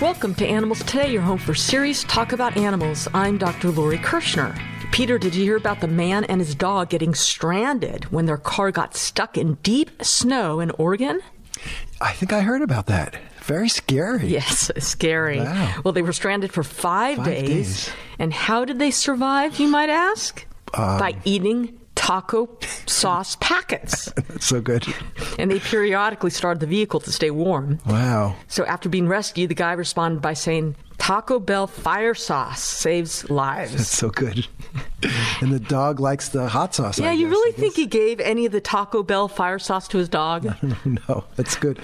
Welcome 0.00 0.34
to 0.36 0.46
Animals 0.46 0.82
Today, 0.84 1.10
your 1.12 1.22
home 1.22 1.38
for 1.38 1.54
serious 1.54 2.04
talk 2.04 2.32
about 2.32 2.56
animals. 2.56 3.08
I'm 3.14 3.38
Dr. 3.38 3.70
Lori 3.70 3.96
Kirschner. 3.98 4.54
Peter, 4.92 5.18
did 5.18 5.34
you 5.34 5.44
hear 5.44 5.56
about 5.56 5.80
the 5.80 5.88
man 5.88 6.24
and 6.24 6.40
his 6.40 6.54
dog 6.54 6.90
getting 6.90 7.14
stranded 7.14 8.04
when 8.12 8.26
their 8.26 8.36
car 8.36 8.70
got 8.70 8.94
stuck 8.94 9.38
in 9.38 9.54
deep 9.62 9.90
snow 10.04 10.60
in 10.60 10.70
Oregon? 10.72 11.20
I 12.00 12.12
think 12.12 12.32
I 12.32 12.40
heard 12.42 12.60
about 12.60 12.86
that. 12.86 13.16
Very 13.42 13.68
scary. 13.68 14.26
Yes, 14.26 14.70
scary. 14.78 15.38
Wow. 15.40 15.80
Well, 15.84 15.92
they 15.92 16.02
were 16.02 16.12
stranded 16.12 16.52
for 16.52 16.62
five, 16.64 17.18
Five 17.18 17.26
days. 17.26 17.48
days. 17.48 17.90
And 18.18 18.32
how 18.32 18.64
did 18.64 18.78
they 18.78 18.90
survive, 18.90 19.58
you 19.58 19.68
might 19.68 19.88
ask? 19.90 20.44
Um, 20.74 20.98
By 20.98 21.16
eating 21.24 21.78
taco 22.04 22.50
sauce 22.86 23.36
packets. 23.40 24.12
That's 24.12 24.46
so 24.46 24.60
good. 24.60 24.86
And 25.38 25.50
they 25.50 25.58
periodically 25.58 26.30
started 26.30 26.60
the 26.60 26.66
vehicle 26.66 27.00
to 27.00 27.10
stay 27.10 27.30
warm. 27.30 27.80
Wow. 27.86 28.36
So 28.48 28.64
after 28.66 28.88
being 28.88 29.08
rescued, 29.08 29.50
the 29.50 29.54
guy 29.54 29.72
responded 29.72 30.20
by 30.20 30.34
saying, 30.34 30.76
Taco 31.04 31.38
Bell 31.38 31.66
fire 31.66 32.14
sauce 32.14 32.62
saves 32.62 33.28
lives. 33.28 33.72
That's 33.72 33.90
so 33.90 34.08
good. 34.08 34.46
and 35.42 35.52
the 35.52 35.60
dog 35.60 36.00
likes 36.00 36.30
the 36.30 36.48
hot 36.48 36.74
sauce. 36.74 36.98
Yeah, 36.98 37.12
you 37.12 37.28
really 37.28 37.52
think 37.52 37.74
he 37.74 37.84
gave 37.84 38.20
any 38.20 38.46
of 38.46 38.52
the 38.52 38.60
Taco 38.62 39.02
Bell 39.02 39.28
fire 39.28 39.58
sauce 39.58 39.86
to 39.88 39.98
his 39.98 40.08
dog? 40.08 40.46
No, 41.08 41.24
that's 41.36 41.56
good. 41.56 41.78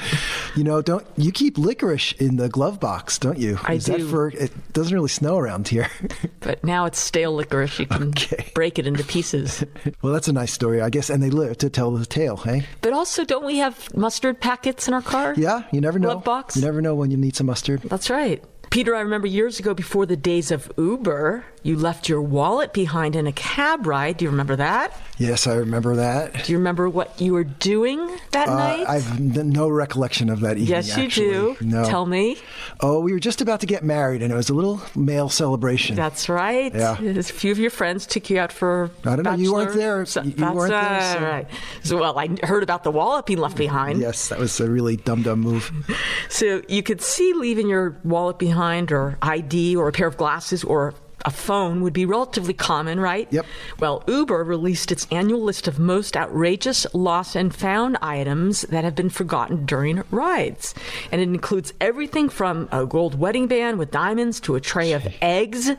You 0.56 0.64
know, 0.64 0.80
don't 0.80 1.06
you 1.18 1.32
keep 1.32 1.58
licorice 1.58 2.12
in 2.12 2.36
the 2.36 2.48
glove 2.48 2.80
box, 2.80 3.18
don't 3.18 3.38
you? 3.38 3.58
I 3.64 3.74
Is 3.74 3.84
do. 3.84 3.98
That 3.98 4.08
for 4.10 4.28
it 4.28 4.52
doesn't 4.72 4.94
really 4.94 5.08
snow 5.10 5.36
around 5.36 5.68
here. 5.68 5.88
But 6.40 6.64
now 6.64 6.86
it's 6.86 6.98
stale 6.98 7.34
licorice. 7.34 7.78
You 7.78 7.86
can 7.86 8.08
Okay. 8.08 8.50
break 8.54 8.78
it 8.78 8.86
into 8.86 9.04
pieces. 9.04 9.62
well, 10.02 10.14
that's 10.14 10.28
a 10.28 10.32
nice 10.32 10.52
story, 10.54 10.80
I 10.80 10.88
guess. 10.88 11.10
And 11.10 11.22
they 11.22 11.28
live 11.28 11.58
to 11.58 11.68
tell 11.68 11.90
the 11.90 12.06
tale, 12.06 12.38
hey? 12.38 12.64
But 12.80 12.94
also, 12.94 13.24
don't 13.26 13.44
we 13.44 13.58
have 13.58 13.94
mustard 13.94 14.40
packets 14.40 14.88
in 14.88 14.94
our 14.94 15.02
car? 15.02 15.34
Yeah, 15.36 15.64
you 15.72 15.82
never 15.82 15.98
know. 15.98 16.08
Glove 16.12 16.24
box? 16.24 16.56
You 16.56 16.62
never 16.62 16.80
know 16.80 16.94
when 16.94 17.10
you 17.10 17.18
need 17.18 17.36
some 17.36 17.46
mustard. 17.48 17.82
That's 17.82 18.08
right. 18.08 18.42
Peter, 18.70 18.94
I 18.94 19.00
remember 19.00 19.26
years 19.26 19.58
ago 19.58 19.74
before 19.74 20.06
the 20.06 20.16
days 20.16 20.52
of 20.52 20.70
Uber, 20.78 21.44
you 21.62 21.76
left 21.76 22.08
your 22.08 22.22
wallet 22.22 22.72
behind 22.72 23.16
in 23.16 23.26
a 23.26 23.32
cab 23.32 23.86
ride. 23.86 24.16
Do 24.16 24.24
you 24.24 24.30
remember 24.30 24.56
that? 24.56 24.98
Yes, 25.18 25.46
I 25.46 25.54
remember 25.56 25.96
that. 25.96 26.44
Do 26.44 26.52
you 26.52 26.56
remember 26.56 26.88
what 26.88 27.20
you 27.20 27.34
were 27.34 27.44
doing 27.44 27.98
that 28.32 28.48
Uh, 28.48 28.54
night? 28.56 28.86
I've 28.88 29.20
no 29.20 29.68
recollection 29.68 30.30
of 30.30 30.40
that 30.40 30.52
evening. 30.56 30.68
yes, 30.68 30.96
you 30.96 31.04
actually. 31.04 31.30
do. 31.30 31.56
No. 31.60 31.84
Tell 31.84 32.06
me. 32.06 32.38
Oh, 32.80 33.00
we 33.00 33.12
were 33.12 33.18
just 33.20 33.42
about 33.42 33.60
to 33.60 33.66
get 33.66 33.84
married, 33.84 34.22
and 34.22 34.32
it 34.32 34.36
was 34.36 34.48
a 34.48 34.54
little 34.54 34.80
male 34.96 35.28
celebration. 35.28 35.96
That's 35.96 36.30
right. 36.30 36.74
Yeah. 36.74 36.98
A 36.98 37.22
few 37.22 37.52
of 37.52 37.58
your 37.58 37.70
friends 37.70 38.06
took 38.06 38.30
you 38.30 38.38
out 38.38 38.50
for. 38.52 38.90
I 39.04 39.16
don't 39.16 39.24
know, 39.24 39.34
you 39.34 39.52
weren't 39.52 39.74
there. 39.74 40.06
So- 40.06 40.22
You- 40.22 40.34
weren't 40.54 40.70
there, 40.70 41.14
so- 41.18 41.20
right. 41.22 41.46
So, 41.82 41.98
well, 41.98 42.18
I 42.18 42.28
heard 42.42 42.62
about 42.62 42.84
the 42.84 42.90
wallet 42.90 43.26
being 43.26 43.38
left 43.40 43.56
behind. 43.58 44.00
Yes, 44.00 44.28
that 44.30 44.38
was 44.38 44.58
a 44.60 44.70
really 44.70 44.96
dumb, 44.96 45.22
dumb 45.22 45.40
move. 45.40 45.70
So 46.30 46.62
you 46.68 46.82
could 46.82 47.02
see 47.02 47.34
leaving 47.34 47.68
your 47.68 47.96
wallet 48.04 48.38
behind, 48.38 48.92
or 48.92 49.18
ID, 49.20 49.76
or 49.76 49.88
a 49.88 49.92
pair 49.92 50.06
of 50.06 50.16
glasses, 50.16 50.64
or 50.64 50.94
a 51.24 51.30
phone 51.30 51.80
would 51.82 51.92
be 51.92 52.04
relatively 52.06 52.54
common, 52.54 52.98
right? 53.00 53.28
Yep. 53.30 53.46
Well, 53.78 54.02
Uber 54.06 54.42
released 54.44 54.90
its 54.90 55.06
annual 55.10 55.40
list 55.42 55.68
of 55.68 55.78
most 55.78 56.16
outrageous 56.16 56.86
lost 56.94 57.36
and 57.36 57.54
found 57.54 57.98
items 58.00 58.62
that 58.62 58.84
have 58.84 58.94
been 58.94 59.10
forgotten 59.10 59.66
during 59.66 60.02
rides. 60.10 60.74
And 61.12 61.20
it 61.20 61.24
includes 61.24 61.72
everything 61.80 62.28
from 62.28 62.68
a 62.72 62.86
gold 62.86 63.18
wedding 63.18 63.46
band 63.46 63.78
with 63.78 63.90
diamonds 63.90 64.40
to 64.40 64.54
a 64.54 64.60
tray 64.60 64.92
of 64.92 65.06
eggs 65.20 65.70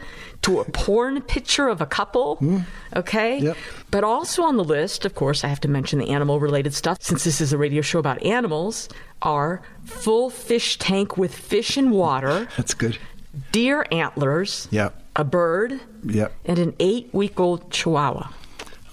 to 0.43 0.59
a 0.59 0.65
porn 0.65 1.21
picture 1.21 1.67
of 1.67 1.81
a 1.81 1.85
couple. 1.85 2.35
Hmm. 2.37 2.59
Okay? 2.95 3.39
Yep. 3.39 3.57
But 3.91 4.03
also 4.03 4.43
on 4.43 4.57
the 4.57 4.63
list, 4.63 5.05
of 5.05 5.15
course, 5.15 5.43
I 5.43 5.47
have 5.47 5.59
to 5.61 5.67
mention 5.67 5.99
the 5.99 6.09
animal 6.09 6.39
related 6.39 6.73
stuff 6.73 6.97
since 7.01 7.23
this 7.23 7.41
is 7.41 7.53
a 7.53 7.57
radio 7.57 7.81
show 7.81 7.99
about 7.99 8.21
animals, 8.23 8.89
are 9.21 9.61
full 9.85 10.29
fish 10.29 10.77
tank 10.77 11.17
with 11.17 11.33
fish 11.33 11.77
and 11.77 11.91
water, 11.91 12.47
That's 12.57 12.73
good. 12.73 12.97
deer 13.51 13.85
antlers, 13.91 14.67
Yep. 14.71 15.00
A 15.15 15.23
bird, 15.23 15.79
Yep. 16.03 16.33
and 16.45 16.59
an 16.59 16.73
eight 16.79 17.09
week 17.13 17.39
old 17.39 17.71
chihuahua. 17.71 18.29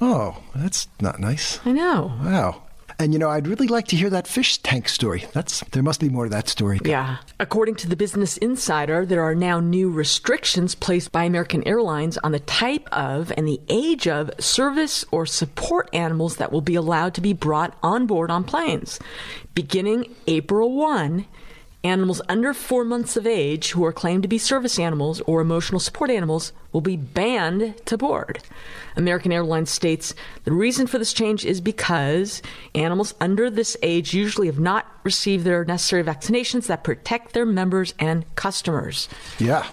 Oh, 0.01 0.39
that's 0.55 0.89
not 1.01 1.19
nice. 1.21 1.59
I 1.65 1.73
know. 1.73 2.13
Wow. 2.23 2.63
And 3.01 3.13
you 3.13 3.19
know, 3.21 3.29
I'd 3.31 3.47
really 3.47 3.69
like 3.69 3.87
to 3.89 3.97
hear 3.97 4.11
that 4.11 4.27
fish 4.27 4.59
tank 4.59 4.89
story. 4.89 5.25
That's 5.33 5.61
there 5.71 5.85
must 5.85 6.01
be 6.01 6.09
more 6.09 6.25
to 6.25 6.31
that 6.31 6.49
story. 6.49 6.81
Yeah. 6.85 7.19
According 7.39 7.77
to 7.77 7.89
the 7.89 7.95
Business 7.95 8.37
Insider, 8.39 9.07
there 9.07 9.23
are 9.23 9.37
now 9.37 9.61
new 9.61 9.89
restrictions 9.89 10.75
placed 10.75 11.13
by 11.13 11.23
American 11.23 11.63
Airlines 11.67 12.19
on 12.19 12.33
the 12.33 12.41
type 12.41 12.89
of 12.91 13.33
and 13.37 13.47
the 13.47 13.61
age 13.69 14.09
of 14.09 14.33
service 14.41 15.05
or 15.13 15.27
support 15.27 15.89
animals 15.93 16.39
that 16.39 16.51
will 16.51 16.61
be 16.61 16.75
allowed 16.75 17.15
to 17.15 17.21
be 17.21 17.33
brought 17.33 17.77
on 17.85 18.07
board 18.07 18.33
on 18.33 18.43
planes. 18.43 18.99
Beginning 19.55 20.13
April 20.27 20.73
1, 20.77 21.25
animals 21.85 22.21
under 22.29 22.53
four 22.53 22.85
months 22.85 23.17
of 23.17 23.27
age 23.27 23.71
who 23.71 23.85
are 23.85 23.93
claimed 23.93 24.23
to 24.23 24.29
be 24.29 24.39
service 24.39 24.79
animals 24.79 25.21
or 25.23 25.41
emotional 25.41 25.81
support 25.81 26.11
animals 26.11 26.53
will 26.73 26.81
be 26.81 26.97
banned 26.97 27.75
to 27.87 27.97
board. 27.97 28.41
American 28.97 29.33
Airlines 29.33 29.71
states 29.71 30.15
the 30.45 30.53
reason 30.53 30.87
for 30.87 30.99
this 30.99 31.13
change 31.13 31.45
is 31.45 31.61
because 31.61 32.43
animals 32.75 33.15
under 33.21 33.49
this 33.49 33.77
age 33.83 34.13
usually 34.13 34.49
have 34.49 34.59
not 34.59 34.87
received 35.05 35.45
their 35.45 35.65
necessary 35.65 36.03
vaccinations 36.03 36.67
that 36.67 36.85
protect 36.85 37.33
their 37.33 37.47
members 37.47 37.95
and 37.99 38.25
customers. 38.35 39.09
Yeah, 39.39 39.67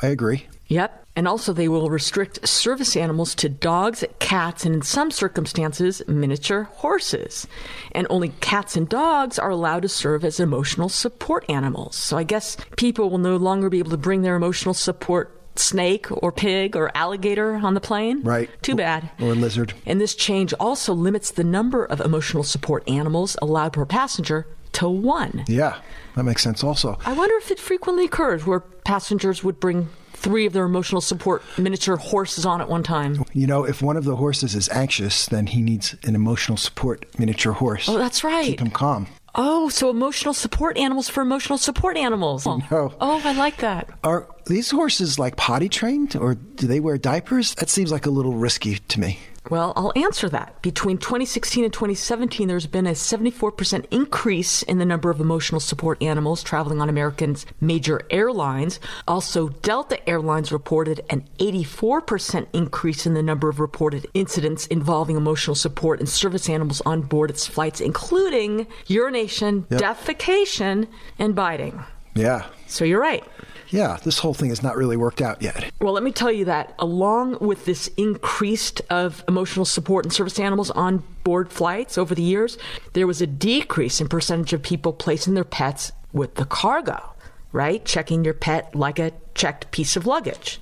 I 0.00 0.08
agree. 0.08 0.46
Yep. 0.68 1.06
And 1.16 1.26
also, 1.26 1.52
they 1.52 1.66
will 1.66 1.90
restrict 1.90 2.46
service 2.46 2.96
animals 2.96 3.34
to 3.36 3.48
dogs, 3.48 4.04
cats, 4.20 4.64
and 4.64 4.74
in 4.74 4.82
some 4.82 5.10
circumstances, 5.10 6.00
miniature 6.06 6.64
horses. 6.64 7.48
And 7.90 8.06
only 8.08 8.28
cats 8.40 8.76
and 8.76 8.88
dogs 8.88 9.38
are 9.38 9.50
allowed 9.50 9.82
to 9.82 9.88
serve 9.88 10.24
as 10.24 10.38
emotional 10.38 10.88
support 10.88 11.44
animals. 11.48 11.96
So 11.96 12.16
I 12.16 12.22
guess 12.22 12.56
people 12.76 13.10
will 13.10 13.18
no 13.18 13.36
longer 13.36 13.68
be 13.68 13.80
able 13.80 13.90
to 13.90 13.96
bring 13.96 14.22
their 14.22 14.36
emotional 14.36 14.74
support 14.74 15.34
snake 15.58 16.06
or 16.10 16.30
pig 16.30 16.76
or 16.76 16.96
alligator 16.96 17.54
on 17.54 17.74
the 17.74 17.80
plane. 17.80 18.22
Right. 18.22 18.48
Too 18.62 18.76
bad. 18.76 19.10
Or 19.20 19.34
lizard. 19.34 19.74
And 19.86 20.00
this 20.00 20.14
change 20.14 20.52
also 20.54 20.94
limits 20.94 21.32
the 21.32 21.42
number 21.42 21.84
of 21.84 22.00
emotional 22.00 22.44
support 22.44 22.88
animals 22.88 23.36
allowed 23.42 23.72
per 23.72 23.84
passenger 23.84 24.46
to 24.72 24.88
one. 24.88 25.44
Yeah, 25.48 25.80
that 26.14 26.22
makes 26.22 26.42
sense. 26.42 26.62
Also, 26.62 26.98
I 27.04 27.12
wonder 27.12 27.34
if 27.38 27.50
it 27.50 27.58
frequently 27.58 28.04
occurs 28.04 28.46
where 28.46 28.60
passengers 28.60 29.42
would 29.42 29.58
bring 29.58 29.88
three 30.18 30.46
of 30.46 30.52
their 30.52 30.64
emotional 30.64 31.00
support 31.00 31.42
miniature 31.56 31.96
horses 31.96 32.44
on 32.44 32.60
at 32.60 32.68
one 32.68 32.82
time. 32.82 33.24
you 33.32 33.46
know, 33.46 33.64
if 33.64 33.80
one 33.80 33.96
of 33.96 34.04
the 34.04 34.16
horses 34.16 34.54
is 34.54 34.68
anxious, 34.70 35.26
then 35.26 35.46
he 35.46 35.62
needs 35.62 35.94
an 36.04 36.14
emotional 36.14 36.56
support 36.58 37.06
miniature 37.18 37.52
horse. 37.52 37.88
Oh, 37.88 37.98
that's 37.98 38.24
right. 38.24 38.44
Keep 38.46 38.60
him 38.60 38.70
calm. 38.70 39.06
Oh, 39.34 39.68
so 39.68 39.88
emotional 39.90 40.34
support 40.34 40.76
animals 40.76 41.08
for 41.08 41.20
emotional 41.20 41.58
support 41.58 41.96
animals. 41.96 42.44
No. 42.46 42.92
Oh, 43.00 43.20
I 43.24 43.32
like 43.34 43.58
that. 43.58 43.88
Are 44.02 44.26
these 44.46 44.70
horses 44.70 45.18
like 45.18 45.36
potty 45.36 45.68
trained, 45.68 46.16
or 46.16 46.34
do 46.34 46.66
they 46.66 46.80
wear 46.80 46.98
diapers? 46.98 47.54
That 47.56 47.68
seems 47.68 47.92
like 47.92 48.06
a 48.06 48.10
little 48.10 48.34
risky 48.34 48.78
to 48.78 49.00
me. 49.00 49.20
Well, 49.50 49.72
I'll 49.76 49.92
answer 49.96 50.28
that. 50.28 50.60
Between 50.60 50.98
2016 50.98 51.64
and 51.64 51.72
2017, 51.72 52.48
there's 52.48 52.66
been 52.66 52.86
a 52.86 52.90
74% 52.92 53.86
increase 53.90 54.62
in 54.62 54.78
the 54.78 54.84
number 54.84 55.10
of 55.10 55.20
emotional 55.20 55.60
support 55.60 56.02
animals 56.02 56.42
traveling 56.42 56.80
on 56.82 56.88
Americans' 56.88 57.46
major 57.60 58.02
airlines. 58.10 58.78
Also, 59.06 59.48
Delta 59.48 60.06
Airlines 60.08 60.52
reported 60.52 61.00
an 61.08 61.26
84% 61.38 62.46
increase 62.52 63.06
in 63.06 63.14
the 63.14 63.22
number 63.22 63.48
of 63.48 63.58
reported 63.58 64.06
incidents 64.12 64.66
involving 64.66 65.16
emotional 65.16 65.54
support 65.54 65.98
and 65.98 66.08
service 66.08 66.48
animals 66.48 66.82
on 66.84 67.02
board 67.02 67.30
its 67.30 67.46
flights, 67.46 67.80
including 67.80 68.66
urination, 68.86 69.66
Yep. 69.70 69.80
defecation, 69.80 70.88
and 71.18 71.34
biting. 71.34 71.82
Yeah, 72.18 72.46
So 72.66 72.84
you're 72.84 73.00
right. 73.00 73.24
yeah. 73.68 73.98
This 74.02 74.18
whole 74.18 74.34
thing 74.34 74.48
has 74.48 74.62
not 74.62 74.76
really 74.76 74.96
worked 74.96 75.20
out 75.22 75.40
yet. 75.42 75.70
Well, 75.80 75.92
let 75.92 76.02
me 76.02 76.10
tell 76.12 76.32
you 76.32 76.44
that 76.46 76.74
along 76.78 77.38
with 77.40 77.64
this 77.64 77.88
increased 77.96 78.80
of 78.90 79.22
emotional 79.28 79.64
support 79.64 80.04
and 80.04 80.12
service 80.12 80.38
animals 80.38 80.70
on 80.70 81.02
board 81.24 81.52
flights 81.52 81.96
over 81.96 82.14
the 82.14 82.22
years, 82.22 82.58
there 82.94 83.06
was 83.06 83.20
a 83.22 83.26
decrease 83.26 84.00
in 84.00 84.08
percentage 84.08 84.52
of 84.52 84.62
people 84.62 84.92
placing 84.92 85.34
their 85.34 85.44
pets 85.44 85.92
with 86.12 86.34
the 86.36 86.44
cargo, 86.44 87.14
right? 87.52 87.84
Checking 87.84 88.24
your 88.24 88.34
pet 88.34 88.74
like 88.74 88.98
a 88.98 89.12
checked 89.38 89.70
piece 89.70 89.96
of 89.96 90.06
luggage. 90.06 90.60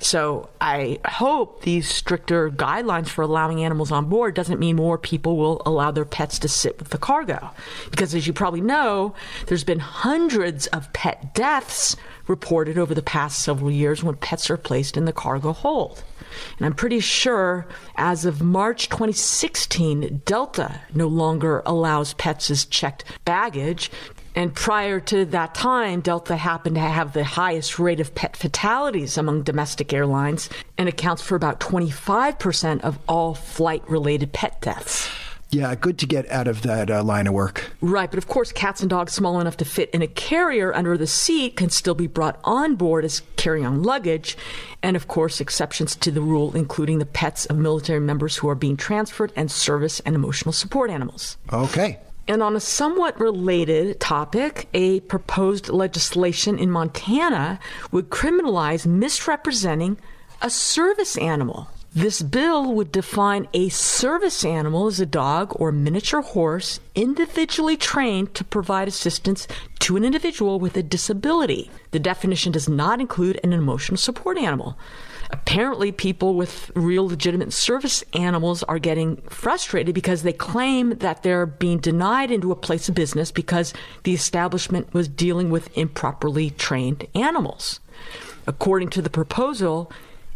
So 0.00 0.50
I 0.60 0.98
hope 1.06 1.62
these 1.62 1.88
stricter 1.88 2.50
guidelines 2.50 3.08
for 3.08 3.22
allowing 3.22 3.62
animals 3.62 3.92
on 3.92 4.06
board 4.06 4.34
doesn't 4.34 4.58
mean 4.58 4.76
more 4.76 4.98
people 4.98 5.36
will 5.36 5.62
allow 5.64 5.90
their 5.92 6.04
pets 6.04 6.38
to 6.40 6.48
sit 6.48 6.78
with 6.78 6.88
the 6.88 6.98
cargo. 6.98 7.50
Because 7.90 8.14
as 8.14 8.26
you 8.26 8.32
probably 8.32 8.60
know, 8.60 9.14
there's 9.46 9.64
been 9.64 9.78
hundreds 9.78 10.66
of 10.68 10.92
pet 10.92 11.34
deaths 11.34 11.96
reported 12.26 12.78
over 12.78 12.94
the 12.94 13.02
past 13.02 13.40
several 13.40 13.70
years 13.70 14.02
when 14.02 14.16
pets 14.16 14.50
are 14.50 14.56
placed 14.56 14.96
in 14.96 15.04
the 15.04 15.12
cargo 15.12 15.52
hold. 15.52 16.02
And 16.58 16.66
I'm 16.66 16.74
pretty 16.74 17.00
sure 17.00 17.66
as 17.96 18.24
of 18.24 18.42
March 18.42 18.88
2016, 18.88 20.22
Delta 20.24 20.80
no 20.92 21.06
longer 21.06 21.62
allows 21.64 22.14
pets 22.14 22.50
as 22.50 22.64
checked 22.64 23.04
baggage. 23.24 23.90
And 24.34 24.54
prior 24.54 25.00
to 25.00 25.24
that 25.26 25.54
time, 25.54 26.00
Delta 26.00 26.36
happened 26.36 26.74
to 26.76 26.80
have 26.80 27.12
the 27.12 27.24
highest 27.24 27.78
rate 27.78 28.00
of 28.00 28.14
pet 28.14 28.36
fatalities 28.36 29.16
among 29.16 29.42
domestic 29.42 29.92
airlines 29.92 30.50
and 30.76 30.88
accounts 30.88 31.22
for 31.22 31.36
about 31.36 31.60
25% 31.60 32.80
of 32.80 32.98
all 33.08 33.34
flight 33.34 33.88
related 33.88 34.32
pet 34.32 34.60
deaths. 34.60 35.08
Yeah, 35.50 35.72
good 35.76 35.98
to 35.98 36.06
get 36.06 36.28
out 36.32 36.48
of 36.48 36.62
that 36.62 36.90
uh, 36.90 37.04
line 37.04 37.28
of 37.28 37.32
work. 37.32 37.70
Right, 37.80 38.10
but 38.10 38.18
of 38.18 38.26
course, 38.26 38.50
cats 38.50 38.80
and 38.80 38.90
dogs 38.90 39.12
small 39.12 39.40
enough 39.40 39.56
to 39.58 39.64
fit 39.64 39.88
in 39.90 40.02
a 40.02 40.08
carrier 40.08 40.74
under 40.74 40.98
the 40.98 41.06
seat 41.06 41.56
can 41.56 41.70
still 41.70 41.94
be 41.94 42.08
brought 42.08 42.40
on 42.42 42.74
board 42.74 43.04
as 43.04 43.22
carry 43.36 43.62
on 43.62 43.84
luggage. 43.84 44.36
And 44.82 44.96
of 44.96 45.06
course, 45.06 45.40
exceptions 45.40 45.94
to 45.96 46.10
the 46.10 46.20
rule, 46.20 46.56
including 46.56 46.98
the 46.98 47.06
pets 47.06 47.46
of 47.46 47.56
military 47.56 48.00
members 48.00 48.34
who 48.36 48.48
are 48.48 48.56
being 48.56 48.76
transferred 48.76 49.32
and 49.36 49.48
service 49.48 50.00
and 50.00 50.16
emotional 50.16 50.52
support 50.52 50.90
animals. 50.90 51.36
Okay. 51.52 52.00
And 52.26 52.42
on 52.42 52.56
a 52.56 52.60
somewhat 52.60 53.20
related 53.20 54.00
topic, 54.00 54.68
a 54.72 55.00
proposed 55.00 55.68
legislation 55.68 56.58
in 56.58 56.70
Montana 56.70 57.60
would 57.92 58.08
criminalize 58.08 58.86
misrepresenting 58.86 59.98
a 60.40 60.48
service 60.48 61.18
animal. 61.18 61.68
This 61.94 62.22
bill 62.22 62.72
would 62.74 62.90
define 62.90 63.46
a 63.54 63.68
service 63.68 64.44
animal 64.44 64.88
as 64.88 64.98
a 64.98 65.06
dog 65.06 65.52
or 65.60 65.70
miniature 65.70 66.22
horse 66.22 66.80
individually 66.96 67.76
trained 67.76 68.34
to 68.34 68.42
provide 68.42 68.88
assistance 68.88 69.46
to 69.78 69.96
an 69.96 70.04
individual 70.04 70.58
with 70.58 70.76
a 70.76 70.82
disability. 70.82 71.70
The 71.92 72.00
definition 72.00 72.50
does 72.50 72.68
not 72.68 73.00
include 73.00 73.38
an 73.44 73.52
emotional 73.52 73.96
support 73.96 74.38
animal. 74.38 74.76
Apparently, 75.34 75.90
people 75.90 76.36
with 76.36 76.70
real 76.76 77.08
legitimate 77.08 77.52
service 77.52 78.04
animals 78.12 78.62
are 78.62 78.78
getting 78.78 79.16
frustrated 79.22 79.92
because 79.92 80.22
they 80.22 80.32
claim 80.32 80.90
that 80.98 81.24
they're 81.24 81.44
being 81.44 81.78
denied 81.78 82.30
into 82.30 82.52
a 82.52 82.56
place 82.56 82.88
of 82.88 82.94
business 82.94 83.32
because 83.32 83.74
the 84.04 84.14
establishment 84.14 84.94
was 84.94 85.08
dealing 85.08 85.50
with 85.50 85.76
improperly 85.76 86.50
trained 86.50 87.08
animals. 87.16 87.80
According 88.46 88.90
to 88.90 89.02
the 89.02 89.10
proposal, 89.10 89.90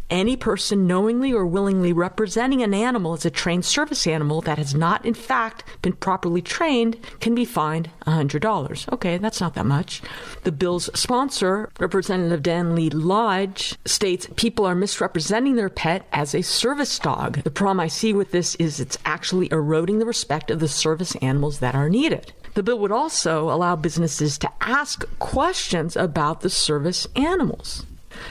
any 0.09 0.35
person 0.35 0.87
knowingly 0.87 1.31
or 1.31 1.45
willingly 1.45 1.93
representing 1.93 2.61
an 2.61 2.73
animal 2.73 3.13
as 3.13 3.25
a 3.25 3.29
trained 3.29 3.65
service 3.65 4.07
animal 4.07 4.41
that 4.41 4.57
has 4.57 4.73
not, 4.73 5.05
in 5.05 5.13
fact, 5.13 5.63
been 5.81 5.93
properly 5.93 6.41
trained 6.41 6.97
can 7.19 7.35
be 7.35 7.45
fined 7.45 7.89
$100. 8.05 8.93
Okay, 8.93 9.17
that's 9.17 9.41
not 9.41 9.53
that 9.55 9.65
much. 9.65 10.01
The 10.43 10.51
bill's 10.51 10.89
sponsor, 10.99 11.69
Representative 11.79 12.43
Denley 12.43 12.89
Loge, 12.89 13.77
states 13.85 14.27
people 14.35 14.65
are 14.65 14.75
misrepresenting 14.75 15.55
their 15.55 15.69
pet 15.69 16.07
as 16.11 16.33
a 16.33 16.41
service 16.41 16.97
dog. 16.99 17.43
The 17.43 17.51
problem 17.51 17.79
I 17.79 17.87
see 17.87 18.13
with 18.13 18.31
this 18.31 18.55
is 18.55 18.79
it's 18.79 18.97
actually 19.05 19.49
eroding 19.51 19.99
the 19.99 20.05
respect 20.05 20.51
of 20.51 20.59
the 20.59 20.67
service 20.67 21.15
animals 21.17 21.59
that 21.59 21.75
are 21.75 21.89
needed. 21.89 22.33
The 22.55 22.63
bill 22.63 22.79
would 22.79 22.91
also 22.91 23.49
allow 23.51 23.75
businesses 23.75 24.37
to 24.39 24.51
ask 24.61 25.05
questions 25.19 25.95
about 25.95 26.41
the 26.41 26.49
service 26.49 27.07
animals. 27.15 27.85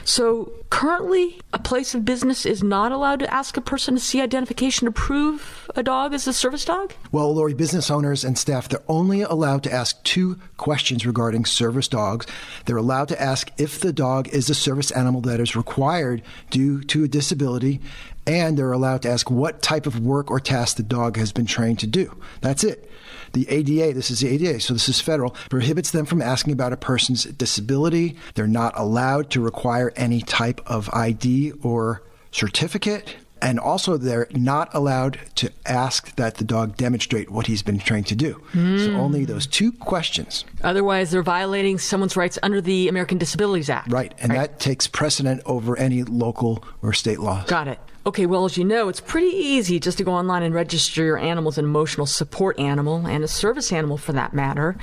So 0.09 0.51
currently, 0.71 1.39
a 1.53 1.59
place 1.59 1.93
of 1.93 2.03
business 2.03 2.43
is 2.43 2.63
not 2.63 2.91
allowed 2.91 3.19
to 3.19 3.31
ask 3.31 3.57
a 3.57 3.61
person 3.61 3.93
to 3.93 3.99
see 3.99 4.21
identification 4.21 4.85
to 4.85 4.91
prove 4.91 5.69
a 5.75 5.83
dog 5.83 6.15
is 6.15 6.27
a 6.27 6.33
service 6.33 6.65
dog? 6.65 6.93
Well, 7.11 7.31
Lori, 7.31 7.53
business 7.53 7.91
owners 7.91 8.23
and 8.23 8.35
staff, 8.35 8.67
they're 8.67 8.81
only 8.87 9.21
allowed 9.21 9.61
to 9.65 9.71
ask 9.71 10.01
two 10.01 10.39
questions 10.57 11.05
regarding 11.05 11.45
service 11.45 11.87
dogs. 11.87 12.25
They're 12.65 12.77
allowed 12.77 13.09
to 13.09 13.21
ask 13.21 13.51
if 13.59 13.81
the 13.81 13.93
dog 13.93 14.27
is 14.29 14.49
a 14.49 14.55
service 14.55 14.89
animal 14.89 15.21
that 15.21 15.39
is 15.39 15.55
required 15.55 16.23
due 16.49 16.81
to 16.85 17.03
a 17.03 17.07
disability, 17.07 17.79
and 18.29 18.57
they're 18.57 18.71
allowed 18.71 19.01
to 19.01 19.09
ask 19.09 19.31
what 19.31 19.63
type 19.63 19.87
of 19.87 19.99
work 19.99 20.29
or 20.29 20.39
task 20.39 20.77
the 20.77 20.83
dog 20.83 21.17
has 21.17 21.31
been 21.31 21.47
trained 21.47 21.79
to 21.79 21.87
do. 21.87 22.15
That's 22.41 22.63
it. 22.63 22.89
The 23.33 23.49
ADA, 23.49 23.93
this 23.93 24.11
is 24.11 24.19
the 24.19 24.27
ADA, 24.29 24.59
so 24.59 24.73
this 24.73 24.87
is 24.87 25.01
federal, 25.01 25.31
prohibits 25.49 25.91
them 25.91 26.05
from 26.05 26.21
asking 26.21 26.53
about 26.53 26.71
a 26.71 26.77
person's 26.77 27.23
disability. 27.23 28.17
They're 28.35 28.47
not 28.47 28.77
allowed 28.77 29.31
to 29.31 29.41
require 29.41 29.91
any 29.95 30.21
type 30.21 30.61
of 30.67 30.89
ID 30.93 31.53
or 31.63 32.03
certificate. 32.31 33.15
And 33.41 33.59
also, 33.59 33.97
they're 33.97 34.27
not 34.31 34.69
allowed 34.75 35.17
to 35.35 35.49
ask 35.65 36.13
that 36.17 36.35
the 36.35 36.43
dog 36.43 36.75
demonstrate 36.75 37.31
what 37.31 37.47
he's 37.47 37.63
been 37.63 37.79
trained 37.79 38.07
to 38.07 38.15
do. 38.15 38.41
Mm. 38.51 38.85
So, 38.85 38.91
only 38.95 39.23
those 39.23 39.47
two 39.47 39.71
questions. 39.71 40.43
Otherwise, 40.61 41.11
they're 41.11 41.23
violating 41.23 41.77
someone's 41.77 42.17
rights 42.17 42.37
under 42.43 42.59
the 42.59 42.89
American 42.89 43.17
Disabilities 43.17 43.69
Act. 43.69 43.93
Right. 43.93 44.13
And 44.19 44.33
right. 44.33 44.39
that 44.39 44.59
takes 44.59 44.87
precedent 44.87 45.41
over 45.45 45.77
any 45.77 46.03
local 46.03 46.65
or 46.81 46.91
state 46.91 47.21
laws. 47.21 47.47
Got 47.47 47.69
it. 47.69 47.79
Okay, 48.09 48.25
well, 48.25 48.45
as 48.45 48.57
you 48.57 48.65
know, 48.65 48.89
it's 48.89 48.99
pretty 48.99 49.27
easy 49.27 49.79
just 49.79 49.99
to 49.99 50.03
go 50.03 50.13
online 50.13 50.41
and 50.41 50.51
register 50.51 51.03
your 51.03 51.19
animal 51.19 51.49
as 51.49 51.59
an 51.59 51.65
emotional 51.65 52.07
support 52.07 52.57
animal 52.57 53.05
and 53.05 53.23
a 53.23 53.27
service 53.27 53.71
animal 53.71 53.97
for 53.97 54.13
that 54.13 54.33
matter. 54.33 54.75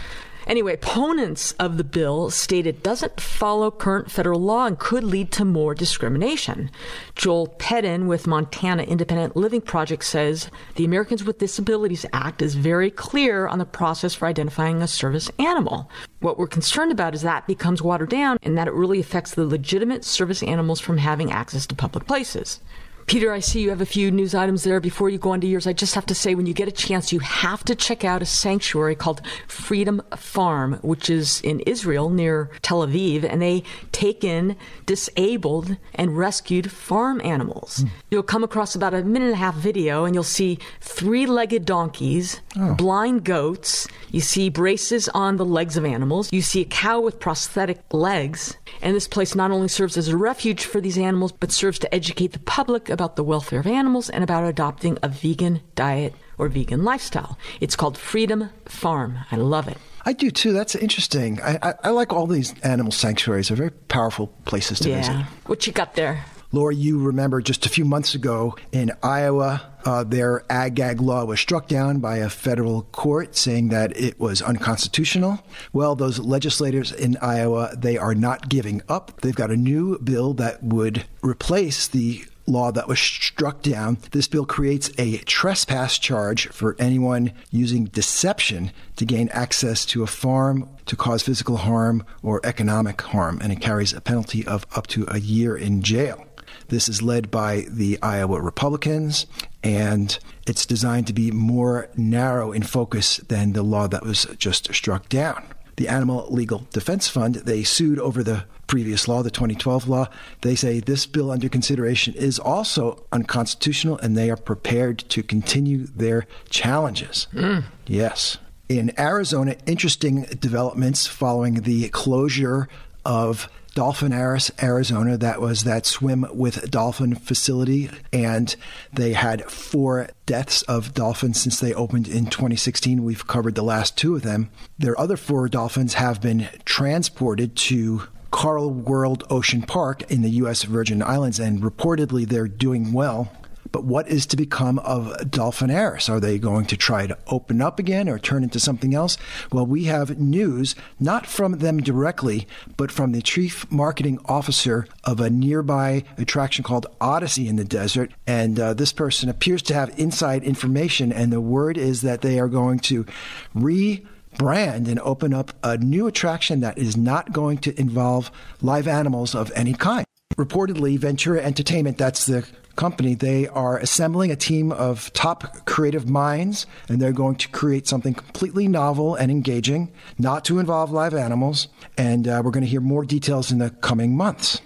Anyway, 0.47 0.75
opponents 0.75 1.51
of 1.59 1.77
the 1.77 1.83
bill 1.83 2.31
state 2.31 2.69
it 2.69 2.85
doesn't 2.85 3.21
follow 3.21 3.69
current 3.69 4.13
federal 4.13 4.41
law 4.41 4.65
and 4.67 4.79
could 4.79 5.03
lead 5.03 5.33
to 5.33 5.45
more 5.45 5.75
discrimination. 5.75 6.71
Joel 7.17 7.49
Pedden 7.59 8.07
with 8.07 8.29
Montana 8.29 8.85
Independent 8.85 9.35
Living 9.35 9.61
Project 9.61 10.05
says 10.05 10.49
the 10.77 10.85
Americans 10.85 11.25
with 11.25 11.41
Disabilities 11.41 12.07
Act 12.13 12.43
is 12.43 12.55
very 12.55 12.93
clear 12.93 13.49
on 13.49 13.59
the 13.59 13.65
process 13.65 14.15
for 14.15 14.27
identifying 14.29 14.81
a 14.83 14.87
service 14.87 15.33
animal. 15.41 15.91
What 16.21 16.39
we're 16.39 16.47
concerned 16.47 16.93
about 16.93 17.17
is 17.17 17.23
that 17.23 17.49
becomes 17.49 17.83
watered 17.83 18.11
down 18.11 18.39
and 18.45 18.57
that 18.57 18.69
it 18.69 18.75
really 18.75 19.01
affects 19.01 19.35
the 19.35 19.47
legitimate 19.47 20.05
service 20.05 20.45
animals 20.45 20.79
from 20.79 20.99
having 20.99 21.33
access 21.33 21.67
to 21.67 21.75
public 21.75 22.07
places. 22.07 22.61
Peter, 23.07 23.33
I 23.33 23.39
see 23.39 23.61
you 23.61 23.71
have 23.71 23.81
a 23.81 23.87
few 23.87 24.11
news 24.11 24.35
items 24.35 24.65
there 24.65 24.81
before 24.81 25.09
you 25.09 25.19
go 25.19 25.31
on 25.31 25.41
to 25.41 25.47
yours. 25.47 25.67
I 25.67 25.73
just 25.73 25.95
have 25.95 26.07
to 26.07 26.15
say, 26.15 26.35
when 26.35 26.47
you 26.47 26.53
get 26.53 26.67
a 26.67 26.73
chance, 26.73 27.13
you 27.13 27.21
have 27.21 27.63
to 27.65 27.77
check 27.77 28.05
out 28.05 28.21
a 28.21 28.27
sanctuary 28.27 28.97
called 28.97 29.23
Freedom 29.47 30.03
Farm, 30.17 30.81
which 30.83 31.09
is 31.09 31.41
in 31.43 31.61
Israel 31.61 32.11
near 32.11 32.51
Tel 32.63 32.85
Aviv, 32.85 33.23
and 33.23 33.41
they 33.41 33.63
take 33.93 34.25
in 34.25 34.57
disabled 34.87 35.77
and 35.95 36.19
rescued 36.19 36.73
farm 36.73 37.21
animals. 37.25 37.85
Mm. 37.85 37.91
You'll 38.11 38.23
come 38.25 38.43
across 38.43 38.75
about 38.75 38.93
a 38.93 39.05
minute 39.05 39.27
and 39.27 39.35
a 39.35 39.39
half 39.39 39.55
video, 39.55 40.05
and 40.05 40.13
you'll 40.13 40.25
see 40.25 40.59
three 40.81 41.27
legged 41.27 41.65
donkeys, 41.65 42.41
oh. 42.59 42.75
blind 42.75 43.23
goats, 43.23 43.87
you 44.11 44.21
see 44.21 44.49
braces 44.49 45.09
on 45.11 45.37
the 45.37 45.45
legs 45.45 45.77
of 45.77 45.85
animals, 45.85 46.33
you 46.33 46.43
see 46.43 46.63
a 46.63 46.65
cow 46.65 47.01
with 47.01 47.21
prosthetic 47.21 47.79
legs, 47.93 48.57
and 48.81 48.95
this 48.95 49.09
place 49.09 49.35
not 49.35 49.51
only 49.51 49.69
serves 49.69 49.97
as 49.97 50.09
a 50.09 50.17
refuge 50.17 50.65
for 50.65 50.81
these 50.81 50.99
animals, 50.99 51.33
but 51.33 51.53
serves 51.53 51.79
to 51.81 51.95
educate 51.95 52.33
the 52.33 52.39
public 52.41 52.89
about 52.89 53.17
the 53.17 53.25
welfare 53.25 53.61
of 53.61 53.67
animals 53.67 54.11
and 54.11 54.23
about 54.23 54.45
adopting 54.45 54.99
a 55.03 55.09
vegan 55.09 55.61
diet 55.75 56.15
or 56.39 56.49
vegan 56.49 56.85
lifestyle. 56.85 57.39
It's 57.61 57.77
called 57.77 57.97
Freedom 57.97 58.51
Farm. 58.67 59.19
I 59.31 59.37
love 59.37 59.69
it. 59.69 59.79
I 60.05 60.13
do 60.13 60.31
too. 60.31 60.53
That's 60.53 60.75
interesting. 60.75 61.41
I, 61.43 61.59
I, 61.63 61.75
I 61.85 61.91
like 61.91 62.13
all 62.13 62.27
these 62.27 62.55
animal 62.61 62.93
sanctuaries. 62.93 63.49
They're 63.49 63.57
very 63.57 63.71
powerful 63.71 64.29
places 64.45 64.79
to 64.81 64.91
yeah. 64.91 64.99
visit. 64.99 65.17
What 65.47 65.67
you 65.67 65.73
got 65.73 65.95
there? 65.95 66.25
Laura, 66.53 66.75
you 66.75 66.99
remember 66.99 67.41
just 67.41 67.67
a 67.67 67.69
few 67.69 67.85
months 67.85 68.15
ago 68.15 68.57
in 68.73 68.93
Iowa, 69.03 69.63
uh, 69.85 70.05
their 70.05 70.45
ag-gag 70.51 71.01
law 71.01 71.25
was 71.25 71.41
struck 71.41 71.69
down 71.69 71.99
by 71.99 72.17
a 72.19 72.31
federal 72.31 72.83
court 72.83 73.37
saying 73.37 73.69
that 73.69 73.97
it 73.97 74.19
was 74.19 74.43
unconstitutional. 74.43 75.41
Well, 75.73 75.97
those 75.97 76.19
legislators 76.19 76.93
in 76.93 77.17
Iowa, 77.19 77.75
they 77.77 77.97
are 77.97 78.15
not 78.15 78.49
giving 78.49 78.83
up. 78.89 79.21
They've 79.21 79.35
got 79.35 79.51
a 79.51 79.57
new 79.57 79.99
bill 79.99 80.35
that 80.35 80.63
would 80.63 81.05
replace 81.23 81.89
the 81.89 82.25
law 82.47 82.71
that 82.71 82.89
was 82.89 83.01
struck 83.01 83.63
down. 83.63 83.99
This 84.13 84.29
bill 84.29 84.47
creates 84.47 84.91
a 84.99 85.19
trespass 85.19 85.99
charge 85.99 86.49
for 86.49 86.77
anyone 86.79 87.33
using 87.51 87.87
deception 87.87 88.71
to 88.97 89.05
gain 89.05 89.29
access 89.31 89.85
to 89.87 90.05
a 90.05 90.07
farm 90.07 90.69
to 90.87 90.97
cause 90.97 91.23
physical 91.23 91.57
harm 91.57 92.05
or 92.23 92.41
economic 92.45 93.01
harm, 93.03 93.41
and 93.43 93.53
it 93.53 93.61
carries 93.61 93.93
a 93.93 94.01
penalty 94.01 94.47
of 94.47 94.65
up 94.77 94.87
to 94.89 95.05
a 95.09 95.19
year 95.19 95.57
in 95.57 95.83
jail. 95.83 96.25
This 96.69 96.89
is 96.89 97.03
led 97.03 97.31
by 97.31 97.67
the 97.69 97.99
Iowa 98.03 98.41
Republicans, 98.41 99.27
and 99.63 100.19
it's 100.47 100.67
designed 100.67 101.07
to 101.09 101.13
be 101.13 101.31
more 101.31 101.89
narrow 101.97 102.53
in 102.53 102.63
focus 102.63 103.19
than 103.29 103.53
the 103.53 103.63
law 103.63 103.87
that 103.89 104.05
was 104.05 104.27
just 104.39 104.73
struck 104.75 105.09
down. 105.09 105.45
The 105.77 105.89
Animal 105.89 106.27
Legal 106.31 106.67
Defense 106.73 107.07
Fund, 107.09 107.37
they 107.37 107.63
sued 107.63 107.99
over 107.99 108.23
the 108.23 108.45
previous 108.67 109.07
law, 109.07 109.23
the 109.23 109.31
2012 109.31 109.89
law. 109.89 110.09
They 110.41 110.55
say 110.55 110.81
this 110.81 111.07
bill 111.07 111.31
under 111.31 111.49
consideration 111.49 112.15
is 112.15 112.39
also 112.39 113.05
unconstitutional 113.13 113.99
and 113.99 114.17
they 114.17 114.31
are 114.31 114.37
prepared 114.37 114.99
to 115.11 115.23
continue 115.23 115.87
their 115.87 116.27
challenges. 116.49 117.29
Mm. 117.33 117.65
Yes. 117.87 118.39
In 118.69 118.99
Arizona, 118.99 119.57
interesting 119.67 120.23
developments 120.41 121.07
following 121.07 121.63
the 121.63 121.89
closure 121.91 122.69
of 123.05 123.49
Dolphinaris, 123.77 124.51
Arizona. 124.63 125.19
That 125.19 125.41
was 125.41 125.65
that 125.65 125.85
swim 125.85 126.27
with 126.33 126.71
dolphin 126.71 127.15
facility. 127.15 127.91
And 128.11 128.57
they 128.93 129.13
had 129.13 129.51
four 129.51 130.09
deaths 130.25 130.63
of 130.63 130.95
dolphins 130.95 131.41
since 131.41 131.61
they 131.61 131.75
opened 131.75 132.09
in 132.09 132.27
2016. 132.27 133.05
We've 133.05 133.27
covered 133.27 133.55
the 133.55 133.63
last 133.63 133.97
two 133.99 134.17
of 134.17 134.23
them. 134.23 134.51
Their 134.79 134.99
other 134.99 135.19
four 135.19 135.49
dolphins 135.49 135.95
have 135.95 136.23
been 136.23 136.49
transported 136.65 137.55
to 137.57 138.05
Coral 138.31 138.71
World 138.71 139.25
Ocean 139.31 139.63
Park 139.63 140.11
in 140.11 140.23
the 140.23 140.31
U.S. 140.31 140.63
Virgin 140.65 141.03
Islands, 141.03 141.39
and 141.39 141.63
reportedly 141.63 142.27
they're 142.27 142.49
doing 142.49 142.93
well. 142.93 143.31
But 143.73 143.85
what 143.85 144.09
is 144.09 144.27
to 144.27 144.37
become 144.37 144.79
of 144.81 145.13
Dolphinaris? 145.31 146.09
Are 146.09 146.21
they 146.21 146.39
going 146.39 146.67
to 146.67 146.77
try 146.77 147.07
to 147.07 147.19
open 147.27 147.61
up 147.61 147.79
again 147.79 148.09
or 148.09 148.19
turn 148.19 148.43
into 148.43 148.61
something 148.61 148.95
else? 148.95 149.17
Well, 149.53 149.67
we 149.67 149.85
have 149.85 150.19
news, 150.19 150.75
not 150.99 151.27
from 151.27 151.59
them 151.59 151.79
directly, 151.79 152.47
but 152.77 152.93
from 152.93 153.13
the 153.13 153.23
chief 153.23 153.71
marketing 153.71 154.19
officer 154.27 154.87
of 155.05 155.21
a 155.21 155.31
nearby 155.31 156.05
attraction 156.19 156.65
called 156.65 156.87
OdySea 157.01 157.49
in 157.49 157.57
the 157.57 157.65
desert. 157.65 158.13
And 158.27 158.59
uh, 158.59 158.75
this 158.75 158.93
person 158.93 159.29
appears 159.29 159.63
to 159.63 159.75
have 159.75 159.99
inside 159.99 160.45
information, 160.45 161.13
and 161.13 161.33
the 161.33 161.41
word 161.41 161.79
is 161.79 162.03
that 162.03 162.23
they 162.23 162.39
are 162.39 162.49
going 162.49 162.79
to 162.81 163.07
re 163.55 164.05
brand 164.37 164.87
and 164.87 165.01
open 165.01 165.33
up 165.33 165.53
a 165.63 165.79
new 165.79 166.07
attraction 166.07 166.61
that 166.61 166.77
is 166.77 166.97
not 166.97 167.33
going 167.33 167.57
to 167.57 167.79
involve 167.81 168.31
live 168.61 168.87
animals 168.87 169.35
of 169.35 169.51
any 169.55 169.73
kind. 169.73 170.07
Reportedly, 170.37 170.99
Ventura 170.99 171.41
Entertainment, 171.43 171.99
that's 171.99 172.27
the 172.27 172.47
company, 172.77 173.15
they 173.15 173.49
are 173.49 173.79
assembling 173.79 174.31
a 174.31 174.37
team 174.37 174.71
of 174.71 175.13
top 175.15 175.65
creative 175.65 176.09
minds 176.09 176.67
and 176.89 177.01
they're 177.01 177.13
going 177.13 177.37
to 177.37 177.49
create 177.49 177.87
something 177.89 178.15
completely 178.15 178.69
novel 178.69 179.15
and 179.15 179.31
engaging, 179.31 179.91
not 180.19 180.45
to 180.45 180.59
involve 180.59 180.91
live 180.91 181.15
animals. 181.15 181.69
And 181.97 182.29
uh, 182.29 182.43
we're 182.45 182.51
going 182.51 182.65
to 182.65 182.71
hear 182.71 182.83
more 182.83 183.05
details 183.05 183.51
in 183.51 183.59
the 183.59 183.71
coming 183.71 184.17
months. 184.17 184.61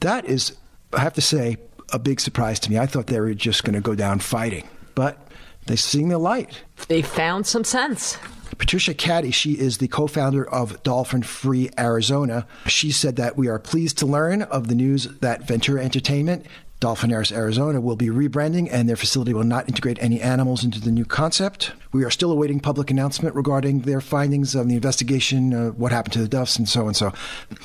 That 0.00 0.24
is, 0.24 0.56
I 0.92 1.00
have 1.00 1.14
to 1.14 1.20
say, 1.20 1.56
a 1.92 1.98
big 1.98 2.20
surprise 2.20 2.58
to 2.60 2.70
me. 2.70 2.78
I 2.78 2.86
thought 2.86 3.08
they 3.08 3.20
were 3.20 3.34
just 3.34 3.64
going 3.64 3.74
to 3.74 3.80
go 3.80 3.94
down 3.94 4.18
fighting, 4.20 4.68
but 4.94 5.28
they're 5.66 5.76
seeing 5.76 6.08
the 6.08 6.18
light. 6.18 6.62
They 6.88 7.02
found 7.02 7.46
some 7.46 7.64
sense. 7.64 8.18
Patricia 8.58 8.94
Caddy, 8.94 9.30
she 9.30 9.52
is 9.52 9.78
the 9.78 9.88
co 9.88 10.06
founder 10.06 10.48
of 10.48 10.82
Dolphin 10.82 11.22
Free 11.22 11.70
Arizona. 11.78 12.46
She 12.66 12.90
said 12.90 13.16
that 13.16 13.36
we 13.36 13.48
are 13.48 13.58
pleased 13.58 13.98
to 13.98 14.06
learn 14.06 14.42
of 14.42 14.68
the 14.68 14.74
news 14.74 15.04
that 15.20 15.46
Ventura 15.46 15.84
Entertainment 15.84 16.46
Dolphinaris 16.80 17.32
Arizona 17.32 17.80
will 17.80 17.96
be 17.96 18.08
rebranding 18.08 18.68
and 18.70 18.88
their 18.88 18.96
facility 18.96 19.32
will 19.32 19.44
not 19.44 19.68
integrate 19.68 19.98
any 20.00 20.20
animals 20.20 20.62
into 20.62 20.80
the 20.80 20.90
new 20.90 21.06
concept. 21.06 21.72
We 21.92 22.04
are 22.04 22.10
still 22.10 22.30
awaiting 22.30 22.60
public 22.60 22.90
announcement 22.90 23.34
regarding 23.34 23.80
their 23.80 24.02
findings 24.02 24.54
of 24.54 24.68
the 24.68 24.74
investigation, 24.74 25.54
uh, 25.54 25.70
what 25.70 25.92
happened 25.92 26.12
to 26.14 26.18
the 26.18 26.28
Duffs, 26.28 26.56
and 26.56 26.68
so 26.68 26.86
and 26.86 26.94
so. 26.94 27.14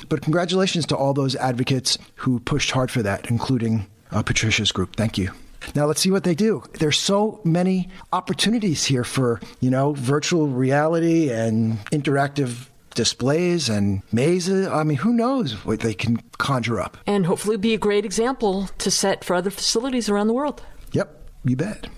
But 0.08 0.22
congratulations 0.22 0.86
to 0.86 0.96
all 0.96 1.12
those 1.12 1.36
advocates 1.36 1.98
who 2.16 2.40
pushed 2.40 2.70
hard 2.70 2.90
for 2.90 3.02
that, 3.02 3.28
including 3.30 3.86
uh, 4.10 4.22
Patricia's 4.22 4.72
group. 4.72 4.96
Thank 4.96 5.18
you. 5.18 5.30
Now 5.74 5.86
let's 5.86 6.00
see 6.00 6.10
what 6.10 6.24
they 6.24 6.34
do. 6.34 6.62
There's 6.78 6.98
so 6.98 7.40
many 7.44 7.88
opportunities 8.12 8.84
here 8.84 9.04
for, 9.04 9.40
you 9.60 9.70
know, 9.70 9.92
virtual 9.92 10.48
reality 10.48 11.30
and 11.30 11.78
interactive 11.86 12.68
displays 12.94 13.68
and 13.68 14.02
mazes. 14.12 14.66
I 14.66 14.84
mean, 14.84 14.98
who 14.98 15.12
knows 15.12 15.64
what 15.64 15.80
they 15.80 15.94
can 15.94 16.18
conjure 16.38 16.80
up. 16.80 16.96
And 17.06 17.26
hopefully 17.26 17.56
be 17.56 17.74
a 17.74 17.78
great 17.78 18.04
example 18.04 18.68
to 18.78 18.90
set 18.90 19.24
for 19.24 19.34
other 19.34 19.50
facilities 19.50 20.08
around 20.08 20.26
the 20.26 20.34
world. 20.34 20.62
Yep, 20.92 21.30
you 21.44 21.56
bet. 21.56 21.88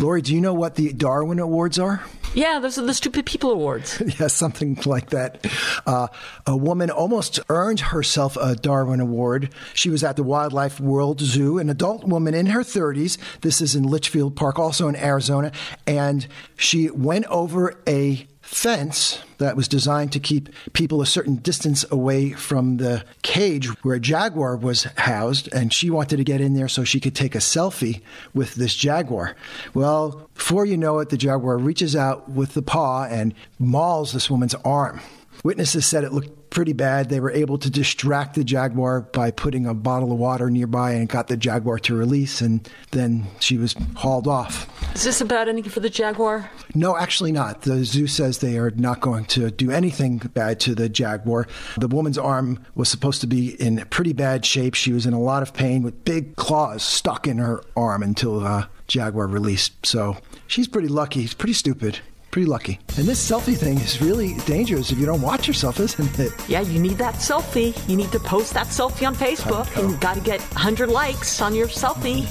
Lori, 0.00 0.22
do 0.22 0.34
you 0.34 0.40
know 0.40 0.54
what 0.54 0.76
the 0.76 0.92
Darwin 0.92 1.38
Awards 1.38 1.78
are? 1.78 2.02
Yeah, 2.34 2.58
those 2.58 2.78
are 2.78 2.84
the 2.84 2.94
Stupid 2.94 3.24
People 3.26 3.50
Awards. 3.50 4.02
yeah, 4.20 4.26
something 4.26 4.78
like 4.84 5.10
that. 5.10 5.46
Uh, 5.86 6.08
a 6.46 6.56
woman 6.56 6.90
almost 6.90 7.40
earned 7.48 7.80
herself 7.80 8.36
a 8.36 8.54
Darwin 8.54 9.00
Award. 9.00 9.52
She 9.74 9.88
was 9.88 10.04
at 10.04 10.16
the 10.16 10.22
Wildlife 10.22 10.78
World 10.78 11.20
Zoo, 11.20 11.58
an 11.58 11.70
adult 11.70 12.04
woman 12.04 12.34
in 12.34 12.46
her 12.46 12.60
30s. 12.60 13.18
This 13.40 13.60
is 13.60 13.74
in 13.74 13.84
Litchfield 13.84 14.36
Park, 14.36 14.58
also 14.58 14.88
in 14.88 14.96
Arizona. 14.96 15.52
And 15.86 16.26
she 16.56 16.90
went 16.90 17.24
over 17.26 17.80
a 17.88 18.26
fence 18.48 19.22
that 19.36 19.56
was 19.56 19.68
designed 19.68 20.10
to 20.10 20.18
keep 20.18 20.48
people 20.72 21.02
a 21.02 21.06
certain 21.06 21.36
distance 21.36 21.84
away 21.90 22.30
from 22.30 22.78
the 22.78 23.04
cage 23.22 23.66
where 23.84 23.96
a 23.96 24.00
jaguar 24.00 24.56
was 24.56 24.84
housed, 24.96 25.52
and 25.52 25.70
she 25.70 25.90
wanted 25.90 26.16
to 26.16 26.24
get 26.24 26.40
in 26.40 26.54
there 26.54 26.66
so 26.66 26.82
she 26.82 26.98
could 26.98 27.14
take 27.14 27.34
a 27.34 27.38
selfie 27.38 28.00
with 28.32 28.54
this 28.54 28.74
jaguar. 28.74 29.36
Well, 29.74 30.28
before 30.34 30.64
you 30.64 30.78
know 30.78 30.98
it, 30.98 31.10
the 31.10 31.18
jaguar 31.18 31.58
reaches 31.58 31.94
out 31.94 32.30
with 32.30 32.54
the 32.54 32.62
paw 32.62 33.04
and 33.04 33.34
mauls 33.58 34.12
this 34.12 34.30
woman's 34.30 34.54
arm. 34.54 35.00
Witnesses 35.44 35.84
said 35.84 36.02
it 36.02 36.12
looked 36.12 36.37
pretty 36.50 36.72
bad. 36.72 37.08
They 37.08 37.20
were 37.20 37.30
able 37.30 37.58
to 37.58 37.70
distract 37.70 38.34
the 38.34 38.44
jaguar 38.44 39.02
by 39.02 39.30
putting 39.30 39.66
a 39.66 39.74
bottle 39.74 40.12
of 40.12 40.18
water 40.18 40.50
nearby 40.50 40.92
and 40.92 41.08
got 41.08 41.28
the 41.28 41.36
jaguar 41.36 41.78
to 41.80 41.94
release, 41.94 42.40
and 42.40 42.68
then 42.90 43.26
she 43.40 43.56
was 43.56 43.74
hauled 43.96 44.26
off. 44.26 44.68
Is 44.94 45.04
this 45.04 45.20
about 45.20 45.48
anything 45.48 45.70
for 45.70 45.80
the 45.80 45.90
jaguar? 45.90 46.50
No, 46.74 46.96
actually 46.96 47.32
not. 47.32 47.62
The 47.62 47.84
zoo 47.84 48.06
says 48.06 48.38
they 48.38 48.58
are 48.58 48.70
not 48.72 49.00
going 49.00 49.26
to 49.26 49.50
do 49.50 49.70
anything 49.70 50.18
bad 50.18 50.60
to 50.60 50.74
the 50.74 50.88
jaguar. 50.88 51.46
The 51.76 51.88
woman's 51.88 52.18
arm 52.18 52.64
was 52.74 52.88
supposed 52.88 53.20
to 53.20 53.26
be 53.26 53.60
in 53.60 53.84
pretty 53.90 54.12
bad 54.12 54.44
shape. 54.44 54.74
She 54.74 54.92
was 54.92 55.06
in 55.06 55.12
a 55.12 55.20
lot 55.20 55.42
of 55.42 55.54
pain 55.54 55.82
with 55.82 56.04
big 56.04 56.36
claws 56.36 56.82
stuck 56.82 57.26
in 57.26 57.38
her 57.38 57.62
arm 57.76 58.02
until 58.02 58.44
uh, 58.44 58.66
jaguar 58.86 59.26
released. 59.26 59.86
So 59.86 60.16
she's 60.46 60.68
pretty 60.68 60.88
lucky. 60.88 61.22
She's 61.22 61.34
pretty 61.34 61.52
stupid 61.52 62.00
pretty 62.30 62.46
lucky. 62.46 62.78
And 62.96 63.06
this 63.06 63.20
selfie 63.30 63.56
thing 63.56 63.78
is 63.78 64.00
really 64.00 64.34
dangerous 64.46 64.90
if 64.90 64.98
you 64.98 65.06
don't 65.06 65.22
watch 65.22 65.46
yourself, 65.46 65.78
isn't 65.86 66.18
it? 66.18 66.32
Yeah, 66.48 66.60
you 66.60 66.80
need 66.80 66.98
that 66.98 67.14
selfie. 67.14 67.76
You 67.88 67.96
need 67.96 68.12
to 68.12 68.20
post 68.20 68.54
that 68.54 68.68
selfie 68.68 69.06
on 69.06 69.14
Facebook 69.14 69.68
and 69.78 69.90
you 69.90 69.96
got 69.98 70.14
to 70.14 70.20
get 70.20 70.40
100 70.40 70.88
likes 70.88 71.40
on 71.40 71.54
your 71.54 71.68
selfie. 71.68 72.26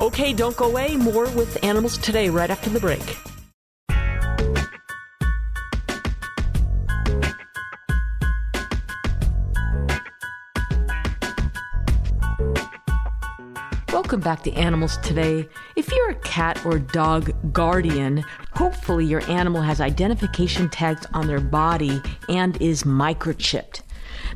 okay, 0.00 0.32
don't 0.32 0.56
go 0.56 0.66
away. 0.66 0.96
More 0.96 1.28
with 1.30 1.62
Animals 1.64 1.98
Today 1.98 2.28
right 2.28 2.50
after 2.50 2.70
the 2.70 2.80
break. 2.80 3.16
Back 14.22 14.44
to 14.44 14.52
Animals 14.52 14.98
Today. 14.98 15.48
If 15.74 15.90
you're 15.90 16.10
a 16.10 16.14
cat 16.14 16.64
or 16.64 16.78
dog 16.78 17.32
guardian, 17.52 18.24
hopefully 18.52 19.04
your 19.04 19.28
animal 19.28 19.62
has 19.62 19.80
identification 19.80 20.68
tags 20.68 21.04
on 21.12 21.26
their 21.26 21.40
body 21.40 22.00
and 22.28 22.60
is 22.62 22.84
microchipped. 22.84 23.80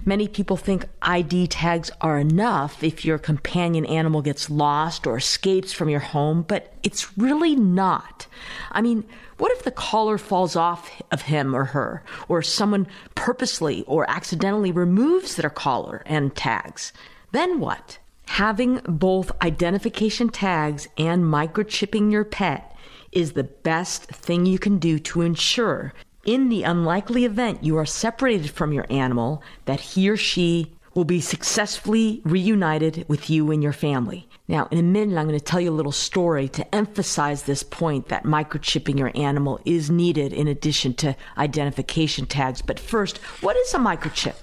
Many 0.04 0.26
people 0.26 0.56
think 0.56 0.86
ID 1.02 1.46
tags 1.46 1.92
are 2.00 2.18
enough 2.18 2.82
if 2.82 3.04
your 3.04 3.18
companion 3.18 3.86
animal 3.86 4.22
gets 4.22 4.50
lost 4.50 5.06
or 5.06 5.18
escapes 5.18 5.72
from 5.72 5.88
your 5.88 6.00
home, 6.00 6.42
but 6.42 6.74
it's 6.82 7.16
really 7.16 7.54
not. 7.54 8.26
I 8.72 8.82
mean, 8.82 9.04
what 9.38 9.52
if 9.52 9.62
the 9.62 9.70
collar 9.70 10.18
falls 10.18 10.56
off 10.56 11.00
of 11.12 11.22
him 11.22 11.54
or 11.54 11.66
her, 11.66 12.02
or 12.28 12.42
someone 12.42 12.88
purposely 13.14 13.84
or 13.86 14.10
accidentally 14.10 14.72
removes 14.72 15.36
their 15.36 15.50
collar 15.50 16.02
and 16.06 16.34
tags? 16.34 16.92
Then 17.30 17.60
what? 17.60 17.98
Having 18.26 18.80
both 18.86 19.32
identification 19.40 20.28
tags 20.28 20.88
and 20.98 21.24
microchipping 21.24 22.12
your 22.12 22.24
pet 22.24 22.76
is 23.12 23.32
the 23.32 23.44
best 23.44 24.04
thing 24.04 24.44
you 24.44 24.58
can 24.58 24.78
do 24.78 24.98
to 24.98 25.22
ensure, 25.22 25.94
in 26.24 26.48
the 26.48 26.64
unlikely 26.64 27.24
event 27.24 27.64
you 27.64 27.76
are 27.76 27.86
separated 27.86 28.50
from 28.50 28.72
your 28.72 28.84
animal, 28.90 29.42
that 29.64 29.80
he 29.80 30.10
or 30.10 30.16
she 30.16 30.76
will 30.94 31.04
be 31.04 31.20
successfully 31.20 32.20
reunited 32.24 33.04
with 33.08 33.30
you 33.30 33.50
and 33.50 33.62
your 33.62 33.72
family. 33.72 34.28
Now, 34.48 34.66
in 34.70 34.78
a 34.78 34.82
minute, 34.82 35.18
I'm 35.18 35.28
going 35.28 35.38
to 35.38 35.44
tell 35.44 35.60
you 35.60 35.70
a 35.70 35.72
little 35.72 35.92
story 35.92 36.48
to 36.50 36.74
emphasize 36.74 37.42
this 37.42 37.62
point 37.62 38.08
that 38.08 38.24
microchipping 38.24 38.98
your 38.98 39.12
animal 39.14 39.60
is 39.64 39.90
needed 39.90 40.32
in 40.32 40.48
addition 40.48 40.94
to 40.94 41.16
identification 41.36 42.26
tags. 42.26 42.62
But 42.62 42.80
first, 42.80 43.18
what 43.40 43.56
is 43.56 43.74
a 43.74 43.78
microchip? 43.78 44.36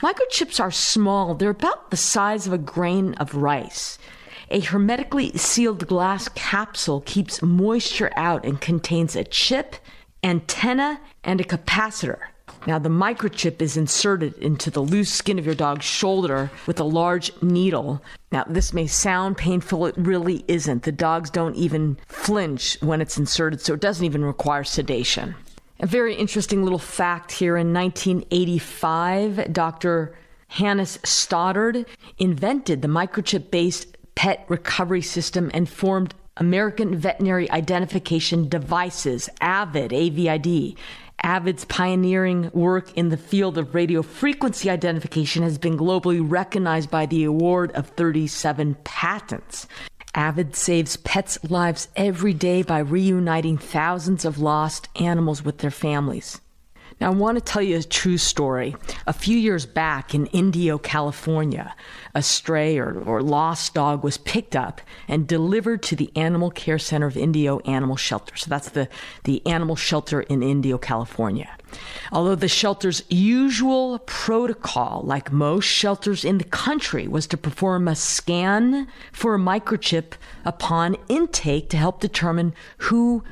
Microchips 0.00 0.60
are 0.60 0.70
small, 0.70 1.34
they're 1.34 1.50
about 1.50 1.90
the 1.90 1.96
size 1.96 2.46
of 2.46 2.52
a 2.52 2.58
grain 2.58 3.14
of 3.14 3.34
rice. 3.34 3.98
A 4.48 4.60
hermetically 4.60 5.36
sealed 5.36 5.88
glass 5.88 6.28
capsule 6.28 7.00
keeps 7.00 7.42
moisture 7.42 8.12
out 8.14 8.44
and 8.44 8.60
contains 8.60 9.16
a 9.16 9.24
chip, 9.24 9.74
antenna, 10.22 11.00
and 11.24 11.40
a 11.40 11.44
capacitor. 11.44 12.18
Now, 12.64 12.78
the 12.78 12.88
microchip 12.88 13.60
is 13.60 13.76
inserted 13.76 14.34
into 14.38 14.70
the 14.70 14.82
loose 14.82 15.10
skin 15.10 15.36
of 15.36 15.46
your 15.46 15.56
dog's 15.56 15.84
shoulder 15.84 16.48
with 16.66 16.78
a 16.78 16.84
large 16.84 17.32
needle. 17.42 18.00
Now, 18.30 18.44
this 18.48 18.72
may 18.72 18.86
sound 18.86 19.36
painful, 19.36 19.84
it 19.86 19.96
really 19.96 20.44
isn't. 20.46 20.84
The 20.84 20.92
dogs 20.92 21.28
don't 21.28 21.56
even 21.56 21.98
flinch 22.06 22.78
when 22.80 23.00
it's 23.00 23.18
inserted, 23.18 23.60
so 23.60 23.74
it 23.74 23.80
doesn't 23.80 24.06
even 24.06 24.24
require 24.24 24.62
sedation. 24.62 25.34
A 25.80 25.86
very 25.86 26.16
interesting 26.16 26.64
little 26.64 26.80
fact 26.80 27.30
here 27.30 27.56
in 27.56 27.72
1985, 27.72 29.52
Dr. 29.52 30.12
Hannis 30.48 30.98
Stoddard 31.04 31.86
invented 32.18 32.82
the 32.82 32.88
microchip 32.88 33.52
based 33.52 33.96
pet 34.16 34.44
recovery 34.48 35.02
system 35.02 35.52
and 35.54 35.68
formed 35.68 36.14
American 36.36 36.96
Veterinary 36.96 37.48
Identification 37.52 38.48
Devices, 38.48 39.28
AVID, 39.40 39.92
AVID. 39.92 40.76
AVID's 41.22 41.64
pioneering 41.66 42.50
work 42.52 42.92
in 42.94 43.10
the 43.10 43.16
field 43.16 43.56
of 43.56 43.72
radio 43.72 44.02
frequency 44.02 44.68
identification 44.68 45.44
has 45.44 45.58
been 45.58 45.78
globally 45.78 46.20
recognized 46.20 46.90
by 46.90 47.06
the 47.06 47.22
award 47.22 47.70
of 47.72 47.86
37 47.90 48.76
patents. 48.82 49.68
Avid 50.14 50.56
saves 50.56 50.96
pets' 50.96 51.38
lives 51.48 51.88
every 51.96 52.32
day 52.32 52.62
by 52.62 52.78
reuniting 52.78 53.58
thousands 53.58 54.24
of 54.24 54.38
lost 54.38 54.88
animals 54.96 55.44
with 55.44 55.58
their 55.58 55.70
families. 55.70 56.40
Now, 57.00 57.12
I 57.12 57.14
want 57.14 57.38
to 57.38 57.44
tell 57.44 57.62
you 57.62 57.78
a 57.78 57.82
true 57.82 58.18
story. 58.18 58.74
A 59.06 59.12
few 59.12 59.38
years 59.38 59.66
back 59.66 60.14
in 60.14 60.26
Indio, 60.26 60.78
California, 60.78 61.76
a 62.12 62.22
stray 62.22 62.76
or, 62.76 63.00
or, 63.02 63.22
lost 63.22 63.74
dog 63.74 64.02
was 64.02 64.18
picked 64.18 64.56
up 64.56 64.80
and 65.06 65.26
delivered 65.26 65.82
to 65.84 65.96
the 65.96 66.10
Animal 66.16 66.50
Care 66.50 66.78
Center 66.78 67.06
of 67.06 67.16
Indio 67.16 67.60
Animal 67.60 67.96
Shelter. 67.96 68.34
So 68.36 68.50
that's 68.50 68.70
the, 68.70 68.88
the 69.22 69.46
animal 69.46 69.76
shelter 69.76 70.22
in 70.22 70.42
Indio, 70.42 70.76
California. 70.76 71.56
Although 72.10 72.34
the 72.34 72.48
shelter's 72.48 73.04
usual 73.08 74.00
protocol, 74.00 75.02
like 75.04 75.30
most 75.30 75.66
shelters 75.66 76.24
in 76.24 76.38
the 76.38 76.44
country, 76.44 77.06
was 77.06 77.28
to 77.28 77.36
perform 77.36 77.86
a 77.86 77.94
scan 77.94 78.88
for 79.12 79.36
a 79.36 79.38
microchip 79.38 80.14
upon 80.44 80.96
intake 81.08 81.68
to 81.70 81.76
help 81.76 82.00
determine 82.00 82.54
who, 82.78 83.22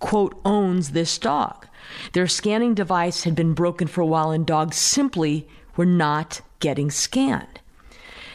quote, 0.00 0.40
owns 0.44 0.90
this 0.90 1.18
dog. 1.18 1.68
Their 2.12 2.28
scanning 2.28 2.74
device 2.74 3.24
had 3.24 3.34
been 3.34 3.54
broken 3.54 3.88
for 3.88 4.00
a 4.00 4.06
while, 4.06 4.30
and 4.30 4.46
dogs 4.46 4.76
simply 4.76 5.48
were 5.76 5.86
not 5.86 6.40
getting 6.60 6.90
scanned. 6.90 7.60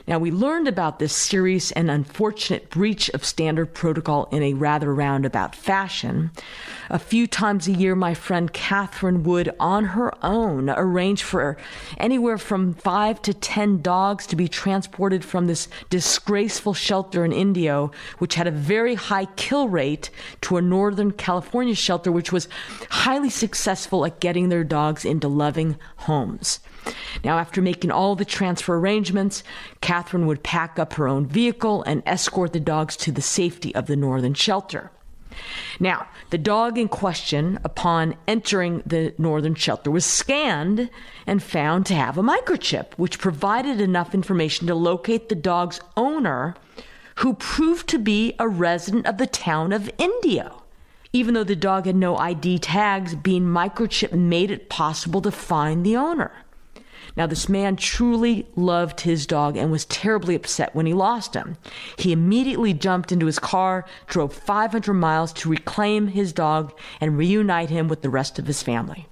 Now, 0.08 0.20
we 0.20 0.32
learned 0.32 0.70
about 0.70 1.00
this 1.00 1.14
serious 1.14 1.74
and 1.74 1.92
unfortunate 1.92 2.70
breach 2.70 3.10
of 3.10 3.26
standard 3.26 3.74
protocol 3.74 4.30
in 4.32 4.42
a 4.42 4.54
rather 4.54 4.94
roundabout 4.94 5.54
fashion. 5.54 6.32
A 6.90 6.98
few 6.98 7.28
times 7.28 7.68
a 7.68 7.74
year, 7.74 7.94
my 7.94 8.14
friend 8.14 8.54
Catherine 8.54 9.24
would, 9.24 9.54
on 9.60 9.84
her 9.84 10.14
own, 10.24 10.70
arrange 10.70 11.24
for 11.24 11.58
anywhere 11.98 12.38
from 12.38 12.74
five 12.74 13.22
to 13.24 13.34
ten 13.34 13.82
dogs 13.82 14.26
to 14.28 14.38
be 14.38 14.48
transported 14.48 15.26
from 15.26 15.48
this 15.48 15.68
disgraceful 15.90 16.74
shelter 16.74 17.26
in 17.26 17.34
Indio, 17.34 17.92
which 18.20 18.36
had 18.36 18.48
a 18.48 18.52
very 18.52 18.96
high 18.96 19.26
kill 19.36 19.68
rate, 19.68 20.10
to 20.40 20.56
a 20.56 20.62
Northern 20.62 21.12
California 21.12 21.76
shelter, 21.76 22.14
which 22.14 22.32
was 22.32 22.48
highly 22.90 23.30
successful 23.30 24.06
at 24.06 24.22
getting 24.22 24.48
their 24.48 24.64
dogs 24.64 25.04
into 25.04 25.28
loving 25.28 25.78
homes. 25.98 26.62
Now, 27.24 27.40
after 27.40 27.62
making 27.62 27.92
all 27.92 28.16
the 28.16 28.26
transfer 28.26 28.78
arrangements, 28.78 29.44
Catherine 29.82 30.28
would 30.28 30.44
pack 30.44 30.80
up 30.80 30.94
her 30.94 31.08
own 31.08 31.26
vehicle 31.26 31.84
and 31.84 32.04
escort 32.06 32.54
the 32.54 32.60
dogs 32.60 32.96
to 32.98 33.12
the 33.12 33.22
safety 33.22 33.74
of 33.76 33.88
the 33.88 33.96
northern 33.96 34.34
shelter. 34.34 34.92
Now, 35.80 36.08
the 36.30 36.38
dog 36.38 36.78
in 36.78 36.88
question, 36.88 37.60
upon 37.64 38.16
entering 38.28 38.82
the 38.86 39.14
northern 39.18 39.56
shelter, 39.56 39.92
was 39.92 40.06
scanned 40.06 40.90
and 41.26 41.44
found 41.44 41.86
to 41.88 41.96
have 41.96 42.18
a 42.18 42.24
microchip, 42.24 42.94
which 42.98 43.20
provided 43.20 43.80
enough 43.80 44.16
information 44.16 44.68
to 44.68 44.76
locate 44.76 45.30
the 45.30 45.36
dog's 45.36 45.80
owner, 45.96 46.56
who 47.18 47.34
proved 47.36 47.88
to 47.90 48.00
be 48.00 48.36
a 48.40 48.48
resident 48.48 49.06
of 49.06 49.18
the 49.18 49.28
town 49.28 49.74
of 49.74 49.90
Indio. 49.98 50.64
Even 51.14 51.34
though 51.34 51.44
the 51.44 51.56
dog 51.56 51.86
had 51.86 51.96
no 51.96 52.18
ID 52.18 52.60
tags, 52.60 53.16
being 53.16 53.44
microchip 53.44 54.12
made 54.12 54.52
it 54.52 54.70
possible 54.70 55.22
to 55.22 55.32
find 55.32 55.86
the 55.86 55.96
owner. 55.96 56.32
Now, 57.18 57.26
this 57.26 57.50
man 57.50 57.78
truly 57.78 58.48
loved 58.56 59.02
his 59.02 59.26
dog 59.26 59.58
and 59.58 59.72
was 59.72 59.86
terribly 59.86 60.36
upset 60.36 60.76
when 60.76 60.86
he 60.86 60.94
lost 60.94 61.34
him. 61.34 61.58
He 61.98 62.12
immediately 62.12 62.76
jumped 62.76 63.12
into 63.12 63.26
his 63.26 63.40
car, 63.40 63.86
drove 64.06 64.32
500 64.32 64.94
miles 64.94 65.34
to 65.34 65.50
reclaim 65.50 66.10
his 66.10 66.32
dog 66.32 66.78
and 67.02 67.18
reunite 67.18 67.72
him 67.72 67.88
with 67.88 68.04
the 68.04 68.12
rest 68.12 68.38
of 68.38 68.46
his 68.46 68.62
family. 68.62 69.08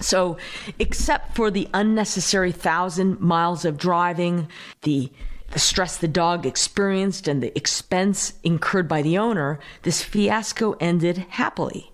So, 0.00 0.38
except 0.78 1.36
for 1.36 1.50
the 1.50 1.68
unnecessary 1.74 2.52
thousand 2.52 3.20
miles 3.20 3.66
of 3.66 3.76
driving, 3.76 4.48
the 4.82 5.12
the 5.50 5.58
stress 5.58 5.98
the 5.98 6.08
dog 6.08 6.46
experienced 6.46 7.28
and 7.28 7.42
the 7.42 7.54
expense 7.54 8.32
incurred 8.42 8.88
by 8.88 9.02
the 9.02 9.18
owner, 9.18 9.60
this 9.82 10.02
fiasco 10.02 10.72
ended 10.80 11.26
happily. 11.28 11.92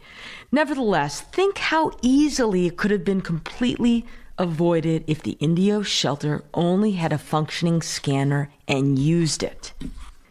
Nevertheless, 0.52 1.22
think 1.22 1.58
how 1.58 1.90
easily 2.00 2.66
it 2.66 2.76
could 2.76 2.92
have 2.92 3.04
been 3.04 3.20
completely 3.20 4.06
avoided 4.38 5.04
if 5.06 5.22
the 5.22 5.32
Indio 5.32 5.82
shelter 5.82 6.44
only 6.54 6.92
had 6.92 7.12
a 7.12 7.18
functioning 7.18 7.82
scanner 7.82 8.50
and 8.66 8.98
used 8.98 9.42
it. 9.42 9.72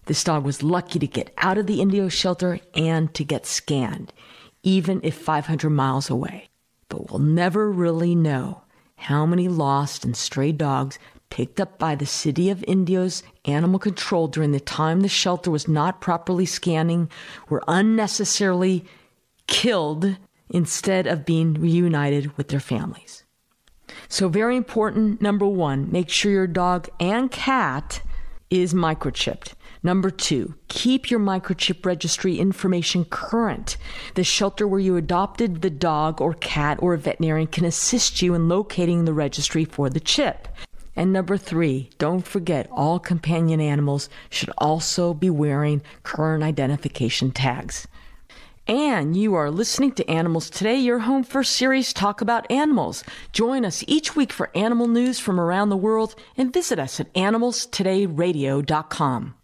This 0.06 0.24
dog 0.24 0.46
was 0.46 0.64
lucky 0.64 1.00
to 1.00 1.08
get 1.08 1.34
out 1.38 1.58
of 1.58 1.68
the 1.68 1.82
Indio 1.82 2.08
shelter 2.08 2.60
and 2.74 3.14
to 3.14 3.24
get 3.26 3.46
scanned, 3.46 4.14
even 4.64 5.02
if 5.04 5.16
500 5.16 5.70
miles 5.70 6.10
away. 6.10 6.48
But 6.88 7.12
we'll 7.12 7.20
never 7.20 7.70
really 7.70 8.16
know 8.16 8.64
how 8.96 9.26
many 9.26 9.48
lost 9.48 10.06
and 10.06 10.16
stray 10.16 10.54
dogs 10.54 10.98
picked 11.30 11.60
up 11.60 11.78
by 11.78 11.96
the 11.96 12.06
city 12.06 12.50
of 12.50 12.64
Indio's 12.68 13.22
animal 13.44 13.80
control 13.80 14.28
during 14.28 14.54
the 14.54 14.62
time 14.62 15.02
the 15.02 15.10
shelter 15.10 15.52
was 15.52 15.68
not 15.68 16.00
properly 16.00 16.46
scanning 16.46 17.10
were 17.50 17.64
unnecessarily 17.68 18.86
killed 19.48 20.18
instead 20.50 21.06
of 21.06 21.26
being 21.26 21.54
reunited 21.56 22.38
with 22.38 22.48
their 22.48 22.62
families. 22.62 23.24
So, 24.10 24.30
very 24.30 24.56
important 24.56 25.21
number 25.21 25.47
one, 25.47 25.91
make 25.91 26.10
sure 26.10 26.32
your 26.32 26.47
dog 26.47 26.89
and 27.00 27.32
cat 27.32 28.02
is 28.50 28.73
microchipped. 28.73 29.54
Number 29.84 30.10
two, 30.10 30.56
keep 30.67 31.12
your 31.12 31.19
microchip 31.19 31.86
registry 31.86 32.38
information 32.38 33.06
current. 33.06 33.78
The 34.15 34.23
shelter 34.23 34.67
where 34.67 34.80
you 34.80 34.97
adopted 34.97 35.62
the 35.62 35.69
dog 35.69 36.19
or 36.19 36.34
cat 36.34 36.80
or 36.82 36.93
a 36.93 36.97
veterinarian 36.97 37.47
can 37.47 37.65
assist 37.65 38.21
you 38.21 38.34
in 38.34 38.50
locating 38.50 39.06
the 39.06 39.13
registry 39.13 39.65
for 39.65 39.89
the 39.89 40.00
chip. 40.00 40.47
And 40.95 41.13
number 41.13 41.38
three, 41.38 41.91
don't 42.00 42.26
forget 42.26 42.67
all 42.71 42.97
companion 42.97 43.62
animals 43.62 44.10
should 44.32 44.50
also 44.58 45.13
be 45.13 45.30
wearing 45.30 45.84
current 46.04 46.43
identification 46.43 47.32
tags. 47.32 47.88
And 48.67 49.15
you 49.15 49.36
are 49.36 49.49
listening 49.49 49.93
to 49.93 50.10
Animals 50.10 50.49
Today, 50.49 50.75
your 50.75 50.99
home 50.99 51.23
for 51.23 51.41
series 51.41 51.93
talk 51.93 52.19
about 52.19 52.51
animals. 52.51 53.06
Join 53.32 53.63
us 53.63 53.82
each 53.88 54.13
week 54.13 54.34
for 54.34 54.51
animal 54.53 54.89
news 54.89 55.19
from 55.19 55.39
around 55.39 55.69
the 55.69 55.77
world 55.77 56.15
and 56.36 56.51
visit 56.51 56.77
us 56.77 56.99
at 56.99 57.13
animalstodayradio.com. 57.13 59.36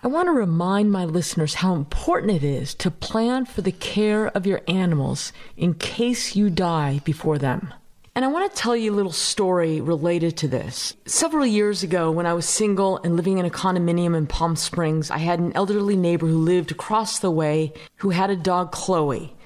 I 0.00 0.06
want 0.06 0.28
to 0.28 0.32
remind 0.32 0.92
my 0.92 1.04
listeners 1.04 1.54
how 1.54 1.74
important 1.74 2.30
it 2.30 2.44
is 2.44 2.72
to 2.76 2.92
plan 2.92 3.46
for 3.46 3.62
the 3.62 3.72
care 3.72 4.28
of 4.28 4.46
your 4.46 4.60
animals 4.68 5.32
in 5.56 5.74
case 5.74 6.36
you 6.36 6.48
die 6.48 7.00
before 7.04 7.38
them. 7.38 7.74
And 8.18 8.24
I 8.24 8.28
want 8.30 8.52
to 8.52 8.60
tell 8.60 8.74
you 8.74 8.92
a 8.92 8.96
little 8.96 9.12
story 9.12 9.80
related 9.80 10.36
to 10.38 10.48
this. 10.48 10.96
Several 11.06 11.46
years 11.46 11.84
ago, 11.84 12.10
when 12.10 12.26
I 12.26 12.32
was 12.32 12.48
single 12.48 12.96
and 13.04 13.14
living 13.14 13.38
in 13.38 13.46
a 13.46 13.48
condominium 13.48 14.16
in 14.16 14.26
Palm 14.26 14.56
Springs, 14.56 15.08
I 15.08 15.18
had 15.18 15.38
an 15.38 15.52
elderly 15.54 15.94
neighbor 15.94 16.26
who 16.26 16.38
lived 16.38 16.72
across 16.72 17.20
the 17.20 17.30
way 17.30 17.72
who 17.98 18.10
had 18.10 18.28
a 18.28 18.34
dog, 18.34 18.72
Chloe. 18.72 19.36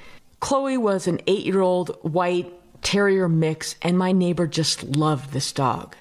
Chloe 0.41 0.79
was 0.79 1.07
an 1.07 1.21
eight 1.27 1.45
year 1.45 1.61
old 1.61 1.99
white 2.01 2.51
terrier 2.81 3.29
mix, 3.29 3.77
and 3.83 3.99
my 3.99 4.11
neighbor 4.11 4.47
just 4.47 4.85
loved 4.97 5.33
this 5.33 5.53
dog. 5.53 5.95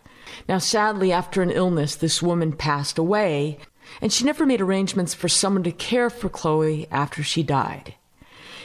Now, 0.47 0.59
sadly, 0.59 1.11
after 1.11 1.41
an 1.41 1.51
illness, 1.51 1.95
this 1.97 2.21
woman 2.21 2.53
passed 2.53 2.97
away, 2.97 3.57
and 4.01 4.13
she 4.13 4.23
never 4.23 4.45
made 4.45 4.61
arrangements 4.61 5.13
for 5.13 5.27
someone 5.27 5.63
to 5.63 5.73
care 5.73 6.09
for 6.09 6.29
Chloe 6.29 6.87
after 6.89 7.21
she 7.21 7.43
died. 7.43 7.95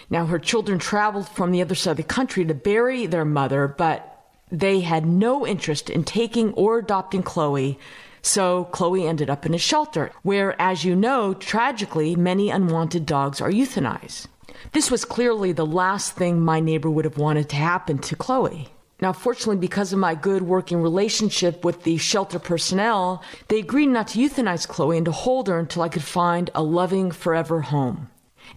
Now, 0.08 0.26
her 0.26 0.38
children 0.38 0.78
traveled 0.78 1.28
from 1.28 1.50
the 1.50 1.62
other 1.62 1.74
side 1.74 1.92
of 1.92 1.96
the 1.96 2.02
country 2.02 2.44
to 2.44 2.54
bury 2.54 3.06
their 3.06 3.24
mother, 3.24 3.66
but 3.66 4.24
they 4.50 4.80
had 4.80 5.04
no 5.04 5.46
interest 5.46 5.90
in 5.90 6.04
taking 6.04 6.52
or 6.54 6.78
adopting 6.78 7.22
Chloe. 7.22 7.78
So 8.22 8.64
Chloe 8.72 9.06
ended 9.06 9.30
up 9.30 9.46
in 9.46 9.54
a 9.54 9.58
shelter 9.58 10.12
where, 10.22 10.60
as 10.60 10.84
you 10.84 10.94
know, 10.94 11.34
tragically, 11.34 12.14
many 12.16 12.50
unwanted 12.50 13.06
dogs 13.06 13.40
are 13.40 13.50
euthanized. 13.50 14.26
This 14.72 14.90
was 14.90 15.04
clearly 15.04 15.52
the 15.52 15.66
last 15.66 16.14
thing 16.14 16.40
my 16.40 16.60
neighbor 16.60 16.90
would 16.90 17.04
have 17.04 17.18
wanted 17.18 17.48
to 17.50 17.56
happen 17.56 17.98
to 17.98 18.16
Chloe. 18.16 18.68
Now, 19.00 19.12
fortunately, 19.12 19.56
because 19.56 19.92
of 19.92 19.98
my 19.98 20.14
good 20.14 20.42
working 20.42 20.80
relationship 20.80 21.64
with 21.64 21.82
the 21.82 21.98
shelter 21.98 22.38
personnel, 22.38 23.22
they 23.48 23.58
agreed 23.58 23.88
not 23.88 24.08
to 24.08 24.18
euthanize 24.18 24.66
Chloe 24.66 24.96
and 24.96 25.04
to 25.04 25.12
hold 25.12 25.48
her 25.48 25.58
until 25.58 25.82
I 25.82 25.90
could 25.90 26.02
find 26.02 26.50
a 26.54 26.62
loving 26.62 27.10
forever 27.10 27.60
home. 27.60 28.08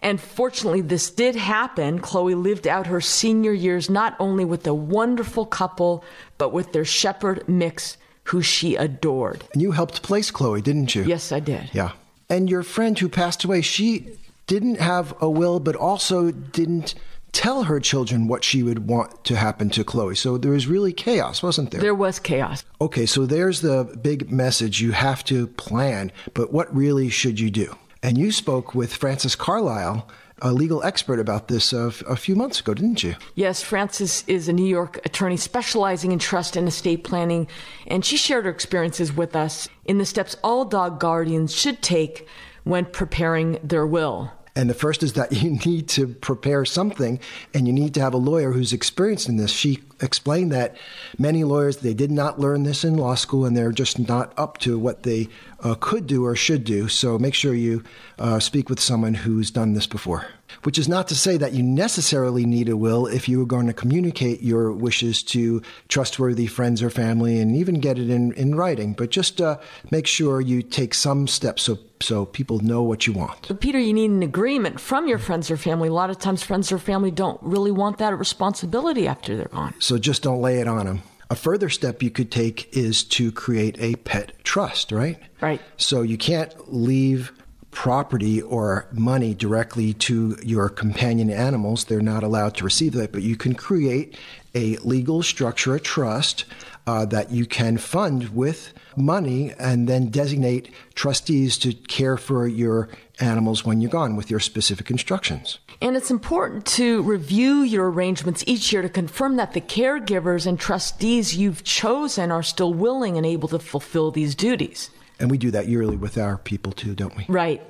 And 0.01 0.19
fortunately, 0.19 0.81
this 0.81 1.11
did 1.11 1.35
happen. 1.35 1.99
Chloe 1.99 2.35
lived 2.35 2.67
out 2.67 2.87
her 2.87 3.01
senior 3.01 3.53
years 3.53 3.89
not 3.89 4.15
only 4.19 4.45
with 4.45 4.65
a 4.65 4.73
wonderful 4.73 5.45
couple, 5.45 6.03
but 6.37 6.53
with 6.53 6.71
their 6.73 6.85
shepherd 6.85 7.47
mix, 7.47 7.97
who 8.25 8.41
she 8.41 8.75
adored. 8.75 9.43
And 9.53 9.61
you 9.61 9.71
helped 9.71 10.03
place 10.03 10.31
Chloe, 10.31 10.61
didn't 10.61 10.95
you? 10.95 11.03
Yes, 11.03 11.31
I 11.31 11.39
did. 11.39 11.69
Yeah. 11.73 11.91
And 12.29 12.49
your 12.49 12.63
friend 12.63 12.97
who 12.97 13.09
passed 13.09 13.43
away, 13.43 13.61
she 13.61 14.17
didn't 14.47 14.79
have 14.79 15.13
a 15.19 15.29
will, 15.29 15.59
but 15.59 15.75
also 15.75 16.31
didn't 16.31 16.95
tell 17.31 17.63
her 17.63 17.79
children 17.79 18.27
what 18.27 18.43
she 18.43 18.63
would 18.63 18.87
want 18.87 19.23
to 19.23 19.35
happen 19.35 19.69
to 19.69 19.83
Chloe. 19.83 20.15
So 20.15 20.37
there 20.37 20.51
was 20.51 20.67
really 20.67 20.93
chaos, 20.93 21.43
wasn't 21.43 21.71
there? 21.71 21.81
There 21.81 21.95
was 21.95 22.19
chaos. 22.19 22.63
Okay, 22.81 23.05
so 23.05 23.25
there's 23.25 23.61
the 23.61 23.97
big 24.01 24.31
message. 24.31 24.81
You 24.81 24.91
have 24.91 25.23
to 25.25 25.47
plan, 25.47 26.11
but 26.33 26.51
what 26.51 26.73
really 26.75 27.09
should 27.09 27.39
you 27.39 27.51
do? 27.51 27.75
And 28.01 28.17
you 28.17 28.31
spoke 28.31 28.73
with 28.73 28.93
Frances 28.93 29.35
Carlisle, 29.35 30.07
a 30.41 30.53
legal 30.53 30.81
expert, 30.83 31.19
about 31.19 31.49
this 31.49 31.73
a, 31.73 31.91
a 32.07 32.15
few 32.15 32.33
months 32.33 32.61
ago, 32.61 32.73
didn't 32.73 33.03
you? 33.03 33.15
Yes, 33.35 33.61
Frances 33.61 34.23
is 34.25 34.47
a 34.47 34.53
New 34.53 34.65
York 34.65 35.05
attorney 35.05 35.35
specializing 35.35 36.13
in 36.13 36.19
trust 36.19 36.55
and 36.55 36.67
estate 36.67 37.03
planning, 37.03 37.47
and 37.87 38.05
she 38.05 38.15
shared 38.15 38.45
her 38.45 38.51
experiences 38.51 39.11
with 39.11 39.35
us 39.35 39.67
in 39.83 39.97
the 39.97 40.05
steps 40.05 40.37
all 40.43 40.63
dog 40.63 40.99
guardians 40.99 41.53
should 41.53 41.81
take 41.81 42.25
when 42.63 42.85
preparing 42.85 43.59
their 43.63 43.85
will. 43.85 44.31
And 44.55 44.69
the 44.69 44.73
first 44.73 45.03
is 45.03 45.13
that 45.13 45.31
you 45.43 45.51
need 45.65 45.87
to 45.89 46.07
prepare 46.07 46.65
something 46.65 47.19
and 47.53 47.67
you 47.67 47.73
need 47.73 47.93
to 47.95 48.01
have 48.01 48.13
a 48.13 48.17
lawyer 48.17 48.51
who's 48.51 48.73
experienced 48.73 49.29
in 49.29 49.37
this. 49.37 49.51
She 49.51 49.79
explained 50.01 50.51
that 50.51 50.77
many 51.17 51.43
lawyers, 51.43 51.77
they 51.77 51.93
did 51.93 52.11
not 52.11 52.39
learn 52.39 52.63
this 52.63 52.83
in 52.83 52.95
law 52.95 53.15
school 53.15 53.45
and 53.45 53.55
they're 53.55 53.71
just 53.71 53.99
not 53.99 54.33
up 54.37 54.57
to 54.59 54.79
what 54.79 55.03
they 55.03 55.27
uh, 55.61 55.75
could 55.79 56.07
do 56.07 56.25
or 56.25 56.35
should 56.35 56.63
do. 56.63 56.87
So 56.87 57.17
make 57.17 57.33
sure 57.33 57.53
you 57.53 57.83
uh, 58.17 58.39
speak 58.39 58.69
with 58.69 58.79
someone 58.79 59.13
who's 59.13 59.51
done 59.51 59.73
this 59.73 59.87
before. 59.87 60.27
Which 60.63 60.77
is 60.77 60.89
not 60.89 61.07
to 61.09 61.15
say 61.15 61.37
that 61.37 61.53
you 61.53 61.63
necessarily 61.63 62.45
need 62.45 62.69
a 62.69 62.77
will 62.77 63.07
if 63.07 63.29
you 63.29 63.41
are 63.41 63.45
going 63.45 63.67
to 63.67 63.73
communicate 63.73 64.41
your 64.41 64.71
wishes 64.71 65.23
to 65.23 65.61
trustworthy 65.87 66.47
friends 66.47 66.81
or 66.81 66.89
family 66.89 67.39
and 67.39 67.55
even 67.55 67.79
get 67.79 67.99
it 67.99 68.09
in, 68.09 68.33
in 68.33 68.55
writing. 68.55 68.93
But 68.93 69.09
just 69.09 69.39
uh, 69.41 69.57
make 69.91 70.07
sure 70.07 70.41
you 70.41 70.61
take 70.61 70.93
some 70.93 71.27
steps 71.27 71.63
so 71.63 71.79
so 72.01 72.25
people 72.25 72.59
know 72.59 72.81
what 72.81 73.05
you 73.07 73.13
want. 73.13 73.59
Peter, 73.59 73.77
you 73.77 73.93
need 73.93 74.09
an 74.09 74.23
agreement 74.23 74.79
from 74.79 75.07
your 75.07 75.17
friends 75.17 75.51
or 75.51 75.57
family. 75.57 75.89
A 75.89 75.93
lot 75.93 76.09
of 76.09 76.17
times, 76.17 76.41
friends 76.41 76.71
or 76.71 76.79
family 76.79 77.11
don't 77.11 77.41
really 77.43 77.71
want 77.71 77.97
that 77.97 78.17
responsibility 78.17 79.05
after 79.05 79.35
they're 79.35 79.49
gone. 79.49 79.73
So 79.79 79.97
just 79.97 80.23
don't 80.23 80.41
lay 80.41 80.59
it 80.59 80.67
on 80.67 80.85
them. 80.85 81.01
A 81.29 81.35
further 81.35 81.69
step 81.69 82.01
you 82.01 82.09
could 82.09 82.31
take 82.31 82.75
is 82.75 83.03
to 83.03 83.31
create 83.31 83.77
a 83.79 83.95
pet 83.97 84.31
trust, 84.43 84.91
right? 84.91 85.19
Right. 85.41 85.61
So 85.77 86.01
you 86.01 86.17
can't 86.17 86.73
leave 86.73 87.31
property 87.71 88.41
or 88.41 88.87
money 88.91 89.33
directly 89.33 89.93
to 89.93 90.37
your 90.43 90.69
companion 90.69 91.29
animals. 91.29 91.85
They're 91.85 92.01
not 92.01 92.23
allowed 92.23 92.55
to 92.55 92.63
receive 92.63 92.93
that, 92.93 93.11
but 93.11 93.21
you 93.21 93.35
can 93.35 93.53
create 93.53 94.17
a 94.55 94.77
legal 94.77 95.21
structure, 95.21 95.75
a 95.75 95.79
trust 95.79 96.45
uh, 96.87 97.05
that 97.05 97.31
you 97.31 97.45
can 97.45 97.77
fund 97.77 98.29
with 98.29 98.73
money 98.95 99.53
and 99.59 99.87
then 99.87 100.09
designate 100.09 100.71
trustees 100.95 101.57
to 101.59 101.73
care 101.73 102.17
for 102.17 102.47
your 102.47 102.89
animals 103.19 103.63
when 103.63 103.81
you're 103.81 103.91
gone 103.91 104.15
with 104.15 104.31
your 104.31 104.39
specific 104.39 104.89
instructions. 104.89 105.59
And 105.81 105.95
it's 105.95 106.11
important 106.11 106.65
to 106.67 107.01
review 107.03 107.61
your 107.61 107.89
arrangements 107.89 108.43
each 108.47 108.73
year 108.73 108.81
to 108.81 108.89
confirm 108.89 109.35
that 109.37 109.53
the 109.53 109.61
caregivers 109.61 110.45
and 110.45 110.59
trustees 110.59 111.37
you've 111.37 111.63
chosen 111.63 112.31
are 112.31 112.43
still 112.43 112.73
willing 112.73 113.17
and 113.17 113.25
able 113.25 113.47
to 113.49 113.59
fulfill 113.59 114.11
these 114.11 114.35
duties. 114.35 114.89
And 115.19 115.29
we 115.29 115.37
do 115.37 115.51
that 115.51 115.67
yearly 115.67 115.97
with 115.97 116.17
our 116.17 116.37
people 116.37 116.71
too, 116.71 116.95
don't 116.95 117.15
we? 117.15 117.25
Right. 117.27 117.61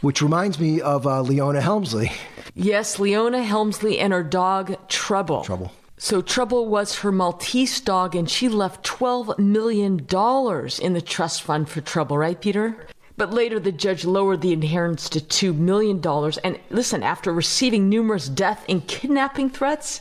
Which 0.00 0.20
reminds 0.20 0.58
me 0.58 0.80
of 0.80 1.06
uh, 1.06 1.22
Leona 1.22 1.60
Helmsley. 1.60 2.10
Yes, 2.54 2.98
Leona 2.98 3.42
Helmsley 3.42 3.98
and 4.00 4.12
her 4.12 4.24
dog 4.24 4.76
Trouble. 4.88 5.44
Trouble. 5.44 5.72
So 5.96 6.22
Trouble 6.22 6.66
was 6.66 7.00
her 7.00 7.10
Maltese 7.10 7.80
dog, 7.80 8.14
and 8.14 8.30
she 8.30 8.48
left 8.48 8.86
$12 8.86 9.38
million 9.38 9.98
in 9.98 10.92
the 10.92 11.02
trust 11.04 11.42
fund 11.42 11.68
for 11.68 11.80
Trouble, 11.80 12.16
right, 12.16 12.40
Peter? 12.40 12.86
But 13.16 13.34
later, 13.34 13.58
the 13.58 13.72
judge 13.72 14.04
lowered 14.04 14.40
the 14.40 14.52
inheritance 14.52 15.08
to 15.08 15.20
$2 15.20 15.56
million. 15.56 16.00
And 16.44 16.60
listen, 16.70 17.02
after 17.02 17.32
receiving 17.32 17.88
numerous 17.88 18.28
death 18.28 18.64
and 18.68 18.86
kidnapping 18.86 19.50
threats, 19.50 20.00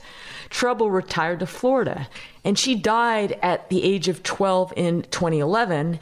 Trouble 0.51 0.91
retired 0.91 1.39
to 1.39 1.47
Florida. 1.47 2.07
And 2.43 2.59
she 2.59 2.75
died 2.75 3.37
at 3.41 3.69
the 3.69 3.83
age 3.83 4.07
of 4.07 4.21
12 4.21 4.73
in 4.77 5.01
2011 5.01 5.99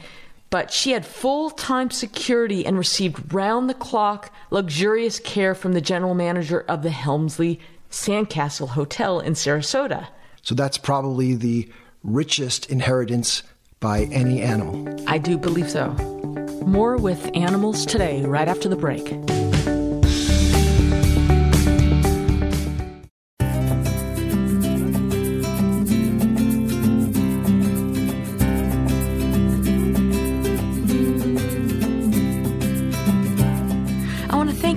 but 0.50 0.72
she 0.72 0.92
had 0.92 1.04
full 1.04 1.50
time 1.50 1.90
security 1.90 2.64
and 2.64 2.78
received 2.78 3.32
round 3.32 3.68
the 3.68 3.74
clock 3.74 4.32
luxurious 4.50 5.18
care 5.20 5.54
from 5.54 5.72
the 5.72 5.80
general 5.80 6.14
manager 6.14 6.64
of 6.68 6.82
the 6.82 6.90
Helmsley 6.90 7.60
Sandcastle 7.90 8.68
Hotel 8.70 9.20
in 9.20 9.34
Sarasota. 9.34 10.08
So 10.42 10.54
that's 10.54 10.78
probably 10.78 11.34
the 11.34 11.68
richest 12.02 12.70
inheritance 12.70 13.42
by 13.80 14.04
any 14.04 14.40
animal. 14.40 15.04
I 15.06 15.18
do 15.18 15.36
believe 15.36 15.70
so. 15.70 15.90
More 16.66 16.96
with 16.96 17.30
animals 17.34 17.84
today, 17.86 18.24
right 18.24 18.48
after 18.48 18.68
the 18.68 18.76
break. 18.76 19.04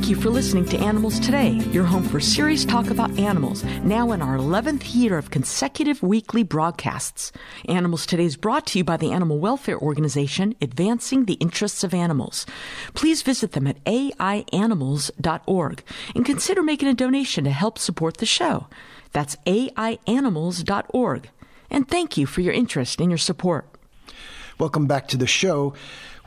You 0.10 0.16
for 0.16 0.32
listening 0.32 0.66
to 0.66 0.80
Animals 0.80 1.20
Today, 1.20 1.52
your 1.72 1.84
home 1.84 2.04
for 2.04 2.20
serious 2.20 2.66
talk 2.66 2.90
about 2.90 3.20
animals, 3.20 3.64
now 3.84 4.12
in 4.12 4.24
our 4.24 4.38
11th 4.38 4.96
year 4.96 5.20
of 5.20 5.30
consecutive 5.30 6.02
weekly 6.02 6.42
broadcasts. 6.42 7.32
Animals 7.66 8.08
Today 8.08 8.26
is 8.26 8.36
brought 8.36 8.66
to 8.68 8.80
you 8.80 8.84
by 8.84 8.98
the 8.98 9.12
Animal 9.12 9.38
Welfare 9.38 9.78
Organization, 9.78 10.56
advancing 10.62 11.26
the 11.26 11.36
interests 11.36 11.84
of 11.84 11.94
animals. 11.94 12.48
Please 12.96 13.22
visit 13.22 13.52
them 13.52 13.68
at 13.68 13.84
aianimals.org 13.84 15.84
and 16.16 16.26
consider 16.26 16.64
making 16.64 16.88
a 16.88 16.96
donation 16.96 17.44
to 17.44 17.52
help 17.52 17.78
support 17.78 18.18
the 18.18 18.26
show. 18.26 18.66
That's 19.12 19.36
aianimals.org. 19.46 21.30
And 21.70 21.88
thank 21.88 22.18
you 22.18 22.26
for 22.26 22.42
your 22.42 22.54
interest 22.54 23.00
and 23.00 23.12
your 23.12 23.20
support. 23.20 23.69
Welcome 24.60 24.88
back 24.88 25.08
to 25.08 25.18
the 25.18 25.26
show 25.26 25.74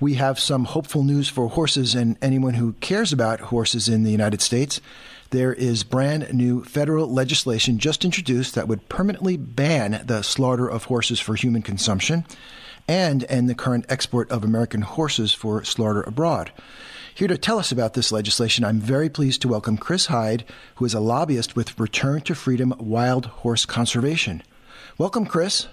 we 0.00 0.14
have 0.14 0.40
some 0.40 0.64
hopeful 0.64 1.04
news 1.04 1.28
for 1.28 1.48
horses 1.48 1.94
and 1.94 2.16
anyone 2.22 2.54
who 2.54 2.72
cares 2.80 3.12
about 3.12 3.40
horses 3.40 3.90
in 3.90 4.04
the 4.04 4.10
United 4.10 4.40
States. 4.40 4.80
There 5.28 5.52
is 5.52 5.84
brand 5.84 6.32
new 6.32 6.64
federal 6.64 7.12
legislation 7.12 7.78
just 7.78 8.06
introduced 8.06 8.54
that 8.54 8.66
would 8.66 8.88
permanently 8.88 9.36
ban 9.36 10.02
the 10.06 10.22
slaughter 10.22 10.66
of 10.66 10.84
horses 10.84 11.20
for 11.20 11.34
human 11.34 11.60
consumption 11.60 12.24
and 12.88 13.24
end 13.28 13.50
the 13.50 13.54
current 13.54 13.84
export 13.90 14.30
of 14.30 14.42
American 14.42 14.80
horses 14.80 15.34
for 15.34 15.62
slaughter 15.62 16.00
abroad. 16.00 16.52
Here 17.14 17.28
to 17.28 17.36
tell 17.36 17.58
us 17.58 17.70
about 17.70 17.92
this 17.92 18.10
legislation, 18.10 18.64
I'm 18.64 18.80
very 18.80 19.10
pleased 19.10 19.42
to 19.42 19.48
welcome 19.48 19.76
Chris 19.76 20.06
Heyde, 20.06 20.44
who 20.76 20.86
is 20.86 20.94
a 20.94 21.00
lobbyist 21.00 21.54
with 21.54 21.78
Return 21.78 22.22
to 22.22 22.34
Freedom 22.34 22.74
Wild 22.78 23.26
Horse 23.26 23.66
Conservation. 23.66 24.42
Welcome, 24.96 25.26
Chris. 25.26 25.68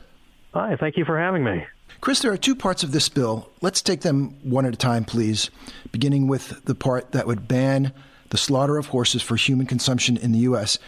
Hi, 0.53 0.75
thank 0.75 0.97
you 0.97 1.05
for 1.05 1.17
having 1.17 1.45
me. 1.45 1.65
Chris, 2.01 2.21
there 2.21 2.31
are 2.31 2.37
two 2.37 2.55
parts 2.55 2.81
of 2.83 2.93
this 2.93 3.09
bill. 3.09 3.49
Let's 3.61 3.81
take 3.81 4.01
them 4.01 4.37
one 4.41 4.65
at 4.65 4.73
a 4.73 4.77
time, 4.77 5.03
please, 5.03 5.49
beginning 5.91 6.27
with 6.27 6.63
the 6.63 6.75
part 6.75 7.11
that 7.11 7.27
would 7.27 7.47
ban 7.47 7.91
the 8.29 8.37
slaughter 8.37 8.77
of 8.77 8.87
horses 8.87 9.21
for 9.21 9.35
human 9.35 9.65
consumption 9.65 10.15
in 10.15 10.31
the 10.31 10.39
U.S. 10.39 10.79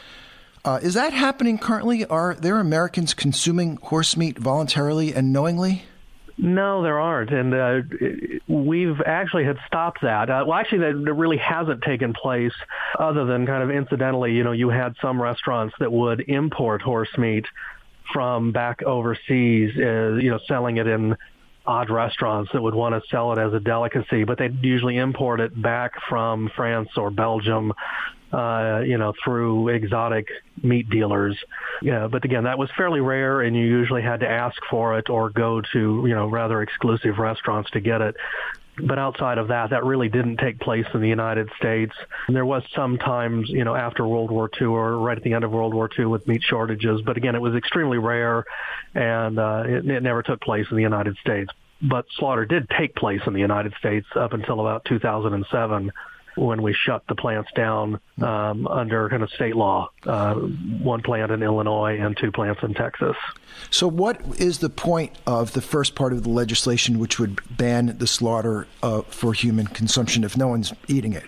Uh, 0.63 0.79
is 0.81 0.93
that 0.93 1.11
happening 1.11 1.57
currently? 1.57 2.05
Are 2.05 2.35
there 2.35 2.59
Americans 2.59 3.13
consuming 3.13 3.77
horse 3.77 4.15
meat 4.15 4.37
voluntarily 4.37 5.13
and 5.13 5.33
knowingly? 5.33 5.83
No, 6.37 6.81
there 6.81 6.99
aren't, 6.99 7.29
and 7.31 7.53
uh, 7.53 7.81
we've 8.47 8.99
actually 9.05 9.43
had 9.43 9.57
stopped 9.67 10.01
that. 10.01 10.29
Uh, 10.29 10.45
well, 10.47 10.57
actually, 10.57 10.79
that 10.79 11.13
really 11.13 11.37
hasn't 11.37 11.83
taken 11.83 12.13
place, 12.13 12.53
other 12.97 13.25
than 13.25 13.45
kind 13.45 13.61
of 13.61 13.69
incidentally. 13.69 14.31
You 14.31 14.43
know, 14.43 14.53
you 14.53 14.69
had 14.69 14.95
some 15.01 15.21
restaurants 15.21 15.75
that 15.79 15.91
would 15.91 16.21
import 16.21 16.81
horse 16.81 17.15
meat 17.17 17.45
from 18.13 18.51
back 18.51 18.83
overseas, 18.83 19.71
uh, 19.77 20.13
you 20.15 20.29
know, 20.29 20.39
selling 20.47 20.77
it 20.77 20.87
in 20.87 21.15
odd 21.65 21.89
restaurants 21.89 22.51
that 22.53 22.61
would 22.61 22.73
want 22.73 22.95
to 22.95 23.09
sell 23.09 23.31
it 23.33 23.39
as 23.39 23.53
a 23.53 23.59
delicacy, 23.59 24.23
but 24.23 24.37
they'd 24.37 24.63
usually 24.63 24.97
import 24.97 25.39
it 25.39 25.59
back 25.61 25.91
from 26.09 26.49
France 26.55 26.89
or 26.97 27.11
Belgium, 27.11 27.71
uh, 28.33 28.81
you 28.85 28.97
know, 28.97 29.13
through 29.23 29.67
exotic 29.69 30.27
meat 30.63 30.89
dealers. 30.89 31.37
Yeah, 31.81 32.07
but 32.07 32.25
again, 32.25 32.45
that 32.45 32.57
was 32.57 32.69
fairly 32.75 32.99
rare, 32.99 33.41
and 33.41 33.55
you 33.55 33.63
usually 33.63 34.01
had 34.01 34.21
to 34.21 34.29
ask 34.29 34.59
for 34.69 34.97
it 34.97 35.09
or 35.09 35.29
go 35.29 35.61
to, 35.73 36.03
you 36.07 36.15
know, 36.15 36.27
rather 36.27 36.61
exclusive 36.61 37.19
restaurants 37.19 37.69
to 37.71 37.79
get 37.79 38.01
it. 38.01 38.15
But 38.77 38.97
outside 38.97 39.37
of 39.37 39.49
that, 39.49 39.71
that 39.71 39.83
really 39.83 40.09
didn't 40.09 40.37
take 40.37 40.59
place 40.59 40.85
in 40.93 41.01
the 41.01 41.09
United 41.09 41.49
States. 41.57 41.93
And 42.27 42.35
there 42.35 42.45
was 42.45 42.63
sometimes, 42.73 43.49
you 43.49 43.63
know, 43.63 43.75
after 43.75 44.07
World 44.07 44.31
War 44.31 44.49
II 44.59 44.67
or 44.67 44.97
right 44.97 45.17
at 45.17 45.23
the 45.23 45.33
end 45.33 45.43
of 45.43 45.51
World 45.51 45.73
War 45.73 45.89
II 45.97 46.05
with 46.05 46.27
meat 46.27 46.41
shortages. 46.41 47.01
But 47.01 47.17
again, 47.17 47.35
it 47.35 47.41
was 47.41 47.53
extremely 47.55 47.97
rare, 47.97 48.45
and 48.95 49.37
uh, 49.37 49.63
it, 49.65 49.89
it 49.89 50.03
never 50.03 50.23
took 50.23 50.41
place 50.41 50.65
in 50.71 50.77
the 50.77 50.83
United 50.83 51.17
States. 51.17 51.51
But 51.81 52.05
slaughter 52.17 52.45
did 52.45 52.69
take 52.69 52.95
place 52.95 53.21
in 53.25 53.33
the 53.33 53.39
United 53.39 53.73
States 53.79 54.07
up 54.15 54.33
until 54.33 54.61
about 54.61 54.85
2007 54.85 55.91
when 56.35 56.61
we 56.61 56.73
shut 56.73 57.03
the 57.07 57.15
plants 57.15 57.49
down 57.55 57.99
um, 58.21 58.67
under 58.67 59.09
kind 59.09 59.23
of 59.23 59.29
state 59.31 59.55
law, 59.55 59.89
uh, 60.05 60.35
one 60.35 61.01
plant 61.01 61.31
in 61.31 61.43
Illinois 61.43 61.97
and 61.99 62.15
two 62.17 62.31
plants 62.31 62.61
in 62.63 62.73
Texas. 62.73 63.15
So, 63.69 63.87
what 63.87 64.21
is 64.39 64.59
the 64.59 64.69
point 64.69 65.13
of 65.27 65.53
the 65.53 65.61
first 65.61 65.95
part 65.95 66.13
of 66.13 66.23
the 66.23 66.29
legislation, 66.29 66.99
which 66.99 67.19
would 67.19 67.39
ban 67.55 67.97
the 67.97 68.07
slaughter 68.07 68.67
uh, 68.81 69.01
for 69.03 69.33
human 69.33 69.67
consumption 69.67 70.23
if 70.23 70.37
no 70.37 70.47
one's 70.47 70.73
eating 70.87 71.13
it? 71.13 71.25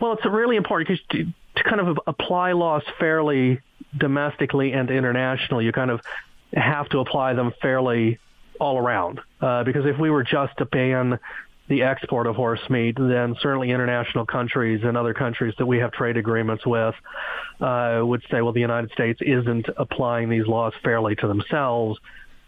Well, 0.00 0.12
it's 0.12 0.24
really 0.24 0.56
important 0.56 0.88
because 0.88 1.06
to, 1.10 1.32
to 1.56 1.68
kind 1.68 1.80
of 1.80 1.98
apply 2.06 2.52
laws 2.52 2.82
fairly 2.98 3.60
domestically 3.96 4.72
and 4.72 4.90
internationally, 4.90 5.64
you 5.64 5.72
kind 5.72 5.90
of 5.90 6.00
have 6.54 6.88
to 6.88 6.98
apply 6.98 7.34
them 7.34 7.52
fairly 7.60 8.18
all 8.58 8.78
around. 8.78 9.20
Uh, 9.40 9.64
because 9.64 9.86
if 9.86 9.98
we 9.98 10.10
were 10.10 10.22
just 10.22 10.56
to 10.58 10.64
ban 10.64 11.18
the 11.70 11.82
export 11.84 12.26
of 12.26 12.34
horse 12.34 12.68
meat, 12.68 12.96
then 12.98 13.36
certainly 13.40 13.70
international 13.70 14.26
countries 14.26 14.80
and 14.82 14.96
other 14.96 15.14
countries 15.14 15.54
that 15.56 15.64
we 15.64 15.78
have 15.78 15.92
trade 15.92 16.16
agreements 16.16 16.66
with 16.66 16.96
uh, 17.60 18.00
would 18.02 18.22
say, 18.28 18.42
well, 18.42 18.52
the 18.52 18.60
United 18.60 18.90
States 18.90 19.20
isn't 19.22 19.66
applying 19.76 20.28
these 20.28 20.46
laws 20.48 20.72
fairly 20.82 21.14
to 21.14 21.28
themselves. 21.28 21.98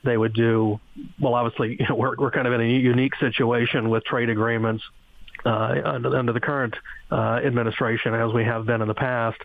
They 0.02 0.16
would 0.16 0.34
do, 0.34 0.80
well, 1.20 1.34
obviously, 1.34 1.76
you 1.80 1.86
know, 1.88 1.94
we're, 1.94 2.16
we're 2.16 2.32
kind 2.32 2.48
of 2.48 2.52
in 2.52 2.60
a 2.60 2.64
unique 2.64 3.14
situation 3.20 3.90
with 3.90 4.04
trade 4.04 4.28
agreements 4.28 4.82
uh, 5.46 5.80
under, 5.84 6.16
under, 6.16 6.32
the 6.32 6.40
current 6.40 6.74
uh, 7.12 7.40
administration 7.44 8.14
as 8.14 8.32
we 8.32 8.42
have 8.42 8.66
been 8.66 8.82
in 8.82 8.88
the 8.88 8.94
past. 8.94 9.40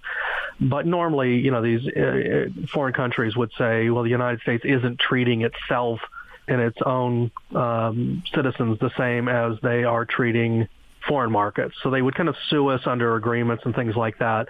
But 0.59 0.87
normally, 0.87 1.35
you 1.35 1.51
know, 1.51 1.61
these 1.61 1.87
uh, 1.87 2.47
foreign 2.73 2.93
countries 2.93 3.37
would 3.37 3.51
say, 3.59 3.91
well, 3.91 4.03
the 4.03 4.09
United 4.09 4.41
States 4.41 4.65
isn't 4.65 4.99
treating 4.99 5.43
itself 5.43 5.99
and 6.47 6.61
its 6.61 6.77
own 6.85 7.31
um, 7.55 8.23
citizens 8.33 8.79
the 8.79 8.91
same 8.97 9.27
as 9.27 9.57
they 9.61 9.83
are 9.83 10.05
treating 10.05 10.67
foreign 11.07 11.31
markets. 11.31 11.75
So 11.83 11.89
they 11.89 12.01
would 12.01 12.15
kind 12.15 12.29
of 12.29 12.35
sue 12.49 12.67
us 12.67 12.81
under 12.85 13.15
agreements 13.15 13.63
and 13.65 13.75
things 13.75 13.95
like 13.95 14.19
that. 14.19 14.47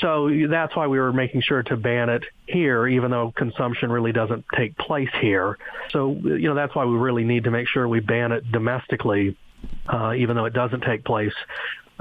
So 0.00 0.30
that's 0.48 0.74
why 0.74 0.86
we 0.86 0.98
were 0.98 1.12
making 1.12 1.42
sure 1.42 1.62
to 1.64 1.76
ban 1.76 2.08
it 2.08 2.24
here, 2.46 2.86
even 2.86 3.10
though 3.10 3.32
consumption 3.36 3.90
really 3.92 4.12
doesn't 4.12 4.44
take 4.56 4.76
place 4.78 5.10
here. 5.20 5.58
So, 5.90 6.12
you 6.12 6.48
know, 6.48 6.54
that's 6.54 6.74
why 6.74 6.86
we 6.86 6.96
really 6.96 7.24
need 7.24 7.44
to 7.44 7.50
make 7.50 7.68
sure 7.68 7.86
we 7.86 8.00
ban 8.00 8.32
it 8.32 8.50
domestically, 8.50 9.36
uh, 9.86 10.14
even 10.14 10.36
though 10.36 10.46
it 10.46 10.54
doesn't 10.54 10.80
take 10.80 11.04
place. 11.04 11.34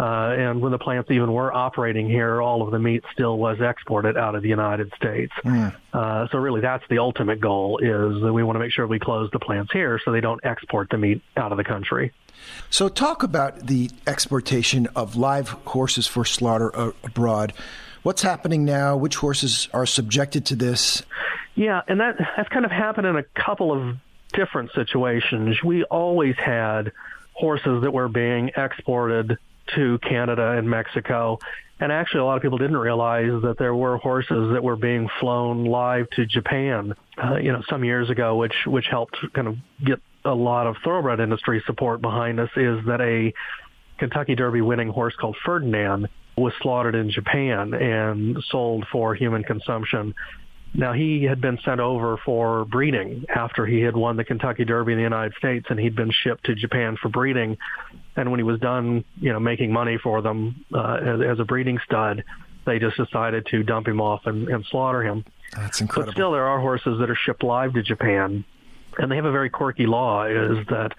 Uh, 0.02 0.34
and 0.36 0.62
when 0.62 0.72
the 0.72 0.80
plants 0.80 1.12
even 1.12 1.32
were 1.32 1.54
operating 1.54 2.10
here, 2.10 2.42
all 2.42 2.64
of 2.64 2.72
the 2.72 2.80
meat 2.80 3.04
still 3.14 3.38
was 3.38 3.62
exported 3.62 4.18
out 4.18 4.34
of 4.34 4.42
the 4.42 4.50
United 4.50 4.92
States. 4.96 5.32
Mm. 5.46 5.76
Uh, 5.94 6.28
so 6.32 6.40
really, 6.40 6.60
that's 6.60 6.84
the 6.90 6.98
ultimate 6.98 7.40
goal: 7.40 7.78
is 7.78 8.20
that 8.24 8.34
we 8.34 8.42
want 8.42 8.56
to 8.56 8.60
make 8.60 8.72
sure 8.72 8.88
we 8.88 8.98
close 8.98 9.30
the 9.32 9.38
plants 9.38 9.72
here 9.72 10.00
so 10.04 10.12
they 10.12 10.20
don't 10.20 10.44
export 10.44 10.90
the 10.90 10.98
meat 10.98 11.22
out 11.38 11.52
of 11.52 11.60
the 11.60 11.64
country. 11.64 12.12
So, 12.72 12.90
talk 12.90 13.22
about 13.22 13.68
the 13.68 13.92
exportation 14.08 14.88
of 14.96 15.16
live 15.16 15.50
horses 15.50 16.08
for 16.08 16.26
slaughter 16.26 16.70
abroad. 17.04 17.54
What's 18.02 18.24
happening 18.24 18.66
now? 18.66 18.98
Which 18.98 19.18
horses 19.18 19.70
are 19.72 19.86
subjected 19.86 20.48
to 20.48 20.56
this? 20.56 21.04
Yeah, 21.54 21.82
and 21.88 22.00
that 22.00 22.16
that's 22.36 22.50
kind 22.50 22.66
of 22.66 22.72
happened 22.72 23.06
in 23.06 23.18
a 23.18 23.24
couple 23.36 23.72
of 23.72 23.98
different 24.34 24.72
situations. 24.74 25.62
We 25.64 25.84
always 25.84 26.38
had 26.38 26.92
horses 27.34 27.84
that 27.84 27.92
were 27.92 28.08
being 28.08 28.50
exported 28.58 29.38
to 29.76 30.00
Canada 30.00 30.52
and 30.52 30.70
Mexico. 30.70 31.40
And 31.80 31.92
actually, 31.92 32.22
a 32.22 32.26
lot 32.26 32.36
of 32.36 32.44
people 32.44 32.60
didn't 32.60 32.78
realize 32.78 33.42
that 33.42 33.56
there 33.58 33.74
were 33.74 33.98
horses 33.98 34.52
that 34.54 34.64
were 34.64 34.76
being 34.76 35.10
flown 35.20 35.66
live 35.66 36.10
to 36.12 36.26
Japan, 36.28 36.94
uh, 37.18 37.38
you 37.38 37.52
know, 37.52 37.64
some 37.70 37.84
years 37.84 38.10
ago, 38.10 38.36
which 38.36 38.54
which 38.68 38.86
helped 38.86 39.18
kind 39.34 39.48
of 39.48 39.58
get 39.84 40.00
a 40.24 40.34
lot 40.34 40.68
of 40.68 40.76
thoroughbred 40.84 41.20
industry 41.20 41.64
support 41.66 42.02
behind 42.02 42.40
us 42.40 42.50
is 42.56 42.86
that 42.86 43.02
a 43.02 43.34
Kentucky 43.98 44.36
Derby 44.36 44.62
winning 44.62 44.90
horse 44.90 45.16
called 45.20 45.36
Ferdinand 45.44 46.08
was 46.38 46.54
slaughtered 46.62 46.96
in 46.96 47.12
Japan 47.12 47.74
and 47.74 48.38
sold 48.50 48.86
for 48.92 49.16
human 49.16 49.44
consumption. 49.44 50.14
Now 50.74 50.94
he 50.94 51.24
had 51.24 51.42
been 51.42 51.60
sent 51.66 51.80
over 51.80 52.18
for 52.24 52.66
breeding 52.66 53.26
after 53.34 53.66
he 53.66 53.82
had 53.82 53.96
won 53.96 54.16
the 54.16 54.24
Kentucky 54.24 54.64
Derby 54.64 54.94
in 54.94 54.98
the 54.98 55.04
United 55.04 55.34
States 55.38 55.68
and 55.70 55.80
he'd 55.80 55.96
been 55.96 56.12
shipped 56.12 56.46
to 56.46 56.56
Japan 56.56 56.98
for 57.02 57.10
breeding. 57.10 57.58
And 58.16 58.30
when 58.30 58.40
he 58.40 58.44
was 58.44 58.60
done, 58.60 59.06
you 59.20 59.32
know, 59.32 59.40
making 59.40 59.72
money 59.72 59.98
for 59.98 60.22
them 60.22 60.66
uh, 60.74 60.96
as, 60.96 61.22
as 61.22 61.40
a 61.40 61.46
breeding 61.46 61.80
stud, 61.86 62.24
they 62.66 62.78
just 62.78 62.98
decided 62.98 63.46
to 63.48 63.64
dump 63.64 63.88
him 63.88 64.02
off 64.02 64.26
and, 64.26 64.48
and 64.50 64.66
slaughter 64.66 65.02
him. 65.02 65.26
That's 65.56 65.82
incredible. 65.82 66.12
But 66.12 66.18
still, 66.18 66.32
there 66.32 66.48
are 66.48 66.60
horses 66.60 67.00
that 67.00 67.10
are 67.10 67.16
shipped 67.16 67.44
live 67.44 67.74
to 67.74 67.84
Japan 67.84 68.44
and 68.98 69.12
they 69.12 69.16
have 69.16 69.26
a 69.26 69.32
very 69.32 69.50
quirky 69.50 69.86
law 69.86 70.26
is 70.26 70.66
that 70.68 70.94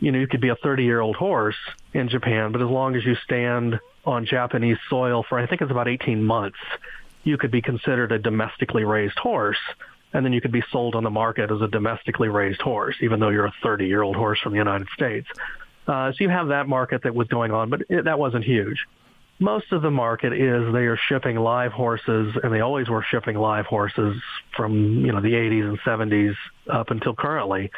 you 0.00 0.12
know 0.12 0.18
you 0.18 0.26
could 0.26 0.40
be 0.40 0.48
a 0.48 0.56
30 0.56 0.84
year 0.84 1.00
old 1.00 1.16
horse 1.16 1.56
in 1.92 2.08
Japan, 2.08 2.52
but 2.52 2.60
as 2.60 2.68
long 2.68 2.96
as 2.96 3.04
you 3.04 3.14
stand 3.24 3.78
on 4.04 4.26
Japanese 4.26 4.78
soil 4.88 5.24
for 5.28 5.38
I 5.38 5.46
think 5.46 5.62
it's 5.62 5.70
about 5.70 5.88
18 5.88 6.22
months, 6.22 6.58
you 7.24 7.38
could 7.38 7.50
be 7.50 7.62
considered 7.62 8.12
a 8.12 8.18
domestically 8.18 8.84
raised 8.84 9.18
horse, 9.18 9.60
and 10.12 10.24
then 10.24 10.32
you 10.32 10.40
could 10.40 10.52
be 10.52 10.62
sold 10.70 10.94
on 10.94 11.04
the 11.04 11.10
market 11.10 11.50
as 11.50 11.60
a 11.60 11.68
domestically 11.68 12.28
raised 12.28 12.60
horse, 12.60 12.96
even 13.00 13.20
though 13.20 13.28
you're 13.28 13.46
a 13.46 13.54
30 13.62 13.86
year 13.86 14.02
old 14.02 14.16
horse 14.16 14.40
from 14.40 14.52
the 14.52 14.58
United 14.58 14.88
States. 14.94 15.28
Uh, 15.86 16.12
so 16.12 16.16
you 16.20 16.28
have 16.28 16.48
that 16.48 16.68
market 16.68 17.02
that 17.02 17.14
was 17.14 17.26
going 17.28 17.50
on, 17.50 17.70
but 17.70 17.82
it, 17.88 18.04
that 18.04 18.18
wasn't 18.18 18.44
huge 18.44 18.86
most 19.42 19.72
of 19.72 19.82
the 19.82 19.90
market 19.90 20.32
is 20.32 20.72
they 20.72 20.86
are 20.86 20.96
shipping 21.08 21.36
live 21.36 21.72
horses, 21.72 22.34
and 22.42 22.52
they 22.52 22.60
always 22.60 22.88
were 22.88 23.02
shipping 23.02 23.36
live 23.36 23.66
horses 23.66 24.16
from 24.56 25.04
you 25.04 25.12
know 25.12 25.20
the 25.20 25.32
80s 25.32 25.68
and 25.68 25.80
70s 25.80 26.34
up 26.72 26.90
until 26.90 27.14
currently 27.14 27.70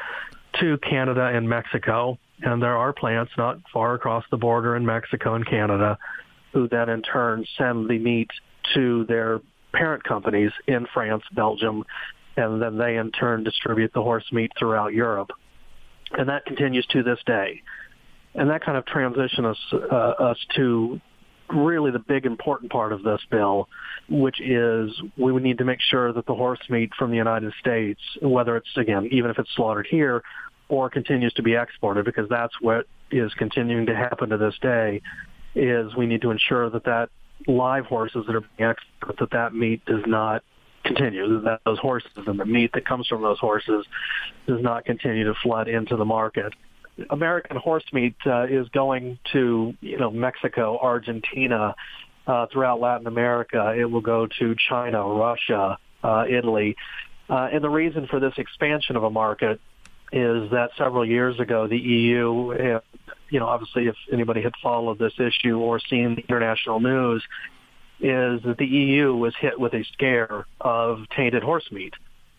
to 0.60 0.78
Canada 0.78 1.26
and 1.26 1.48
Mexico. 1.48 2.18
And 2.42 2.62
there 2.62 2.76
are 2.76 2.92
plants 2.92 3.32
not 3.38 3.58
far 3.72 3.94
across 3.94 4.24
the 4.30 4.36
border 4.36 4.76
in 4.76 4.84
Mexico 4.84 5.34
and 5.34 5.46
Canada 5.46 5.98
who 6.52 6.68
then 6.68 6.88
in 6.88 7.02
turn 7.02 7.44
send 7.58 7.88
the 7.88 7.98
meat 7.98 8.30
to 8.74 9.04
their 9.06 9.40
parent 9.72 10.04
companies 10.04 10.52
in 10.66 10.86
France, 10.92 11.24
Belgium, 11.32 11.84
and 12.36 12.62
then 12.62 12.78
they 12.78 12.96
in 12.96 13.10
turn 13.10 13.42
distribute 13.42 13.92
the 13.92 14.02
horse 14.02 14.24
meat 14.30 14.52
throughout 14.58 14.92
Europe. 14.92 15.30
And 16.16 16.28
that 16.28 16.44
continues 16.44 16.86
to 16.86 17.02
this 17.02 17.18
day. 17.26 17.62
And 18.34 18.50
that 18.50 18.64
kind 18.64 18.76
of 18.76 18.84
transitions 18.86 19.46
us, 19.46 19.58
uh, 19.72 19.94
us 19.94 20.38
to 20.56 21.00
really 21.50 21.90
the 21.90 21.98
big 21.98 22.26
important 22.26 22.72
part 22.72 22.92
of 22.92 23.02
this 23.02 23.20
bill, 23.30 23.68
which 24.08 24.40
is 24.40 24.90
we 25.16 25.30
would 25.30 25.42
need 25.42 25.58
to 25.58 25.64
make 25.64 25.80
sure 25.80 26.12
that 26.12 26.26
the 26.26 26.34
horse 26.34 26.58
meat 26.68 26.90
from 26.98 27.10
the 27.10 27.16
United 27.16 27.52
States, 27.60 28.00
whether 28.22 28.56
it's 28.56 28.68
again, 28.76 29.08
even 29.12 29.30
if 29.30 29.38
it's 29.38 29.50
slaughtered 29.54 29.86
here 29.88 30.22
or 30.68 30.88
continues 30.88 31.32
to 31.34 31.42
be 31.42 31.54
exported, 31.54 32.04
because 32.04 32.28
that's 32.28 32.54
what 32.60 32.86
is 33.10 33.32
continuing 33.34 33.86
to 33.86 33.94
happen 33.94 34.30
to 34.30 34.38
this 34.38 34.54
day, 34.62 35.00
is 35.54 35.94
we 35.94 36.06
need 36.06 36.22
to 36.22 36.30
ensure 36.30 36.70
that 36.70 36.84
that 36.84 37.10
live 37.46 37.84
horses 37.86 38.24
that 38.26 38.34
are 38.34 38.44
being 38.56 38.70
exported, 38.70 39.18
that 39.20 39.30
that 39.30 39.54
meat 39.54 39.84
does 39.84 40.02
not 40.06 40.42
continue, 40.84 41.40
that 41.42 41.60
those 41.64 41.78
horses 41.78 42.10
and 42.26 42.40
the 42.40 42.44
meat 42.44 42.70
that 42.72 42.86
comes 42.86 43.06
from 43.06 43.22
those 43.22 43.38
horses 43.38 43.84
does 44.46 44.62
not 44.62 44.84
continue 44.84 45.24
to 45.24 45.34
flood 45.42 45.68
into 45.68 45.96
the 45.96 46.04
market. 46.04 46.52
American 47.10 47.56
horse 47.56 47.84
meat 47.92 48.16
uh, 48.26 48.44
is 48.44 48.68
going 48.68 49.18
to 49.32 49.74
you 49.80 49.98
know 49.98 50.10
Mexico, 50.10 50.78
Argentina, 50.80 51.74
uh, 52.26 52.46
throughout 52.46 52.80
Latin 52.80 53.06
America. 53.06 53.74
It 53.76 53.84
will 53.84 54.00
go 54.00 54.26
to 54.38 54.54
China, 54.68 55.06
Russia, 55.06 55.78
uh, 56.02 56.24
Italy, 56.28 56.76
uh, 57.28 57.48
and 57.52 57.62
the 57.62 57.70
reason 57.70 58.06
for 58.06 58.20
this 58.20 58.34
expansion 58.36 58.96
of 58.96 59.04
a 59.04 59.10
market 59.10 59.60
is 60.12 60.50
that 60.50 60.70
several 60.78 61.04
years 61.04 61.40
ago 61.40 61.66
the 61.66 61.78
EU, 61.78 62.80
you 63.30 63.40
know, 63.40 63.46
obviously 63.46 63.88
if 63.88 63.96
anybody 64.12 64.42
had 64.42 64.52
followed 64.62 64.98
this 64.98 65.14
issue 65.18 65.58
or 65.58 65.80
seen 65.80 66.14
the 66.14 66.22
international 66.22 66.78
news, 66.78 67.22
is 68.00 68.42
that 68.42 68.56
the 68.58 68.66
EU 68.66 69.14
was 69.14 69.34
hit 69.40 69.58
with 69.58 69.72
a 69.72 69.82
scare 69.92 70.46
of 70.60 71.08
tainted 71.16 71.42
horse 71.42 71.70
meat 71.72 71.94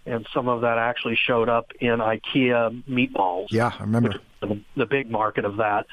and 0.05 0.27
some 0.33 0.47
of 0.47 0.61
that 0.61 0.77
actually 0.77 1.15
showed 1.15 1.49
up 1.49 1.71
in 1.79 1.99
IKEA 1.99 2.83
meatballs. 2.83 3.47
Yeah, 3.49 3.71
I 3.77 3.81
remember 3.81 4.19
the, 4.41 4.61
the 4.75 4.85
big 4.85 5.09
market 5.09 5.45
of 5.45 5.57
that. 5.57 5.87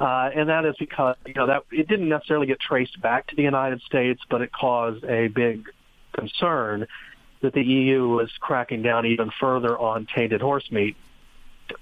Uh, 0.00 0.30
and 0.34 0.48
that 0.48 0.64
is 0.64 0.76
because 0.78 1.16
you 1.26 1.34
know 1.34 1.46
that 1.46 1.64
it 1.72 1.88
didn't 1.88 2.08
necessarily 2.08 2.46
get 2.46 2.60
traced 2.60 3.00
back 3.00 3.26
to 3.26 3.36
the 3.36 3.42
United 3.42 3.80
States, 3.82 4.22
but 4.30 4.40
it 4.40 4.52
caused 4.52 5.04
a 5.04 5.26
big 5.28 5.68
concern 6.12 6.86
that 7.40 7.52
the 7.52 7.62
EU 7.62 8.08
was 8.08 8.30
cracking 8.40 8.82
down 8.82 9.06
even 9.06 9.30
further 9.40 9.76
on 9.76 10.06
tainted 10.06 10.40
horse 10.40 10.70
meat. 10.70 10.96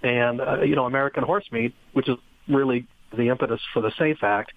And 0.02 0.40
uh, 0.40 0.62
you 0.62 0.76
know, 0.76 0.86
American 0.86 1.24
horse 1.24 1.50
meat, 1.52 1.74
which 1.92 2.08
is 2.08 2.16
really 2.48 2.86
the 3.14 3.28
impetus 3.28 3.60
for 3.72 3.82
the 3.82 3.92
SAFE 3.92 4.24
Act, 4.24 4.52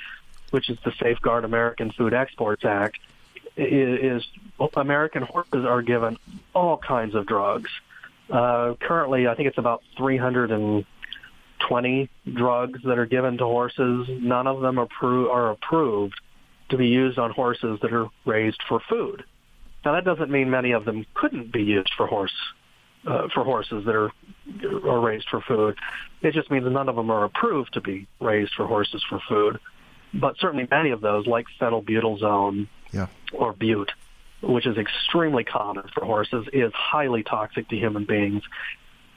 which 0.51 0.69
is 0.69 0.77
the 0.85 0.93
Safeguard 0.99 1.43
American 1.43 1.91
Food 1.91 2.13
Exports 2.13 2.63
Act, 2.63 2.99
is, 3.59 4.23
is 4.23 4.27
American 4.75 5.23
horses 5.23 5.65
are 5.65 5.81
given 5.81 6.17
all 6.53 6.77
kinds 6.77 7.15
of 7.15 7.25
drugs. 7.27 7.69
Uh, 8.31 8.75
currently, 8.79 9.27
I 9.27 9.35
think 9.35 9.47
it's 9.47 9.57
about 9.57 9.81
320 9.97 12.09
drugs 12.33 12.79
that 12.83 12.99
are 12.99 13.05
given 13.05 13.37
to 13.37 13.45
horses. 13.45 14.07
None 14.09 14.47
of 14.47 14.61
them 14.61 14.79
are, 14.79 14.87
are 15.01 15.51
approved 15.51 16.19
to 16.69 16.77
be 16.77 16.87
used 16.87 17.17
on 17.17 17.31
horses 17.31 17.79
that 17.81 17.93
are 17.93 18.07
raised 18.25 18.61
for 18.67 18.79
food. 18.87 19.23
Now, 19.83 19.93
that 19.93 20.05
doesn't 20.05 20.29
mean 20.29 20.49
many 20.49 20.71
of 20.71 20.85
them 20.85 21.05
couldn't 21.13 21.51
be 21.51 21.63
used 21.63 21.91
for 21.95 22.07
horse 22.07 22.33
uh, 23.07 23.27
for 23.33 23.43
horses 23.43 23.85
that 23.85 23.95
are 23.95 24.11
are 24.85 24.99
raised 24.99 25.27
for 25.29 25.41
food. 25.41 25.77
It 26.21 26.33
just 26.33 26.51
means 26.51 26.65
none 26.69 26.89
of 26.89 26.95
them 26.95 27.09
are 27.09 27.23
approved 27.23 27.73
to 27.73 27.81
be 27.81 28.07
raised 28.19 28.51
for 28.55 28.67
horses 28.67 29.03
for 29.09 29.19
food. 29.27 29.59
But 30.13 30.35
certainly 30.39 30.67
many 30.69 30.89
of 30.89 31.01
those, 31.01 31.27
like 31.27 31.45
phenylbutazone, 31.61 32.67
yeah. 32.91 33.07
or 33.33 33.53
bute, 33.53 33.91
which 34.41 34.65
is 34.65 34.77
extremely 34.77 35.43
common 35.43 35.87
for 35.93 36.05
horses, 36.05 36.47
is 36.53 36.73
highly 36.73 37.23
toxic 37.23 37.67
to 37.69 37.75
human 37.75 38.05
beings. 38.05 38.43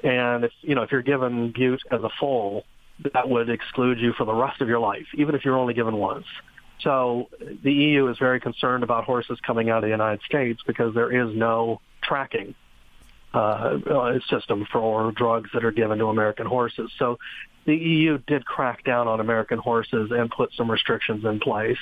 And 0.03 0.45
if 0.45 0.53
you 0.63 0.75
know 0.75 0.83
if 0.83 0.93
you're 0.93 1.03
given 1.03 1.53
bute 1.53 1.83
as 1.91 2.03
a 2.03 2.11
foal, 2.21 2.65
that 3.13 3.29
would 3.29 3.49
exclude 3.49 3.99
you 3.99 4.13
for 4.13 4.25
the 4.25 4.35
rest 4.35 4.61
of 4.61 4.69
your 4.69 4.81
life, 4.81 5.07
even 5.15 5.35
if 5.35 5.45
you're 5.45 5.57
only 5.57 5.75
given 5.75 5.97
once. 5.97 6.27
So 6.81 7.29
the 7.63 7.73
EU 7.73 8.09
is 8.09 8.19
very 8.19 8.41
concerned 8.41 8.83
about 8.83 9.05
horses 9.05 9.39
coming 9.41 9.71
out 9.71 9.79
of 9.79 9.83
the 9.85 9.91
United 9.91 10.23
States 10.23 10.61
because 10.67 10.95
there 10.95 11.13
is 11.13 11.35
no 11.35 11.81
tracking 12.03 12.55
uh, 13.33 13.79
uh 13.89 14.19
system 14.29 14.67
for 14.71 15.11
drugs 15.13 15.51
that 15.55 15.65
are 15.65 15.71
given 15.71 15.99
to 15.99 16.07
American 16.07 16.47
horses. 16.47 16.91
So 16.99 17.19
the 17.65 17.77
EU 17.77 18.19
did 18.19 18.45
crack 18.45 18.85
down 18.85 19.09
on 19.09 19.21
American 19.21 19.59
horses 19.59 20.11
and 20.11 20.31
put 20.31 20.53
some 20.55 20.71
restrictions 20.71 21.25
in 21.25 21.39
place. 21.39 21.79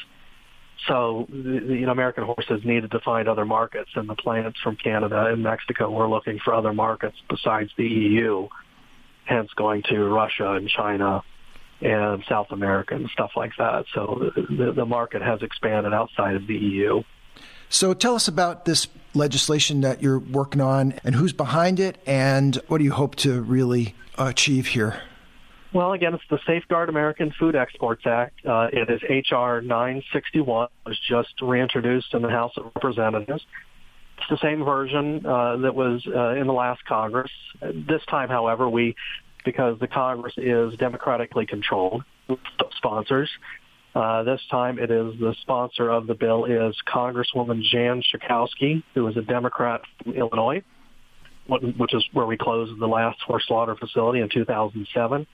So, 0.87 1.27
you 1.31 1.87
know, 1.87 1.93
American 1.93 2.25
horses 2.25 2.64
needed 2.64 2.90
to 2.93 3.01
find 3.01 3.29
other 3.29 3.45
markets, 3.45 3.90
and 3.95 4.09
the 4.09 4.14
plants 4.14 4.59
from 4.62 4.77
Canada 4.77 5.27
and 5.27 5.43
Mexico 5.43 5.90
were 5.90 6.09
looking 6.09 6.38
for 6.38 6.55
other 6.55 6.73
markets 6.73 7.16
besides 7.29 7.71
the 7.77 7.87
EU, 7.87 8.49
hence 9.25 9.51
going 9.57 9.83
to 9.90 10.05
Russia 10.05 10.53
and 10.53 10.69
China 10.69 11.23
and 11.83 12.23
South 12.29 12.49
America 12.51 12.95
and 12.95 13.09
stuff 13.11 13.33
like 13.37 13.53
that. 13.59 13.85
So 13.95 14.31
the, 14.37 14.73
the 14.73 14.87
market 14.87 15.23
has 15.23 15.43
expanded 15.43 15.93
outside 15.93 16.37
of 16.37 16.47
the 16.47 16.57
EU. 16.57 17.03
So 17.69 17.95
tell 17.95 18.14
us 18.14 18.27
about 18.27 18.64
this 18.64 18.88
legislation 19.14 19.81
that 19.83 20.03
you're 20.03 20.19
working 20.19 20.61
on 20.61 20.95
and 21.05 21.14
who's 21.14 21.33
behind 21.33 21.79
it 21.79 21.99
and 22.07 22.57
what 22.69 22.79
do 22.79 22.85
you 22.85 22.93
hope 22.93 23.14
to 23.16 23.40
really 23.40 23.95
achieve 24.19 24.69
here? 24.69 25.03
Well, 25.72 25.92
again, 25.92 26.14
it's 26.14 26.24
the 26.28 26.40
Safeguard 26.46 26.88
American 26.88 27.33
Food 27.38 27.54
Exports 27.54 28.02
Act. 28.04 28.44
Uh, 28.44 28.68
it 28.72 28.90
is 28.90 29.00
H.R. 29.09 29.61
961. 29.61 30.64
It 30.64 30.70
was 30.88 30.98
just 31.09 31.28
reintroduced 31.40 32.12
in 32.12 32.22
the 32.22 32.28
House 32.28 32.52
of 32.56 32.72
Representatives. 32.74 33.44
It's 34.18 34.28
the 34.28 34.38
same 34.42 34.64
version 34.64 35.24
uh, 35.24 35.59
that 35.59 35.74
was 35.74 36.04
uh, 36.09 36.30
in 36.30 36.48
the 36.48 36.52
last 36.52 36.85
Congress. 36.87 37.30
This 37.62 38.02
time, 38.11 38.28
however, 38.28 38.68
we, 38.68 38.96
because 39.44 39.78
the 39.78 39.87
Congress 39.87 40.35
is 40.37 40.76
democratically 40.76 41.46
controlled, 41.46 42.02
sponsors. 42.76 43.30
Uh, 43.94 44.24
this 44.24 44.40
time, 44.50 44.78
it 44.80 44.90
is 44.90 45.18
the 45.20 45.37
sponsor 45.42 45.88
of 45.88 46.09
the 46.09 46.14
bill 46.14 46.46
is 46.46 46.76
Congresswoman 46.87 47.62
Jan 47.62 48.02
Schakowsky, 48.02 48.83
who 48.94 49.06
is 49.06 49.16
a 49.16 49.22
Democrat 49.22 49.83
from 50.02 50.14
Illinois, 50.14 50.62
which 51.48 51.94
is 51.94 52.04
where 52.12 52.26
we 52.26 52.37
closed 52.37 52.78
the 52.80 52.87
last 52.87 53.20
horse 53.20 53.44
slaughter 53.46 53.76
facility 53.76 54.20
in 54.20 54.28
2007. 54.28 55.26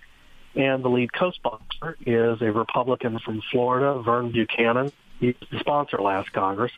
And 0.57 0.83
the 0.83 0.89
lead 0.89 1.13
co-sponsor 1.13 1.99
is 2.07 2.41
a 2.41 2.51
Republican 2.51 3.19
from 3.19 3.43
Florida, 3.53 4.03
Vern 4.03 4.33
Buchanan. 4.33 4.91
He's 5.21 5.35
the 5.51 5.59
sponsor 5.61 5.99
last 5.99 6.33
Congress. 6.33 6.73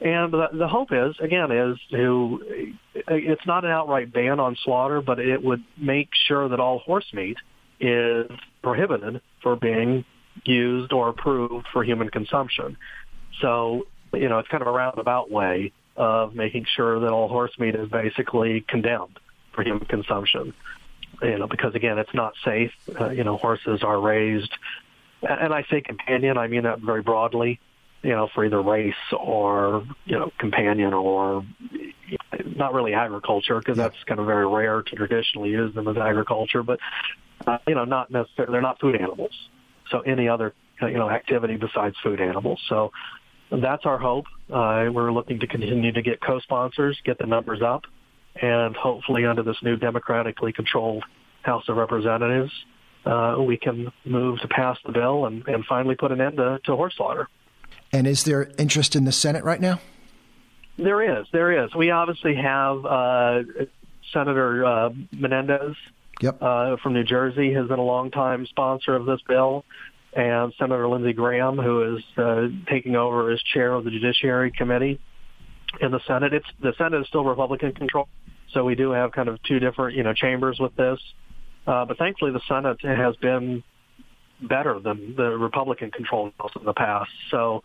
And 0.00 0.30
the, 0.32 0.48
the 0.52 0.68
hope 0.68 0.92
is, 0.92 1.16
again, 1.20 1.50
is 1.50 1.78
to, 1.90 2.74
it's 2.94 3.46
not 3.46 3.64
an 3.64 3.70
outright 3.70 4.12
ban 4.12 4.38
on 4.38 4.56
slaughter, 4.62 5.00
but 5.00 5.18
it 5.18 5.42
would 5.42 5.64
make 5.78 6.10
sure 6.12 6.48
that 6.50 6.60
all 6.60 6.78
horse 6.80 7.10
meat 7.14 7.38
is 7.80 8.30
prohibited 8.62 9.22
for 9.42 9.56
being 9.56 10.04
used 10.44 10.92
or 10.92 11.08
approved 11.08 11.66
for 11.72 11.82
human 11.82 12.10
consumption. 12.10 12.76
So, 13.40 13.86
you 14.12 14.28
know, 14.28 14.38
it's 14.38 14.48
kind 14.48 14.60
of 14.60 14.68
a 14.68 14.72
roundabout 14.72 15.30
way 15.30 15.72
of 15.96 16.34
making 16.34 16.66
sure 16.66 17.00
that 17.00 17.10
all 17.10 17.28
horse 17.28 17.58
meat 17.58 17.74
is 17.74 17.88
basically 17.88 18.60
condemned 18.60 19.18
for 19.52 19.62
human 19.62 19.86
consumption. 19.86 20.52
You 21.22 21.38
know, 21.38 21.46
because 21.46 21.74
again, 21.74 21.98
it's 21.98 22.14
not 22.14 22.34
safe. 22.44 22.72
Uh, 23.00 23.10
you 23.10 23.24
know, 23.24 23.36
horses 23.36 23.82
are 23.82 24.00
raised, 24.00 24.52
and 25.22 25.52
I 25.52 25.64
say 25.70 25.80
companion, 25.80 26.36
I 26.36 26.46
mean 26.46 26.64
that 26.64 26.80
very 26.80 27.02
broadly 27.02 27.60
you 28.06 28.12
know, 28.12 28.28
for 28.34 28.44
either 28.44 28.62
race 28.62 28.94
or, 29.12 29.84
you 30.04 30.16
know, 30.16 30.30
companion 30.38 30.92
or 30.94 31.44
not 32.54 32.72
really 32.72 32.94
agriculture 32.94 33.58
because 33.58 33.76
that's 33.76 33.96
kind 34.04 34.20
of 34.20 34.26
very 34.26 34.46
rare 34.46 34.82
to 34.82 34.94
traditionally 34.94 35.50
use 35.50 35.74
them 35.74 35.88
as 35.88 35.96
agriculture, 35.96 36.62
but, 36.62 36.78
uh, 37.48 37.58
you 37.66 37.74
know, 37.74 37.84
not 37.84 38.08
necessarily, 38.10 38.52
they're 38.52 38.62
not 38.62 38.78
food 38.80 38.94
animals. 38.94 39.32
So 39.90 40.00
any 40.00 40.28
other, 40.28 40.54
you 40.82 40.92
know, 40.92 41.10
activity 41.10 41.56
besides 41.56 41.96
food 42.00 42.20
animals. 42.20 42.60
So 42.68 42.92
that's 43.50 43.84
our 43.84 43.98
hope. 43.98 44.26
Uh, 44.52 44.86
we're 44.92 45.10
looking 45.10 45.40
to 45.40 45.48
continue 45.48 45.90
to 45.90 46.02
get 46.02 46.20
co-sponsors, 46.20 47.00
get 47.04 47.18
the 47.18 47.26
numbers 47.26 47.60
up, 47.60 47.86
and 48.42 48.76
hopefully 48.76 49.24
under 49.24 49.42
this 49.42 49.56
new 49.62 49.76
democratically 49.76 50.52
controlled 50.52 51.04
House 51.42 51.68
of 51.68 51.76
Representatives, 51.76 52.52
uh, 53.04 53.36
we 53.38 53.56
can 53.56 53.92
move 54.04 54.40
to 54.40 54.48
pass 54.48 54.76
the 54.84 54.92
bill 54.92 55.26
and, 55.26 55.46
and 55.46 55.64
finally 55.64 55.94
put 55.94 56.12
an 56.12 56.20
end 56.20 56.36
to, 56.36 56.58
to 56.64 56.74
horse 56.74 56.94
slaughter. 56.96 57.28
And 57.92 58.06
is 58.06 58.24
there 58.24 58.50
interest 58.58 58.96
in 58.96 59.04
the 59.04 59.12
Senate 59.12 59.44
right 59.44 59.60
now? 59.60 59.80
There 60.76 61.20
is. 61.20 61.26
There 61.32 61.64
is. 61.64 61.74
We 61.74 61.90
obviously 61.90 62.34
have 62.34 62.84
uh, 62.84 63.42
Senator 64.12 64.64
uh, 64.64 64.90
Menendez 65.12 65.76
yep. 66.20 66.42
uh, 66.42 66.76
from 66.82 66.94
New 66.94 67.04
Jersey 67.04 67.54
has 67.54 67.68
been 67.68 67.78
a 67.78 67.84
long-time 67.84 68.46
sponsor 68.46 68.94
of 68.94 69.06
this 69.06 69.20
bill, 69.26 69.64
and 70.12 70.52
Senator 70.58 70.88
Lindsey 70.88 71.12
Graham, 71.12 71.56
who 71.58 71.96
is 71.96 72.04
uh, 72.18 72.48
taking 72.68 72.96
over 72.96 73.30
as 73.30 73.40
chair 73.54 73.72
of 73.72 73.84
the 73.84 73.90
Judiciary 73.90 74.50
Committee 74.50 75.00
in 75.80 75.90
the 75.90 76.00
Senate. 76.06 76.32
It's 76.32 76.46
the 76.60 76.74
Senate 76.76 77.00
is 77.00 77.06
still 77.08 77.24
Republican 77.24 77.72
controlled, 77.72 78.08
so 78.56 78.64
we 78.64 78.74
do 78.74 78.90
have 78.92 79.12
kind 79.12 79.28
of 79.28 79.42
two 79.42 79.58
different 79.58 79.96
you 79.96 80.02
know 80.02 80.14
chambers 80.14 80.58
with 80.58 80.74
this. 80.76 80.98
Uh, 81.66 81.84
but 81.84 81.98
thankfully, 81.98 82.32
the 82.32 82.40
Senate 82.48 82.80
has 82.80 83.14
been 83.16 83.62
better 84.40 84.80
than 84.80 85.14
the 85.14 85.36
Republican 85.36 85.90
controlled 85.90 86.32
House 86.38 86.52
in 86.58 86.64
the 86.64 86.72
past. 86.72 87.10
So, 87.30 87.62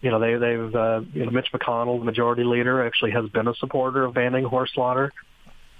you 0.00 0.10
know, 0.10 0.18
they, 0.18 0.34
they've, 0.34 0.74
uh, 0.74 1.00
you 1.12 1.26
know, 1.26 1.30
Mitch 1.30 1.52
McConnell, 1.52 1.98
the 1.98 2.04
majority 2.04 2.44
leader, 2.44 2.84
actually 2.84 3.12
has 3.12 3.28
been 3.28 3.46
a 3.46 3.54
supporter 3.54 4.04
of 4.04 4.14
banning 4.14 4.44
horse 4.44 4.70
slaughter. 4.74 5.12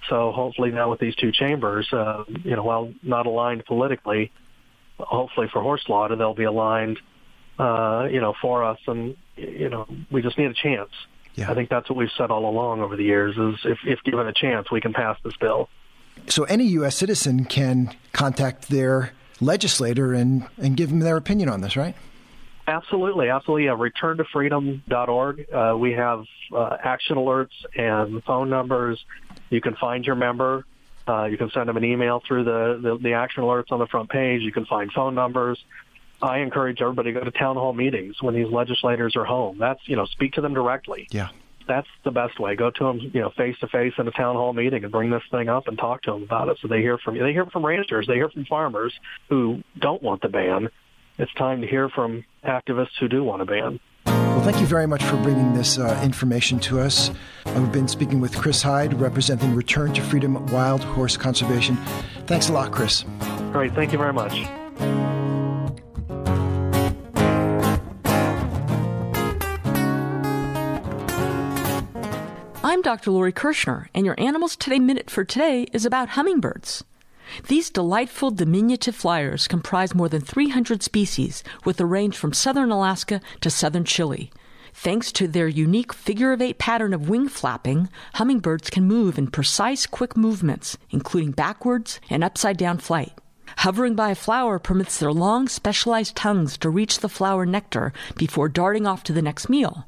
So 0.09 0.33
hopefully 0.33 0.71
now 0.71 0.91
with 0.91 1.01
these 1.01 1.15
two 1.17 1.33
chambers, 1.33 1.91
uh, 1.93 2.25
you 2.45 2.55
know, 2.57 2.63
while 2.63 2.93
not 3.03 3.27
aligned 3.27 3.65
politically, 3.65 4.31
hopefully 4.99 5.49
for 5.53 5.63
horse 5.63 5.83
slaughter, 5.87 6.15
they'll 6.15 6.35
be 6.35 6.45
aligned, 6.45 6.99
uh, 7.59 8.07
you 8.11 8.21
know, 8.21 8.35
for 8.41 8.65
us. 8.65 8.79
And, 8.87 9.17
you 9.37 9.71
know, 9.71 9.89
we 10.11 10.23
just 10.23 10.37
need 10.37 10.51
a 10.51 10.55
chance. 10.55 10.91
Yeah. 11.35 11.51
I 11.51 11.55
think 11.55 11.71
that's 11.71 11.89
what 11.89 11.97
we've 11.97 12.11
said 12.17 12.31
all 12.31 12.49
along 12.49 12.81
over 12.81 12.97
the 12.97 13.05
years 13.05 13.37
is 13.37 13.61
if, 13.65 13.79
if 13.87 14.03
given 14.05 14.27
a 14.27 14.33
chance, 14.33 14.71
we 14.71 14.81
can 14.81 14.93
pass 14.93 15.17
this 15.25 15.35
bill. 15.41 15.69
So 16.29 16.45
any 16.45 16.65
U.S. 16.65 16.97
citizen 16.97 17.45
can 17.47 17.97
contact 18.13 18.69
their 18.69 19.13
legislator 19.41 20.13
and, 20.13 20.47
and 20.59 20.77
give 20.77 20.91
them 20.91 21.01
their 21.01 21.17
opinion 21.17 21.49
on 21.49 21.63
this, 21.63 21.77
right? 21.77 21.95
Absolutely, 22.67 23.29
absolutely. 23.29 23.65
Yeah, 23.65 23.77
returntofreedom.org. 23.77 25.53
Uh, 25.53 25.77
we 25.77 25.93
have 25.93 26.25
uh, 26.55 26.77
action 26.85 27.17
alerts 27.17 27.51
and 27.77 28.23
phone 28.25 28.51
numbers. 28.51 29.05
You 29.51 29.61
can 29.61 29.75
find 29.77 30.05
your 30.05 30.15
member. 30.15 30.65
Uh, 31.09 31.25
you 31.25 31.37
can 31.37 31.51
send 31.51 31.69
them 31.69 31.77
an 31.77 31.85
email 31.85 32.23
through 32.27 32.45
the, 32.45 32.79
the, 32.81 32.99
the 32.99 33.13
action 33.15 33.43
alerts 33.43 33.73
on 33.73 33.81
the 33.81 33.87
front 33.87 34.11
page. 34.11 34.43
You 34.43 34.53
can 34.53 34.67
find 34.67 34.93
phone 34.93 35.15
numbers. 35.15 35.59
I 36.23 36.39
encourage 36.39 36.81
everybody 36.81 37.13
to 37.13 37.19
go 37.19 37.25
to 37.25 37.31
town 37.33 37.57
hall 37.57 37.73
meetings 37.73 38.23
when 38.23 38.35
these 38.35 38.51
legislators 38.51 39.17
are 39.17 39.25
home. 39.25 39.59
That's 39.59 39.81
you 39.87 39.97
know 39.97 40.07
speak 40.07 40.35
to 40.35 40.41
them 40.41 40.55
directly. 40.55 41.09
Yeah 41.11 41.29
that's 41.67 41.89
the 42.05 42.11
best 42.11 42.39
way. 42.39 42.55
Go 42.57 42.71
to 42.71 42.85
them, 42.85 42.99
you 43.13 43.21
know, 43.21 43.31
face 43.31 43.57
to 43.61 43.69
face 43.69 43.93
in 43.99 44.07
a 44.07 44.11
town 44.11 44.37
hall 44.37 44.53
meeting 44.53 44.83
and 44.83 44.93
bring 44.93 45.11
this 45.11 45.23
thing 45.31 45.49
up 45.49 45.69
and 45.69 45.79
talk 45.79 46.03
to 46.03 46.13
them 46.13 46.23
about 46.23 46.49
it. 46.49 46.59
So 46.61 46.69
they 46.69 46.81
hear 46.81 46.99
from 46.99 47.17
you. 47.17 47.23
They 47.23 47.33
hear 47.33 47.47
from 47.47 47.65
ranchers. 47.65 48.07
They 48.07 48.15
hear 48.15 48.29
from 48.29 48.45
farmers 48.45 48.93
who 49.29 49.63
don't 49.79 50.03
want 50.03 50.23
the 50.23 50.29
ban. 50.29 50.69
It's 51.19 51.33
time 51.35 51.61
to 51.61 51.67
hear 51.67 51.89
from 51.89 52.25
activists 52.45 52.99
who 52.99 53.09
do 53.09 53.23
want 53.23 53.43
a 53.43 53.45
ban. 53.45 53.81
Well, 54.07 54.43
thank 54.43 54.61
you 54.61 54.67
very 54.67 54.87
much 54.87 55.05
for 55.05 55.17
bringing 55.23 55.53
this 55.55 55.79
uh, 55.79 56.01
information 56.03 56.59
to 56.61 56.81
us. 56.81 57.11
I've 57.45 57.71
been 57.71 57.87
speaking 57.87 58.21
with 58.21 58.37
Chris 58.37 58.63
Heyde, 58.63 58.99
representing 58.99 59.55
Return 59.55 59.93
to 59.93 60.01
Freedom 60.01 60.45
Wild 60.47 60.83
Horse 60.83 61.17
Conservation. 61.17 61.77
Thanks 62.27 62.49
a 62.49 62.53
lot, 62.53 62.73
Chris. 62.73 63.05
Great. 63.53 63.75
Thank 63.75 63.93
you 63.93 63.99
very 63.99 64.13
much. 64.13 64.62
I'm 72.83 72.97
Dr. 72.97 73.13
Lori 73.13 73.31
Kirschner, 73.31 73.89
and 73.95 74.05
your 74.05 74.17
Animals 74.19 74.57
Today 74.57 74.81
Minute 74.81 75.09
for 75.09 75.23
today 75.23 75.69
is 75.73 75.87
about 75.87 76.09
hummingbirds. 76.09 76.83
These 77.47 77.71
delightful 77.71 78.33
diminutive 78.33 78.97
flyers 78.97 79.47
comprise 79.47 79.95
more 79.95 80.09
than 80.09 80.21
300 80.21 80.83
species 80.83 81.45
with 81.65 81.81
a 81.81 81.87
range 81.87 82.17
from 82.17 82.33
southern 82.33 82.73
Alaska 82.73 83.21
to 83.41 83.51
southern 83.51 83.85
Chile. 83.85 84.33
Thanks 84.75 85.13
to 85.13 85.29
their 85.29 85.47
unique 85.47 85.93
figure 85.93 86.33
of 86.33 86.43
eight 86.43 86.59
pattern 86.59 86.93
of 86.93 87.09
wing 87.09 87.29
flapping, 87.29 87.89
hummingbirds 88.15 88.69
can 88.69 88.83
move 88.89 89.17
in 89.17 89.29
precise, 89.29 89.87
quick 89.87 90.17
movements, 90.17 90.77
including 90.91 91.31
backwards 91.31 92.01
and 92.11 92.25
upside 92.25 92.57
down 92.57 92.79
flight. 92.79 93.13
Hovering 93.59 93.95
by 93.95 94.11
a 94.11 94.17
flower 94.17 94.59
permits 94.59 94.99
their 94.99 95.13
long, 95.13 95.47
specialized 95.47 96.17
tongues 96.17 96.59
to 96.59 96.69
reach 96.69 96.99
the 96.99 97.09
flower 97.09 97.47
nectar 97.47 97.93
before 98.17 98.49
darting 98.49 98.89
off 98.89 99.05
to 99.05 99.13
the 99.13 99.23
next 99.23 99.49
meal. 99.49 99.87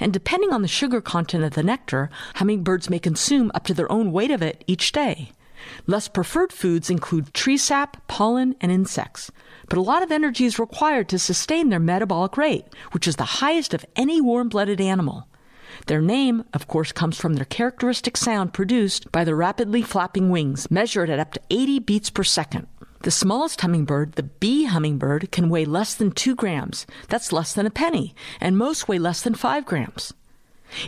And 0.00 0.12
depending 0.12 0.52
on 0.52 0.62
the 0.62 0.68
sugar 0.68 1.00
content 1.00 1.44
of 1.44 1.52
the 1.52 1.62
nectar, 1.62 2.10
hummingbirds 2.36 2.90
may 2.90 2.98
consume 2.98 3.50
up 3.54 3.64
to 3.66 3.74
their 3.74 3.90
own 3.90 4.12
weight 4.12 4.30
of 4.30 4.42
it 4.42 4.64
each 4.66 4.92
day. 4.92 5.32
Less 5.86 6.08
preferred 6.08 6.52
foods 6.52 6.90
include 6.90 7.34
tree 7.34 7.56
sap, 7.56 8.06
pollen, 8.06 8.54
and 8.60 8.70
insects. 8.70 9.30
But 9.68 9.78
a 9.78 9.82
lot 9.82 10.02
of 10.02 10.12
energy 10.12 10.44
is 10.44 10.58
required 10.58 11.08
to 11.08 11.18
sustain 11.18 11.68
their 11.68 11.80
metabolic 11.80 12.36
rate, 12.36 12.66
which 12.92 13.08
is 13.08 13.16
the 13.16 13.24
highest 13.24 13.74
of 13.74 13.84
any 13.96 14.20
warm 14.20 14.48
blooded 14.48 14.80
animal. 14.80 15.26
Their 15.86 16.00
name, 16.00 16.44
of 16.54 16.66
course, 16.66 16.92
comes 16.92 17.18
from 17.18 17.34
their 17.34 17.44
characteristic 17.44 18.16
sound 18.16 18.52
produced 18.52 19.10
by 19.12 19.24
the 19.24 19.34
rapidly 19.34 19.82
flapping 19.82 20.30
wings, 20.30 20.70
measured 20.70 21.10
at 21.10 21.18
up 21.18 21.32
to 21.34 21.40
80 21.50 21.80
beats 21.80 22.10
per 22.10 22.24
second. 22.24 22.66
The 23.02 23.10
smallest 23.12 23.60
hummingbird, 23.60 24.14
the 24.14 24.24
bee 24.24 24.64
hummingbird, 24.64 25.30
can 25.30 25.48
weigh 25.48 25.64
less 25.64 25.94
than 25.94 26.10
2 26.10 26.34
grams. 26.34 26.84
That's 27.08 27.32
less 27.32 27.52
than 27.52 27.66
a 27.66 27.70
penny, 27.70 28.14
and 28.40 28.58
most 28.58 28.88
weigh 28.88 28.98
less 28.98 29.22
than 29.22 29.34
5 29.34 29.64
grams. 29.64 30.12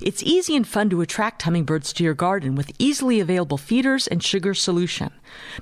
It's 0.02 0.22
easy 0.22 0.56
and 0.56 0.66
fun 0.66 0.90
to 0.90 1.00
attract 1.00 1.42
hummingbirds 1.42 1.92
to 1.94 2.04
your 2.04 2.14
garden 2.14 2.54
with 2.56 2.72
easily 2.78 3.20
available 3.20 3.56
feeders 3.56 4.08
and 4.08 4.22
sugar 4.22 4.54
solution. 4.54 5.12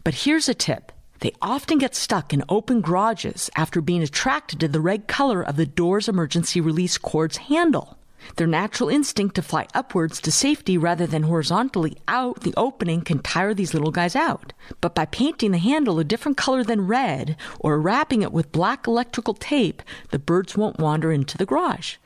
But 0.04 0.14
here's 0.14 0.48
a 0.48 0.54
tip. 0.54 0.90
They 1.20 1.32
often 1.42 1.78
get 1.78 1.94
stuck 1.94 2.32
in 2.32 2.44
open 2.48 2.80
garages 2.80 3.50
after 3.54 3.80
being 3.80 4.02
attracted 4.02 4.60
to 4.60 4.68
the 4.68 4.80
red 4.80 5.06
color 5.06 5.42
of 5.42 5.56
the 5.56 5.66
door's 5.66 6.08
emergency 6.08 6.60
release 6.60 6.96
cord's 6.96 7.36
handle. 7.36 7.97
Their 8.36 8.46
natural 8.46 8.88
instinct 8.88 9.34
to 9.36 9.42
fly 9.42 9.66
upwards 9.74 10.20
to 10.20 10.32
safety 10.32 10.78
rather 10.78 11.06
than 11.06 11.24
horizontally 11.24 11.96
out 12.08 12.40
the 12.40 12.54
opening 12.56 13.02
can 13.02 13.20
tire 13.20 13.54
these 13.54 13.74
little 13.74 13.90
guys 13.90 14.16
out. 14.16 14.52
But 14.80 14.94
by 14.94 15.06
painting 15.06 15.52
the 15.52 15.58
handle 15.58 15.98
a 15.98 16.04
different 16.04 16.36
color 16.36 16.64
than 16.64 16.86
red 16.86 17.36
or 17.60 17.80
wrapping 17.80 18.22
it 18.22 18.32
with 18.32 18.52
black 18.52 18.86
electrical 18.86 19.34
tape, 19.34 19.82
the 20.10 20.18
birds 20.18 20.56
won't 20.56 20.78
wander 20.78 21.12
into 21.12 21.36
the 21.36 21.46
garage. 21.46 21.96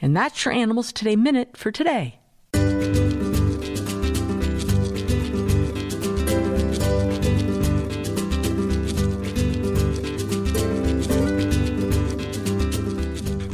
And 0.00 0.16
that's 0.16 0.44
your 0.44 0.54
Animals 0.54 0.92
Today 0.92 1.16
Minute 1.16 1.56
for 1.56 1.70
today. 1.70 2.18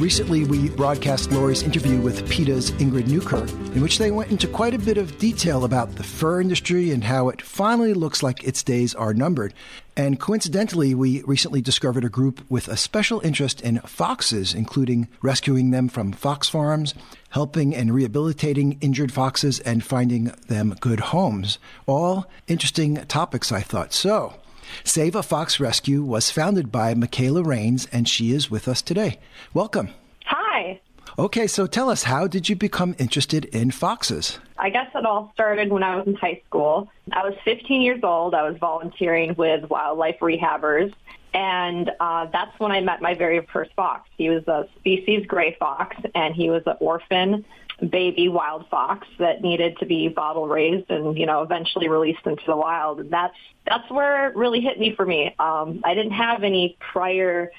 Recently, 0.09 0.43
we 0.43 0.69
broadcast 0.69 1.31
Lori's 1.31 1.61
interview 1.61 2.01
with 2.01 2.27
PETA's 2.31 2.71
Ingrid 2.71 3.05
Newkirk, 3.05 3.47
in 3.75 3.81
which 3.83 3.99
they 3.99 4.09
went 4.09 4.31
into 4.31 4.47
quite 4.47 4.73
a 4.73 4.79
bit 4.79 4.97
of 4.97 5.19
detail 5.19 5.63
about 5.63 5.97
the 5.97 6.03
fur 6.03 6.41
industry 6.41 6.89
and 6.89 7.03
how 7.03 7.29
it 7.29 7.43
finally 7.43 7.93
looks 7.93 8.23
like 8.23 8.43
its 8.43 8.63
days 8.63 8.95
are 8.95 9.13
numbered. 9.13 9.53
And 9.95 10.19
coincidentally, 10.19 10.95
we 10.95 11.21
recently 11.27 11.61
discovered 11.61 12.03
a 12.03 12.09
group 12.09 12.43
with 12.49 12.67
a 12.67 12.75
special 12.75 13.19
interest 13.19 13.61
in 13.61 13.81
foxes, 13.81 14.55
including 14.55 15.09
rescuing 15.21 15.69
them 15.69 15.87
from 15.87 16.11
fox 16.11 16.49
farms, 16.49 16.95
helping 17.29 17.75
and 17.75 17.93
rehabilitating 17.93 18.79
injured 18.81 19.11
foxes, 19.11 19.59
and 19.59 19.83
finding 19.83 20.33
them 20.47 20.75
good 20.79 21.01
homes. 21.01 21.59
All 21.85 22.25
interesting 22.47 22.95
topics, 23.05 23.51
I 23.51 23.61
thought. 23.61 23.93
So, 23.93 24.33
Save 24.83 25.15
a 25.15 25.23
Fox 25.23 25.59
Rescue 25.59 26.03
was 26.03 26.31
founded 26.31 26.71
by 26.71 26.93
Mikayla 26.93 27.45
Raines, 27.45 27.87
and 27.91 28.07
she 28.07 28.31
is 28.31 28.51
with 28.51 28.67
us 28.67 28.81
today. 28.81 29.19
Welcome. 29.53 29.89
Hi. 30.25 30.79
Okay, 31.17 31.47
so 31.47 31.67
tell 31.67 31.89
us, 31.89 32.03
how 32.03 32.27
did 32.27 32.49
you 32.49 32.55
become 32.55 32.95
interested 32.97 33.45
in 33.45 33.71
foxes? 33.71 34.39
I 34.57 34.69
guess 34.69 34.87
it 34.93 35.05
all 35.05 35.31
started 35.33 35.71
when 35.71 35.83
I 35.83 35.95
was 35.95 36.07
in 36.07 36.15
high 36.15 36.41
school. 36.45 36.89
I 37.11 37.23
was 37.23 37.33
15 37.43 37.81
years 37.81 38.01
old. 38.03 38.33
I 38.33 38.47
was 38.47 38.57
volunteering 38.57 39.35
with 39.35 39.69
wildlife 39.69 40.19
rehabbers, 40.19 40.93
and 41.33 41.91
uh, 41.99 42.27
that's 42.27 42.57
when 42.59 42.71
I 42.71 42.81
met 42.81 43.01
my 43.01 43.13
very 43.13 43.45
first 43.51 43.73
fox. 43.73 44.09
He 44.17 44.29
was 44.29 44.47
a 44.47 44.67
species 44.79 45.25
gray 45.25 45.55
fox, 45.59 45.95
and 46.15 46.35
he 46.35 46.49
was 46.49 46.63
an 46.65 46.77
orphan 46.79 47.45
baby 47.85 48.29
wild 48.29 48.67
fox 48.69 49.07
that 49.19 49.41
needed 49.41 49.77
to 49.79 49.85
be 49.85 50.07
bottle 50.07 50.47
raised 50.47 50.89
and 50.89 51.17
you 51.17 51.25
know 51.25 51.41
eventually 51.41 51.87
released 51.87 52.25
into 52.25 52.43
the 52.45 52.55
wild. 52.55 52.99
And 52.99 53.11
that's 53.11 53.35
that's 53.65 53.89
where 53.89 54.29
it 54.29 54.35
really 54.35 54.61
hit 54.61 54.79
me 54.79 54.93
for 54.95 55.05
me. 55.05 55.35
Um, 55.39 55.81
I 55.83 55.93
didn't 55.93 56.13
have 56.13 56.43
any 56.43 56.77
prior 56.79 57.51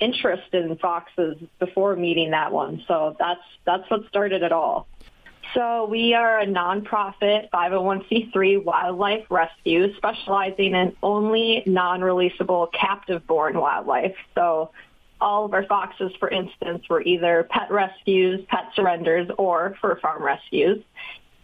interest 0.00 0.52
in 0.52 0.76
foxes 0.78 1.36
before 1.58 1.94
meeting 1.96 2.30
that 2.32 2.52
one, 2.52 2.84
so 2.88 3.16
that's 3.18 3.40
that's 3.64 3.88
what 3.90 4.06
started 4.08 4.42
it 4.42 4.52
all. 4.52 4.86
So 5.54 5.86
we 5.86 6.14
are 6.14 6.40
a 6.40 6.46
nonprofit 6.46 7.50
501c3 7.50 8.64
wildlife 8.64 9.26
rescue 9.28 9.94
specializing 9.96 10.74
in 10.74 10.96
only 11.02 11.62
non-releasable 11.66 12.72
captive-born 12.72 13.58
wildlife. 13.58 14.14
So 14.34 14.70
all 15.22 15.44
of 15.44 15.54
our 15.54 15.64
foxes, 15.64 16.12
for 16.18 16.28
instance, 16.28 16.82
were 16.90 17.00
either 17.02 17.48
pet 17.48 17.70
rescues, 17.70 18.44
pet 18.48 18.64
surrenders, 18.74 19.30
or 19.38 19.76
fur 19.80 19.98
farm 20.00 20.22
rescues. 20.22 20.84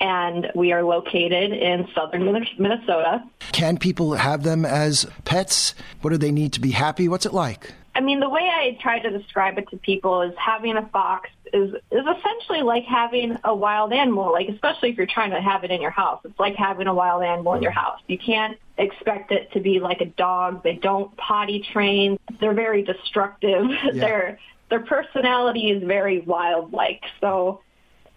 And 0.01 0.51
we 0.55 0.73
are 0.73 0.83
located 0.83 1.53
in 1.53 1.89
southern 1.95 2.25
Minnesota. 2.59 3.25
Can 3.53 3.79
people 3.79 4.13
have 4.15 4.43
them 4.43 4.65
as 4.65 5.07
pets? 5.25 5.75
What 6.03 6.11
do 6.11 6.19
they 6.19 6.31
need 6.31 6.53
to 6.53 6.61
be 6.61 6.71
happy? 6.71 7.09
What's 7.09 7.27
it 7.27 7.33
like? 7.33 7.73
I 7.95 8.01
mean, 8.01 8.21
the 8.21 8.29
way 8.29 8.43
I 8.43 8.79
try 8.81 9.01
to 9.01 9.11
describe 9.11 9.59
it 9.59 9.69
to 9.71 9.77
people 9.77 10.23
is 10.23 10.33
having 10.39 10.77
a 10.77 10.87
fox 10.89 11.31
is 11.53 11.75
is 11.91 12.05
essentially 12.19 12.63
like 12.63 12.85
having 12.85 13.37
a 13.45 13.55
wild 13.55 13.93
animal. 13.93 14.33
Like 14.33 14.49
especially 14.49 14.91
if 14.91 14.97
you're 14.97 15.07
trying 15.07 15.31
to 15.31 15.41
have 15.41 15.65
it 15.65 15.71
in 15.71 15.81
your 15.81 15.91
house, 15.91 16.21
it's 16.25 16.39
like 16.39 16.57
having 16.57 16.87
a 16.87 16.95
wild 16.95 17.23
animal 17.23 17.55
in 17.55 17.63
your 17.63 17.73
house. 17.73 18.01
You 18.07 18.19
can't 18.19 18.59
expect 18.77 19.33
it 19.33 19.53
to 19.53 19.61
be 19.61 19.81
like 19.81 20.01
a 20.01 20.07
dog. 20.07 20.63
They 20.63 20.75
don't 20.75 21.17
potty 21.17 21.65
train. 21.73 22.19
They're 22.41 22.55
very 22.55 22.83
destructive. 22.83 23.67
Yeah. 23.89 23.93
their 23.93 24.39
their 24.71 24.81
personality 24.81 25.71
is 25.71 25.83
very 25.83 26.21
wild 26.21 26.73
like. 26.73 27.03
So 27.21 27.63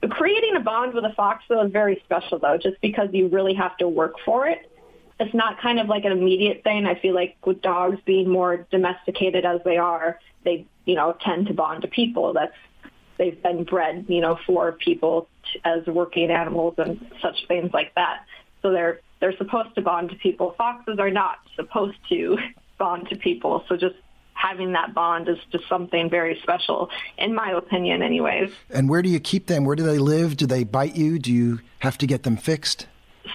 creating 0.09 0.55
a 0.57 0.59
bond 0.59 0.93
with 0.93 1.05
a 1.05 1.13
fox 1.13 1.43
though 1.47 1.65
is 1.65 1.71
very 1.71 2.01
special 2.03 2.39
though, 2.39 2.57
just 2.57 2.79
because 2.81 3.09
you 3.13 3.29
really 3.29 3.53
have 3.53 3.77
to 3.77 3.87
work 3.87 4.15
for 4.25 4.47
it 4.47 4.67
it's 5.21 5.33
not 5.35 5.61
kind 5.61 5.79
of 5.79 5.87
like 5.87 6.03
an 6.03 6.11
immediate 6.11 6.63
thing. 6.63 6.87
I 6.87 6.95
feel 6.95 7.13
like 7.13 7.37
with 7.45 7.61
dogs 7.61 7.97
being 8.05 8.27
more 8.27 8.65
domesticated 8.71 9.45
as 9.45 9.61
they 9.63 9.77
are, 9.77 10.19
they, 10.43 10.65
you 10.85 10.95
know, 10.95 11.15
tend 11.21 11.47
to 11.47 11.53
bond 11.53 11.83
to 11.83 11.87
people. 11.87 12.33
That's 12.33 12.55
they've 13.21 13.41
been 13.43 13.63
bred, 13.63 14.05
you 14.07 14.19
know, 14.19 14.39
for 14.47 14.71
people 14.71 15.27
as 15.63 15.85
working 15.85 16.31
animals 16.31 16.73
and 16.79 16.99
such 17.21 17.45
things 17.47 17.71
like 17.71 17.93
that. 17.93 18.25
So 18.63 18.71
they're 18.71 18.99
they're 19.19 19.37
supposed 19.37 19.75
to 19.75 19.81
bond 19.81 20.09
to 20.09 20.15
people. 20.15 20.55
Foxes 20.57 20.97
are 20.97 21.11
not 21.11 21.37
supposed 21.55 21.97
to 22.09 22.39
bond 22.79 23.09
to 23.09 23.15
people. 23.15 23.63
So 23.69 23.77
just 23.77 23.95
having 24.33 24.71
that 24.71 24.95
bond 24.95 25.29
is 25.29 25.37
just 25.51 25.69
something 25.69 26.09
very 26.09 26.39
special, 26.41 26.89
in 27.19 27.35
my 27.35 27.51
opinion, 27.51 28.01
anyways. 28.01 28.51
And 28.71 28.89
where 28.89 29.03
do 29.03 29.09
you 29.09 29.19
keep 29.19 29.45
them? 29.45 29.65
Where 29.65 29.75
do 29.75 29.83
they 29.83 29.99
live? 29.99 30.35
Do 30.35 30.47
they 30.47 30.63
bite 30.63 30.95
you? 30.95 31.19
Do 31.19 31.31
you 31.31 31.59
have 31.79 31.99
to 31.99 32.07
get 32.07 32.23
them 32.23 32.37
fixed? 32.37 32.87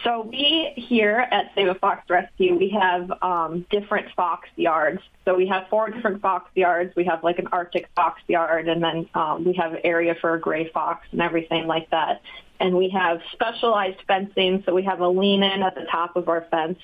So 0.03 0.22
we 0.22 0.72
here 0.76 1.26
at 1.30 1.53
Save 1.55 1.68
a 1.68 1.74
Fox 1.74 2.09
Rescue, 2.11 2.57
we 2.57 2.70
have 2.70 3.11
um, 3.22 3.66
different 3.70 4.09
fox 4.14 4.49
yards. 4.57 5.01
So 5.24 5.34
we 5.34 5.47
have 5.49 5.68
four 5.68 5.91
different 5.91 6.22
fox 6.22 6.51
yards. 6.55 6.95
We 6.97 7.05
have 7.05 7.22
like 7.22 7.39
an 7.39 7.47
Arctic 7.49 7.89
fox 7.95 8.20
yard, 8.26 8.68
and 8.68 8.82
then 8.82 9.09
um, 9.14 9.45
we 9.45 9.55
have 9.55 9.76
area 9.84 10.14
for 10.20 10.34
a 10.34 10.41
gray 10.41 10.68
fox 10.70 11.07
and 11.12 11.20
everything 11.20 11.66
like 11.66 11.91
that. 11.91 12.20
And 12.59 12.76
we 12.76 12.89
have 12.91 13.20
specialized 13.32 13.99
fencing. 14.07 14.62
So 14.66 14.74
we 14.74 14.82
have 14.84 15.01
a 15.01 15.09
lean 15.09 15.43
in 15.43 15.62
at 15.62 15.74
the 15.74 15.87
top 15.91 16.16
of 16.16 16.28
our 16.28 16.47
fence, 16.51 16.78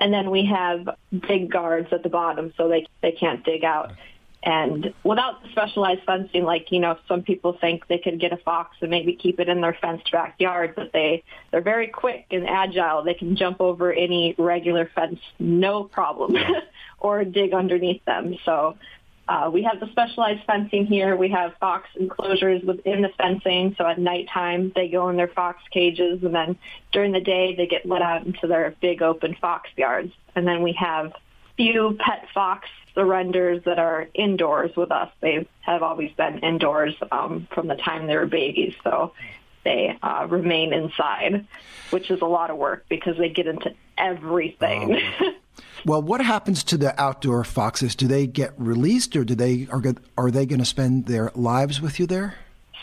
and 0.00 0.12
then 0.12 0.30
we 0.30 0.46
have 0.46 0.88
big 1.28 1.50
guards 1.50 1.88
at 1.92 2.02
the 2.02 2.08
bottom, 2.08 2.52
so 2.56 2.68
they 2.68 2.86
they 3.02 3.12
can't 3.12 3.44
dig 3.44 3.64
out. 3.64 3.92
And 4.42 4.94
without 5.02 5.42
the 5.42 5.48
specialized 5.50 6.02
fencing, 6.06 6.44
like, 6.44 6.70
you 6.70 6.78
know, 6.78 6.96
some 7.08 7.22
people 7.22 7.58
think 7.60 7.86
they 7.88 7.98
could 7.98 8.20
get 8.20 8.32
a 8.32 8.36
fox 8.36 8.76
and 8.80 8.90
maybe 8.90 9.14
keep 9.14 9.40
it 9.40 9.48
in 9.48 9.60
their 9.60 9.76
fenced 9.80 10.10
backyard, 10.12 10.74
but 10.76 10.92
they, 10.92 11.24
they're 11.50 11.60
very 11.60 11.88
quick 11.88 12.26
and 12.30 12.48
agile. 12.48 13.02
They 13.02 13.14
can 13.14 13.36
jump 13.36 13.60
over 13.60 13.92
any 13.92 14.36
regular 14.38 14.88
fence, 14.94 15.18
no 15.40 15.84
problem, 15.84 16.36
or 17.00 17.24
dig 17.24 17.52
underneath 17.52 18.04
them. 18.04 18.36
So 18.44 18.78
uh, 19.28 19.50
we 19.52 19.62
have 19.64 19.80
the 19.80 19.88
specialized 19.90 20.44
fencing 20.46 20.86
here. 20.86 21.16
We 21.16 21.30
have 21.30 21.52
fox 21.60 21.88
enclosures 21.98 22.62
within 22.62 23.02
the 23.02 23.10
fencing. 23.18 23.74
So 23.76 23.86
at 23.86 23.98
nighttime, 23.98 24.72
they 24.74 24.88
go 24.88 25.08
in 25.10 25.16
their 25.16 25.28
fox 25.28 25.60
cages, 25.70 26.22
and 26.22 26.34
then 26.34 26.56
during 26.92 27.12
the 27.12 27.20
day, 27.20 27.54
they 27.54 27.66
get 27.66 27.84
let 27.84 28.00
out 28.00 28.24
into 28.24 28.46
their 28.46 28.74
big 28.80 29.02
open 29.02 29.36
fox 29.40 29.68
yards. 29.76 30.12
And 30.34 30.46
then 30.46 30.62
we 30.62 30.72
have 30.74 31.12
few 31.56 31.98
pet 31.98 32.28
fox 32.32 32.68
surrenders 32.98 33.62
that 33.64 33.78
are 33.78 34.08
indoors 34.12 34.74
with 34.76 34.90
us. 34.90 35.08
They 35.20 35.46
have 35.60 35.84
always 35.84 36.10
been 36.16 36.40
indoors 36.40 36.96
um, 37.12 37.46
from 37.54 37.68
the 37.68 37.76
time 37.76 38.08
they 38.08 38.16
were 38.16 38.26
babies, 38.26 38.74
so 38.82 39.12
they 39.64 39.96
uh, 40.02 40.26
remain 40.28 40.72
inside, 40.72 41.46
which 41.90 42.10
is 42.10 42.20
a 42.22 42.26
lot 42.26 42.50
of 42.50 42.56
work 42.56 42.86
because 42.88 43.16
they 43.16 43.28
get 43.28 43.46
into 43.46 43.72
everything. 43.96 45.00
Oh. 45.20 45.32
well, 45.86 46.02
what 46.02 46.20
happens 46.20 46.64
to 46.64 46.76
the 46.76 47.00
outdoor 47.00 47.44
foxes? 47.44 47.94
Do 47.94 48.08
they 48.08 48.26
get 48.26 48.52
released, 48.58 49.14
or 49.14 49.24
do 49.24 49.36
they 49.36 49.68
are 49.70 49.80
are 50.16 50.32
they 50.32 50.44
going 50.44 50.58
to 50.58 50.64
spend 50.64 51.06
their 51.06 51.30
lives 51.36 51.80
with 51.80 52.00
you 52.00 52.06
there? 52.08 52.34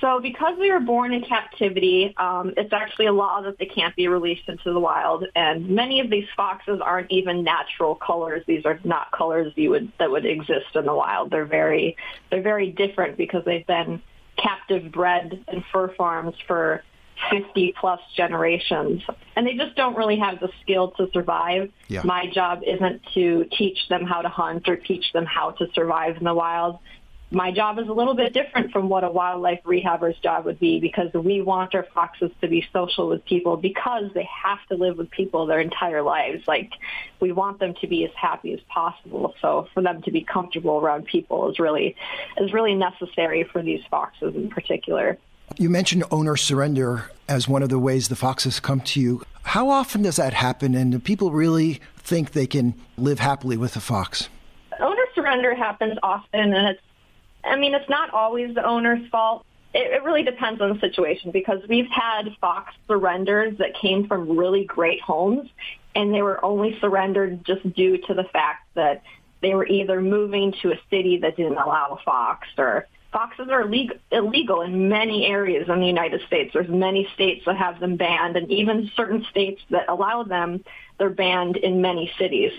So 0.02 0.20
because 0.20 0.58
they 0.60 0.72
were 0.72 0.80
born 0.80 1.14
in 1.14 1.24
captivity, 1.24 2.14
um, 2.18 2.54
it's 2.58 2.74
actually 2.74 3.06
a 3.06 3.14
law 3.14 3.42
that 3.42 3.58
they 3.58 3.66
can't 3.66 3.96
be 3.96 4.08
released 4.08 4.48
into 4.48 4.74
the 4.74 4.80
wild. 4.80 5.26
And 5.36 5.70
many 5.70 6.00
of 6.00 6.10
these 6.10 6.28
foxes 6.36 6.80
aren't 6.84 7.12
even 7.12 7.44
natural 7.44 7.96
colors. 7.96 8.44
These 8.48 8.66
are 8.66 8.80
not 8.84 9.12
colors 9.12 9.54
you 9.56 9.70
would 9.72 9.92
that 10.00 10.12
would 10.12 10.26
exist 10.26 10.76
in 10.76 10.86
the 10.86 10.94
wild. 10.94 11.32
They're 11.32 11.46
very 11.46 11.96
they're 12.30 12.42
very 12.42 12.72
different 12.72 13.18
because 13.18 13.44
they've 13.46 13.66
been 13.66 14.02
captive 14.38 14.92
bred 14.92 15.46
in 15.52 15.64
fur 15.72 15.94
farms 15.96 16.36
for 16.46 16.84
50 17.32 17.74
plus 17.80 18.02
generations 18.18 19.02
and 19.36 19.48
they 19.48 19.56
just 19.56 19.76
don't 19.76 19.96
really 19.96 20.20
have 20.20 20.40
the 20.42 20.50
skill 20.62 20.92
to 20.92 21.10
survive. 21.14 21.72
Yeah. 21.88 22.02
My 22.04 22.30
job 22.30 22.62
isn't 22.66 23.02
to 23.14 23.46
teach 23.58 23.78
them 23.90 24.06
how 24.06 24.22
to 24.22 24.30
hunt 24.30 24.68
or 24.68 24.76
teach 24.76 25.14
them 25.14 25.26
how 25.26 25.52
to 25.52 25.68
survive 25.74 26.18
in 26.18 26.26
the 26.26 26.34
wild 26.34 26.80
my 27.32 27.52
job 27.52 27.80
is 27.80 27.88
a 27.88 27.94
little 27.94 28.14
bit 28.14 28.34
different 28.34 28.72
from 28.72 28.88
what 28.88 29.04
a 29.04 29.10
wildlife 29.10 29.62
rehabber's 29.64 30.18
job 30.20 30.46
would 30.46 30.60
be 30.60 30.80
because 30.80 31.12
we 31.14 31.42
want 31.42 31.74
our 31.74 31.86
foxes 31.94 32.32
to 32.42 32.48
be 32.48 32.66
social 32.72 33.10
with 33.10 33.26
people 33.26 33.58
because 33.58 34.12
they 34.14 34.28
have 34.44 34.60
to 34.70 34.76
live 34.76 34.98
with 34.98 35.10
people 35.10 35.46
their 35.46 35.60
entire 35.60 36.04
lives. 36.04 36.48
Like 36.48 36.72
we 37.20 37.32
want 37.32 37.60
them 37.60 37.74
to 37.82 37.88
be 37.88 38.06
as 38.06 38.12
happy 38.16 38.54
as 38.54 38.60
possible. 38.68 39.34
So 39.42 39.68
for 39.74 39.82
them 39.82 40.04
to 40.04 40.12
be 40.12 40.22
comfortable 40.22 40.78
around 40.78 41.06
people 41.06 41.50
is 41.50 41.58
really 41.58 41.96
is 42.38 42.54
really 42.54 42.76
necessary 42.76 43.44
for 43.44 43.64
these 43.64 43.82
foxes 43.90 44.36
in 44.36 44.50
particular. 44.50 45.18
You 45.58 45.70
mentioned 45.70 46.04
owner 46.12 46.36
surrender 46.36 47.12
as 47.28 47.48
one 47.48 47.64
of 47.64 47.70
the 47.70 47.80
ways 47.80 48.08
the 48.08 48.16
foxes 48.16 48.60
come 48.60 48.82
to 48.82 49.02
you. 49.02 49.24
How 49.42 49.70
often 49.70 50.04
does 50.04 50.18
that 50.18 50.34
happen 50.34 50.76
and 50.76 50.92
do 50.92 51.00
people 51.00 51.32
really 51.32 51.82
think 51.98 52.32
they 52.32 52.48
can 52.48 52.76
live 52.98 53.20
happily 53.20 53.58
with 53.58 53.76
a 53.76 53.80
fox? 53.80 54.30
Owner 54.80 55.06
surrender 55.16 55.56
happens 55.56 55.98
often 56.04 56.54
and 56.54 56.70
it's 56.70 56.82
I 57.46 57.56
mean, 57.56 57.74
it's 57.74 57.90
not 57.90 58.12
always 58.12 58.56
the 58.56 58.66
owner's 58.66 59.08
fault. 59.10 59.46
it, 59.74 59.92
it 59.92 60.04
really 60.04 60.24
depends 60.24 60.62
on 60.62 60.74
the 60.74 60.80
situation 60.80 61.32
because 61.32 61.62
we've 61.70 61.90
had 61.90 62.36
fox 62.42 62.74
surrenders 62.88 63.58
that 63.60 63.76
came 63.76 64.08
from 64.08 64.38
really 64.38 64.66
great 64.66 65.02
homes 65.02 65.50
and 65.96 66.14
they 66.14 66.22
were 66.22 66.44
only 66.44 66.78
surrendered 66.80 67.46
just 67.46 67.74
due 67.74 67.98
to 67.98 68.14
the 68.14 68.26
fact 68.26 68.68
that 68.76 69.02
they 69.42 69.54
were 69.54 69.68
either 69.68 70.02
moving 70.02 70.54
to 70.62 70.72
a 70.72 70.80
city 70.90 71.18
that 71.18 71.38
didn't 71.38 71.58
allow 71.58 71.98
a 72.00 72.04
fox 72.04 72.48
or 72.58 72.88
foxes 73.12 73.48
are 73.50 73.62
illegal, 73.62 73.96
illegal 74.12 74.62
in 74.62 74.90
many 74.90 75.26
areas 75.26 75.70
in 75.70 75.80
the 75.80 75.88
United 75.88 76.22
States. 76.28 76.52
There's 76.54 76.68
many 76.68 77.08
states 77.14 77.46
that 77.46 77.56
have 77.56 77.80
them 77.80 77.96
banned 77.96 78.36
and 78.36 78.52
even 78.52 78.92
certain 78.96 79.26
states 79.30 79.62
that 79.70 79.88
allow 79.88 80.24
them, 80.24 80.66
they're 80.98 81.10
banned 81.10 81.56
in 81.56 81.82
many 81.82 82.12
cities. 82.20 82.52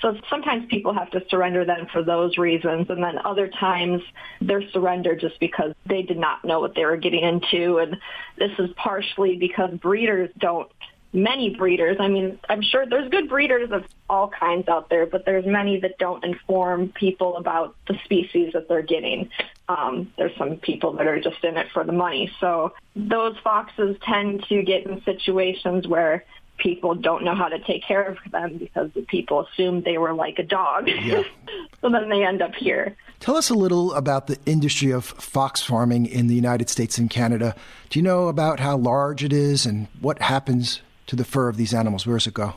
So 0.00 0.16
sometimes 0.28 0.66
people 0.68 0.92
have 0.92 1.10
to 1.12 1.22
surrender 1.28 1.64
them 1.64 1.86
for 1.92 2.02
those 2.02 2.36
reasons, 2.36 2.90
and 2.90 3.02
then 3.02 3.18
other 3.24 3.48
times 3.48 4.02
they're 4.40 4.68
surrendered 4.70 5.20
just 5.20 5.38
because 5.40 5.72
they 5.86 6.02
did 6.02 6.18
not 6.18 6.44
know 6.44 6.60
what 6.60 6.74
they 6.74 6.84
were 6.84 6.96
getting 6.96 7.22
into. 7.22 7.78
And 7.78 7.96
this 8.36 8.50
is 8.58 8.70
partially 8.76 9.36
because 9.36 9.70
breeders 9.74 10.30
don't 10.38 10.68
many 11.14 11.54
breeders. 11.54 11.96
I 12.00 12.08
mean, 12.08 12.38
I'm 12.48 12.60
sure 12.60 12.84
there's 12.86 13.08
good 13.08 13.28
breeders 13.28 13.70
of 13.70 13.84
all 14.10 14.28
kinds 14.28 14.68
out 14.68 14.90
there, 14.90 15.06
but 15.06 15.24
there's 15.24 15.46
many 15.46 15.78
that 15.80 15.96
don't 15.98 16.24
inform 16.24 16.88
people 16.88 17.36
about 17.36 17.76
the 17.86 17.96
species 18.04 18.52
that 18.52 18.68
they're 18.68 18.82
getting. 18.82 19.30
Um, 19.68 20.12
there's 20.18 20.36
some 20.36 20.56
people 20.56 20.92
that 20.94 21.06
are 21.06 21.20
just 21.20 21.42
in 21.44 21.56
it 21.56 21.68
for 21.72 21.84
the 21.84 21.92
money. 21.92 22.30
So 22.40 22.74
those 22.96 23.36
foxes 23.44 23.96
tend 24.02 24.44
to 24.48 24.62
get 24.62 24.86
in 24.86 25.02
situations 25.04 25.86
where 25.86 26.24
people 26.58 26.94
don't 26.94 27.24
know 27.24 27.34
how 27.34 27.48
to 27.48 27.58
take 27.60 27.82
care 27.84 28.02
of 28.02 28.18
them 28.30 28.58
because 28.58 28.90
the 28.94 29.02
people 29.02 29.46
assume 29.46 29.82
they 29.82 29.98
were 29.98 30.14
like 30.14 30.38
a 30.38 30.42
dog. 30.42 30.88
Yeah. 30.88 31.22
so 31.80 31.90
then 31.90 32.08
they 32.08 32.24
end 32.24 32.42
up 32.42 32.54
here. 32.54 32.96
Tell 33.20 33.36
us 33.36 33.50
a 33.50 33.54
little 33.54 33.92
about 33.94 34.26
the 34.26 34.38
industry 34.46 34.90
of 34.90 35.04
fox 35.04 35.62
farming 35.62 36.06
in 36.06 36.26
the 36.26 36.34
United 36.34 36.68
States 36.68 36.98
and 36.98 37.08
Canada. 37.08 37.54
Do 37.90 37.98
you 37.98 38.02
know 38.02 38.28
about 38.28 38.60
how 38.60 38.76
large 38.76 39.24
it 39.24 39.32
is 39.32 39.66
and 39.66 39.88
what 40.00 40.20
happens 40.20 40.80
to 41.06 41.16
the 41.16 41.24
fur 41.24 41.48
of 41.48 41.56
these 41.56 41.74
animals? 41.74 42.06
Where 42.06 42.16
does 42.16 42.26
it 42.26 42.34
go? 42.34 42.54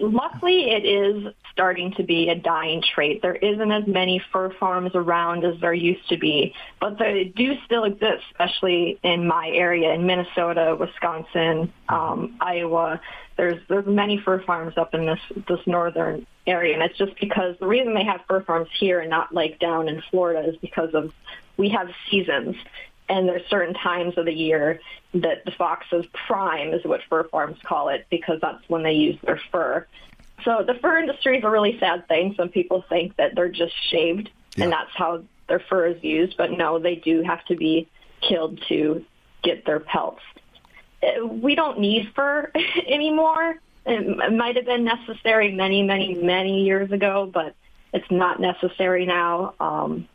Luckily, 0.00 0.70
it 0.70 0.84
is 0.84 1.32
starting 1.52 1.92
to 1.94 2.02
be 2.02 2.28
a 2.28 2.34
dying 2.34 2.82
trait. 2.94 3.22
There 3.22 3.36
isn't 3.36 3.70
as 3.70 3.86
many 3.86 4.20
fur 4.32 4.52
farms 4.58 4.90
around 4.94 5.44
as 5.44 5.60
there 5.60 5.72
used 5.72 6.08
to 6.08 6.16
be, 6.16 6.52
but 6.80 6.98
they 6.98 7.32
do 7.36 7.54
still 7.64 7.84
exist, 7.84 8.24
especially 8.32 8.98
in 9.04 9.26
my 9.26 9.48
area 9.54 9.92
in 9.92 10.04
Minnesota, 10.04 10.76
Wisconsin, 10.78 11.72
um, 11.88 12.36
Iowa. 12.40 13.00
There's 13.36 13.60
there's 13.68 13.86
many 13.86 14.18
fur 14.18 14.40
farms 14.42 14.76
up 14.76 14.94
in 14.94 15.06
this 15.06 15.20
this 15.48 15.60
northern 15.66 16.26
area, 16.46 16.74
and 16.74 16.82
it's 16.82 16.98
just 16.98 17.18
because 17.18 17.56
the 17.58 17.66
reason 17.66 17.94
they 17.94 18.04
have 18.04 18.20
fur 18.28 18.42
farms 18.42 18.68
here 18.78 19.00
and 19.00 19.10
not 19.10 19.34
like 19.34 19.58
down 19.58 19.88
in 19.88 20.02
Florida 20.10 20.48
is 20.48 20.56
because 20.56 20.94
of 20.94 21.12
we 21.56 21.70
have 21.70 21.88
seasons 22.10 22.56
and 23.08 23.28
there's 23.28 23.46
certain 23.48 23.74
times 23.74 24.16
of 24.16 24.24
the 24.24 24.32
year 24.32 24.80
that 25.12 25.44
the 25.44 25.50
fox's 25.52 26.06
prime 26.26 26.72
is 26.72 26.84
what 26.84 27.00
fur 27.08 27.24
farms 27.24 27.58
call 27.62 27.88
it 27.88 28.06
because 28.10 28.40
that's 28.40 28.66
when 28.68 28.82
they 28.82 28.92
use 28.92 29.18
their 29.22 29.40
fur. 29.52 29.86
So 30.44 30.64
the 30.66 30.74
fur 30.74 30.98
industry 30.98 31.38
is 31.38 31.44
a 31.44 31.50
really 31.50 31.78
sad 31.78 32.08
thing. 32.08 32.34
Some 32.36 32.48
people 32.48 32.84
think 32.88 33.16
that 33.16 33.34
they're 33.34 33.48
just 33.48 33.74
shaved 33.90 34.30
yeah. 34.56 34.64
and 34.64 34.72
that's 34.72 34.90
how 34.94 35.22
their 35.48 35.60
fur 35.60 35.86
is 35.86 36.02
used, 36.02 36.36
but 36.36 36.50
no, 36.50 36.78
they 36.78 36.96
do 36.96 37.22
have 37.22 37.44
to 37.46 37.56
be 37.56 37.88
killed 38.26 38.60
to 38.68 39.04
get 39.42 39.66
their 39.66 39.80
pelts. 39.80 40.22
We 41.30 41.54
don't 41.54 41.78
need 41.80 42.12
fur 42.14 42.50
anymore. 42.86 43.56
It 43.86 44.32
might 44.32 44.56
have 44.56 44.64
been 44.64 44.84
necessary 44.84 45.52
many, 45.52 45.82
many, 45.82 46.14
many 46.14 46.64
years 46.64 46.90
ago, 46.90 47.30
but 47.32 47.54
it's 47.92 48.10
not 48.10 48.40
necessary 48.40 49.04
now. 49.04 49.54
Um, 49.60 50.08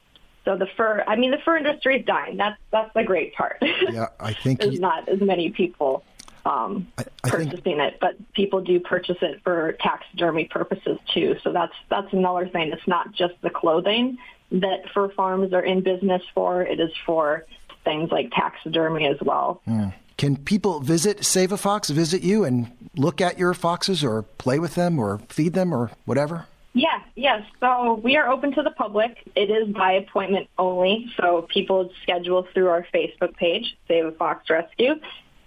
so 0.45 0.57
the 0.57 0.65
fur, 0.75 1.03
I 1.07 1.15
mean, 1.15 1.31
the 1.31 1.37
fur 1.37 1.57
industry 1.57 1.99
is 1.99 2.05
dying. 2.05 2.37
That's 2.37 2.59
that's 2.71 2.91
the 2.93 3.03
great 3.03 3.35
part. 3.35 3.61
Yeah, 3.91 4.07
I 4.19 4.33
think 4.33 4.61
there's 4.61 4.75
you, 4.75 4.79
not 4.79 5.07
as 5.07 5.21
many 5.21 5.51
people 5.51 6.03
um, 6.45 6.87
I, 6.97 7.03
I 7.23 7.29
purchasing 7.29 7.61
think, 7.61 7.79
it, 7.79 7.97
but 7.99 8.15
people 8.33 8.61
do 8.61 8.79
purchase 8.79 9.17
it 9.21 9.41
for 9.43 9.73
taxidermy 9.73 10.45
purposes 10.45 10.97
too. 11.13 11.37
So 11.43 11.51
that's 11.51 11.73
that's 11.89 12.11
another 12.13 12.47
thing. 12.47 12.71
It's 12.71 12.87
not 12.87 13.11
just 13.11 13.35
the 13.41 13.49
clothing 13.49 14.17
that 14.51 14.89
fur 14.93 15.09
farms 15.09 15.53
are 15.53 15.61
in 15.61 15.81
business 15.81 16.21
for. 16.33 16.61
It 16.61 16.79
is 16.79 16.91
for 17.05 17.45
things 17.83 18.11
like 18.11 18.31
taxidermy 18.31 19.07
as 19.07 19.17
well. 19.21 19.61
Mm. 19.67 19.93
Can 20.19 20.35
people 20.35 20.81
visit 20.81 21.23
Save 21.23 21.53
a 21.53 21.57
Fox, 21.57 21.89
visit 21.89 22.23
you, 22.23 22.43
and 22.43 22.69
look 22.97 23.21
at 23.21 23.39
your 23.39 23.53
foxes, 23.53 24.03
or 24.03 24.23
play 24.23 24.59
with 24.59 24.75
them, 24.75 24.99
or 24.99 25.19
feed 25.29 25.53
them, 25.53 25.73
or 25.73 25.91
whatever? 26.03 26.45
Yeah, 26.73 27.01
yes. 27.15 27.43
So 27.61 28.01
we 28.03 28.17
are 28.17 28.27
open 28.27 28.51
to 28.55 28.61
the 28.61 28.71
public. 28.71 29.17
It 29.33 29.49
is 29.49 29.69
by 29.69 29.93
appointment 29.93 30.49
only. 30.57 31.09
So 31.15 31.43
people 31.43 31.89
schedule 32.03 32.45
through 32.53 32.67
our 32.67 32.85
Facebook 32.93 33.37
page, 33.37 33.77
Save 33.87 34.07
a 34.07 34.11
Fox 34.11 34.49
Rescue, 34.49 34.95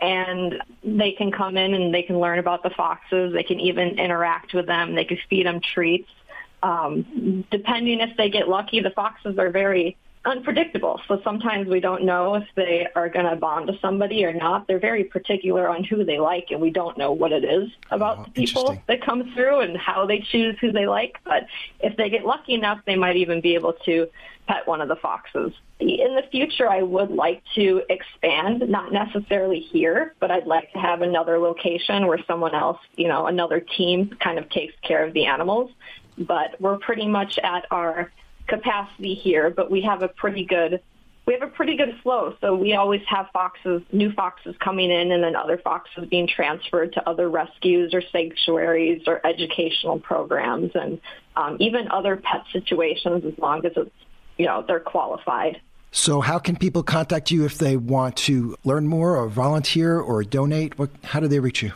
and 0.01 0.63
they 0.83 1.13
can 1.13 1.33
come 1.33 1.59
in 1.59 1.75
and 1.75 1.93
they 1.93 2.03
can 2.03 2.19
learn 2.19 2.39
about 2.39 2.63
the 2.63 2.71
foxes. 2.71 3.35
They 3.35 3.43
can 3.43 3.61
even 3.61 3.99
interact 3.99 4.55
with 4.55 4.65
them. 4.65 4.95
They 4.95 5.05
can 5.05 5.19
feed 5.29 5.45
them 5.45 5.61
treats. 5.61 6.09
Um, 6.63 7.45
depending 7.51 8.01
if 8.01 8.17
they 8.17 8.31
get 8.31 8.49
lucky, 8.49 8.81
the 8.81 8.89
foxes 8.89 9.37
are 9.37 9.51
very 9.51 9.99
unpredictable. 10.25 11.01
So 11.09 11.21
sometimes 11.25 11.69
we 11.69 11.81
don't 11.81 12.05
know 12.05 12.37
if 12.37 12.45
they 12.55 12.87
are 12.95 13.09
going 13.09 13.27
to 13.27 13.37
bond 13.37 13.67
to 13.67 13.79
somebody 13.81 14.25
or 14.25 14.33
not. 14.33 14.67
They're 14.69 14.79
very 14.79 15.05
particular 15.05 15.69
on 15.69 15.85
who 15.85 16.05
they 16.05 16.19
like, 16.19 16.49
and 16.51 16.61
we 16.61 16.71
don't 16.71 16.97
know 16.97 17.13
what 17.13 17.33
it 17.33 17.45
is 17.45 17.71
about 17.91 18.19
oh, 18.19 18.25
the 18.25 18.31
people 18.31 18.79
that 18.87 19.05
come 19.05 19.33
through 19.35 19.61
and 19.61 19.77
how 19.77 20.07
they 20.07 20.21
choose 20.21 20.57
who 20.61 20.71
they 20.71 20.87
like. 20.87 21.19
But 21.25 21.47
if 21.81 21.97
they 21.97 22.09
get 22.09 22.25
lucky 22.25 22.55
enough, 22.55 22.81
they 22.87 22.97
might 22.97 23.17
even 23.17 23.41
be 23.41 23.55
able 23.55 23.73
to 23.85 24.09
pet 24.47 24.67
one 24.67 24.81
of 24.81 24.89
the 24.89 24.97
foxes. 24.97 25.53
In 25.81 26.15
the 26.15 26.23
future, 26.31 26.69
I 26.69 26.83
would 26.83 27.11
like 27.11 27.43
to 27.57 27.83
expand, 27.89 28.69
not 28.69 28.93
necessarily 28.93 29.61
here, 29.61 30.15
but 30.21 30.31
I'd 30.31 30.47
like 30.47 30.73
to 30.73 30.79
have 30.79 31.03
another 31.03 31.39
location 31.39 32.07
where 32.07 32.19
someone 32.27 32.55
else, 32.55 32.79
you 32.97 33.09
know, 33.09 33.27
another 33.27 33.61
team 33.61 34.17
kind 34.21 34.39
of 34.39 34.49
takes 34.51 34.75
care 34.83 35.05
of 35.05 35.13
the 35.13 35.27
animals. 35.27 35.71
But 36.19 36.61
we're 36.61 36.79
pretty 36.79 37.09
much 37.09 37.39
at 37.39 37.67
our 37.71 38.13
capacity 38.49 39.15
here, 39.15 39.51
but 39.51 39.71
we 39.71 39.83
have 39.83 40.03
a 40.03 40.09
pretty 40.09 40.45
good 40.45 40.81
we 41.25 41.35
have 41.35 41.43
a 41.43 41.53
pretty 41.53 41.77
good 41.77 41.95
flow. 42.03 42.35
So 42.41 42.55
we 42.57 42.75
always 42.75 43.03
have 43.07 43.29
foxes, 43.33 43.83
new 43.93 44.13
foxes 44.13 44.57
coming 44.59 44.91
in, 44.91 45.13
and 45.13 45.23
then 45.23 45.37
other 45.37 45.57
foxes 45.57 46.09
being 46.09 46.27
transferred 46.27 46.95
to 46.95 47.09
other 47.09 47.31
rescues 47.31 47.95
or 47.95 48.03
sanctuaries 48.11 49.03
or 49.07 49.25
educational 49.25 50.01
programs, 50.01 50.73
and 50.75 51.01
um, 51.37 51.59
even 51.61 51.89
other 51.93 52.17
pet 52.17 52.43
situations, 52.53 53.25
as 53.25 53.39
long 53.39 53.65
as 53.65 53.73
it's 53.77 53.91
you 54.37 54.47
know 54.47 54.65
they're 54.67 54.81
qualified. 54.81 55.61
So, 55.93 56.23
how 56.23 56.39
can 56.39 56.57
people 56.57 56.83
contact 56.83 57.31
you 57.31 57.45
if 57.45 57.59
they 57.59 57.77
want 57.77 58.17
to 58.17 58.57
learn 58.65 58.89
more, 58.89 59.17
or 59.17 59.29
volunteer, 59.29 60.01
or 60.01 60.25
donate? 60.25 60.79
What, 60.79 60.91
how 61.05 61.21
do 61.21 61.29
they 61.29 61.39
reach 61.39 61.63
you? 61.63 61.73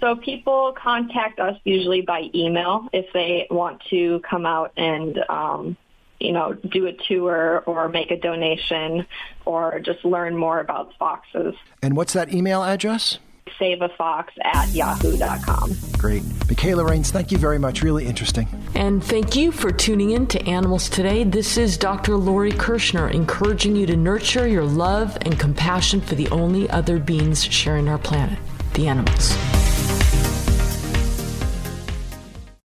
So 0.00 0.16
people 0.16 0.74
contact 0.82 1.38
us 1.40 1.56
usually 1.64 2.00
by 2.00 2.30
email 2.34 2.88
if 2.92 3.12
they 3.12 3.46
want 3.50 3.82
to 3.90 4.20
come 4.20 4.46
out 4.46 4.72
and 4.78 5.18
um, 5.28 5.76
you 6.20 6.32
know, 6.32 6.52
do 6.52 6.86
a 6.86 6.92
tour 6.92 7.62
or 7.66 7.88
make 7.88 8.10
a 8.10 8.16
donation 8.16 9.06
or 9.44 9.80
just 9.80 10.04
learn 10.04 10.36
more 10.36 10.60
about 10.60 10.92
foxes. 10.98 11.54
And 11.82 11.96
what's 11.96 12.12
that 12.12 12.32
email 12.32 12.62
address? 12.62 13.18
saveafox 13.60 14.28
at 14.42 14.68
yahoo.com. 14.70 15.72
Great. 15.98 16.22
Mikayla 16.22 16.88
Raines, 16.88 17.10
thank 17.10 17.30
you 17.30 17.38
very 17.38 17.58
much. 17.58 17.82
Really 17.82 18.06
interesting. 18.06 18.48
And 18.74 19.04
thank 19.04 19.36
you 19.36 19.52
for 19.52 19.70
tuning 19.70 20.12
in 20.12 20.26
to 20.28 20.42
Animals 20.48 20.88
Today. 20.88 21.24
This 21.24 21.56
is 21.56 21.76
Dr. 21.76 22.16
Lori 22.16 22.52
Kirschner 22.52 23.08
encouraging 23.08 23.76
you 23.76 23.86
to 23.86 23.96
nurture 23.96 24.48
your 24.48 24.64
love 24.64 25.18
and 25.22 25.38
compassion 25.38 26.00
for 26.00 26.14
the 26.14 26.28
only 26.28 26.68
other 26.70 26.98
beings 26.98 27.44
sharing 27.44 27.88
our 27.88 27.98
planet, 27.98 28.38
the 28.74 28.88
animals. 28.88 29.36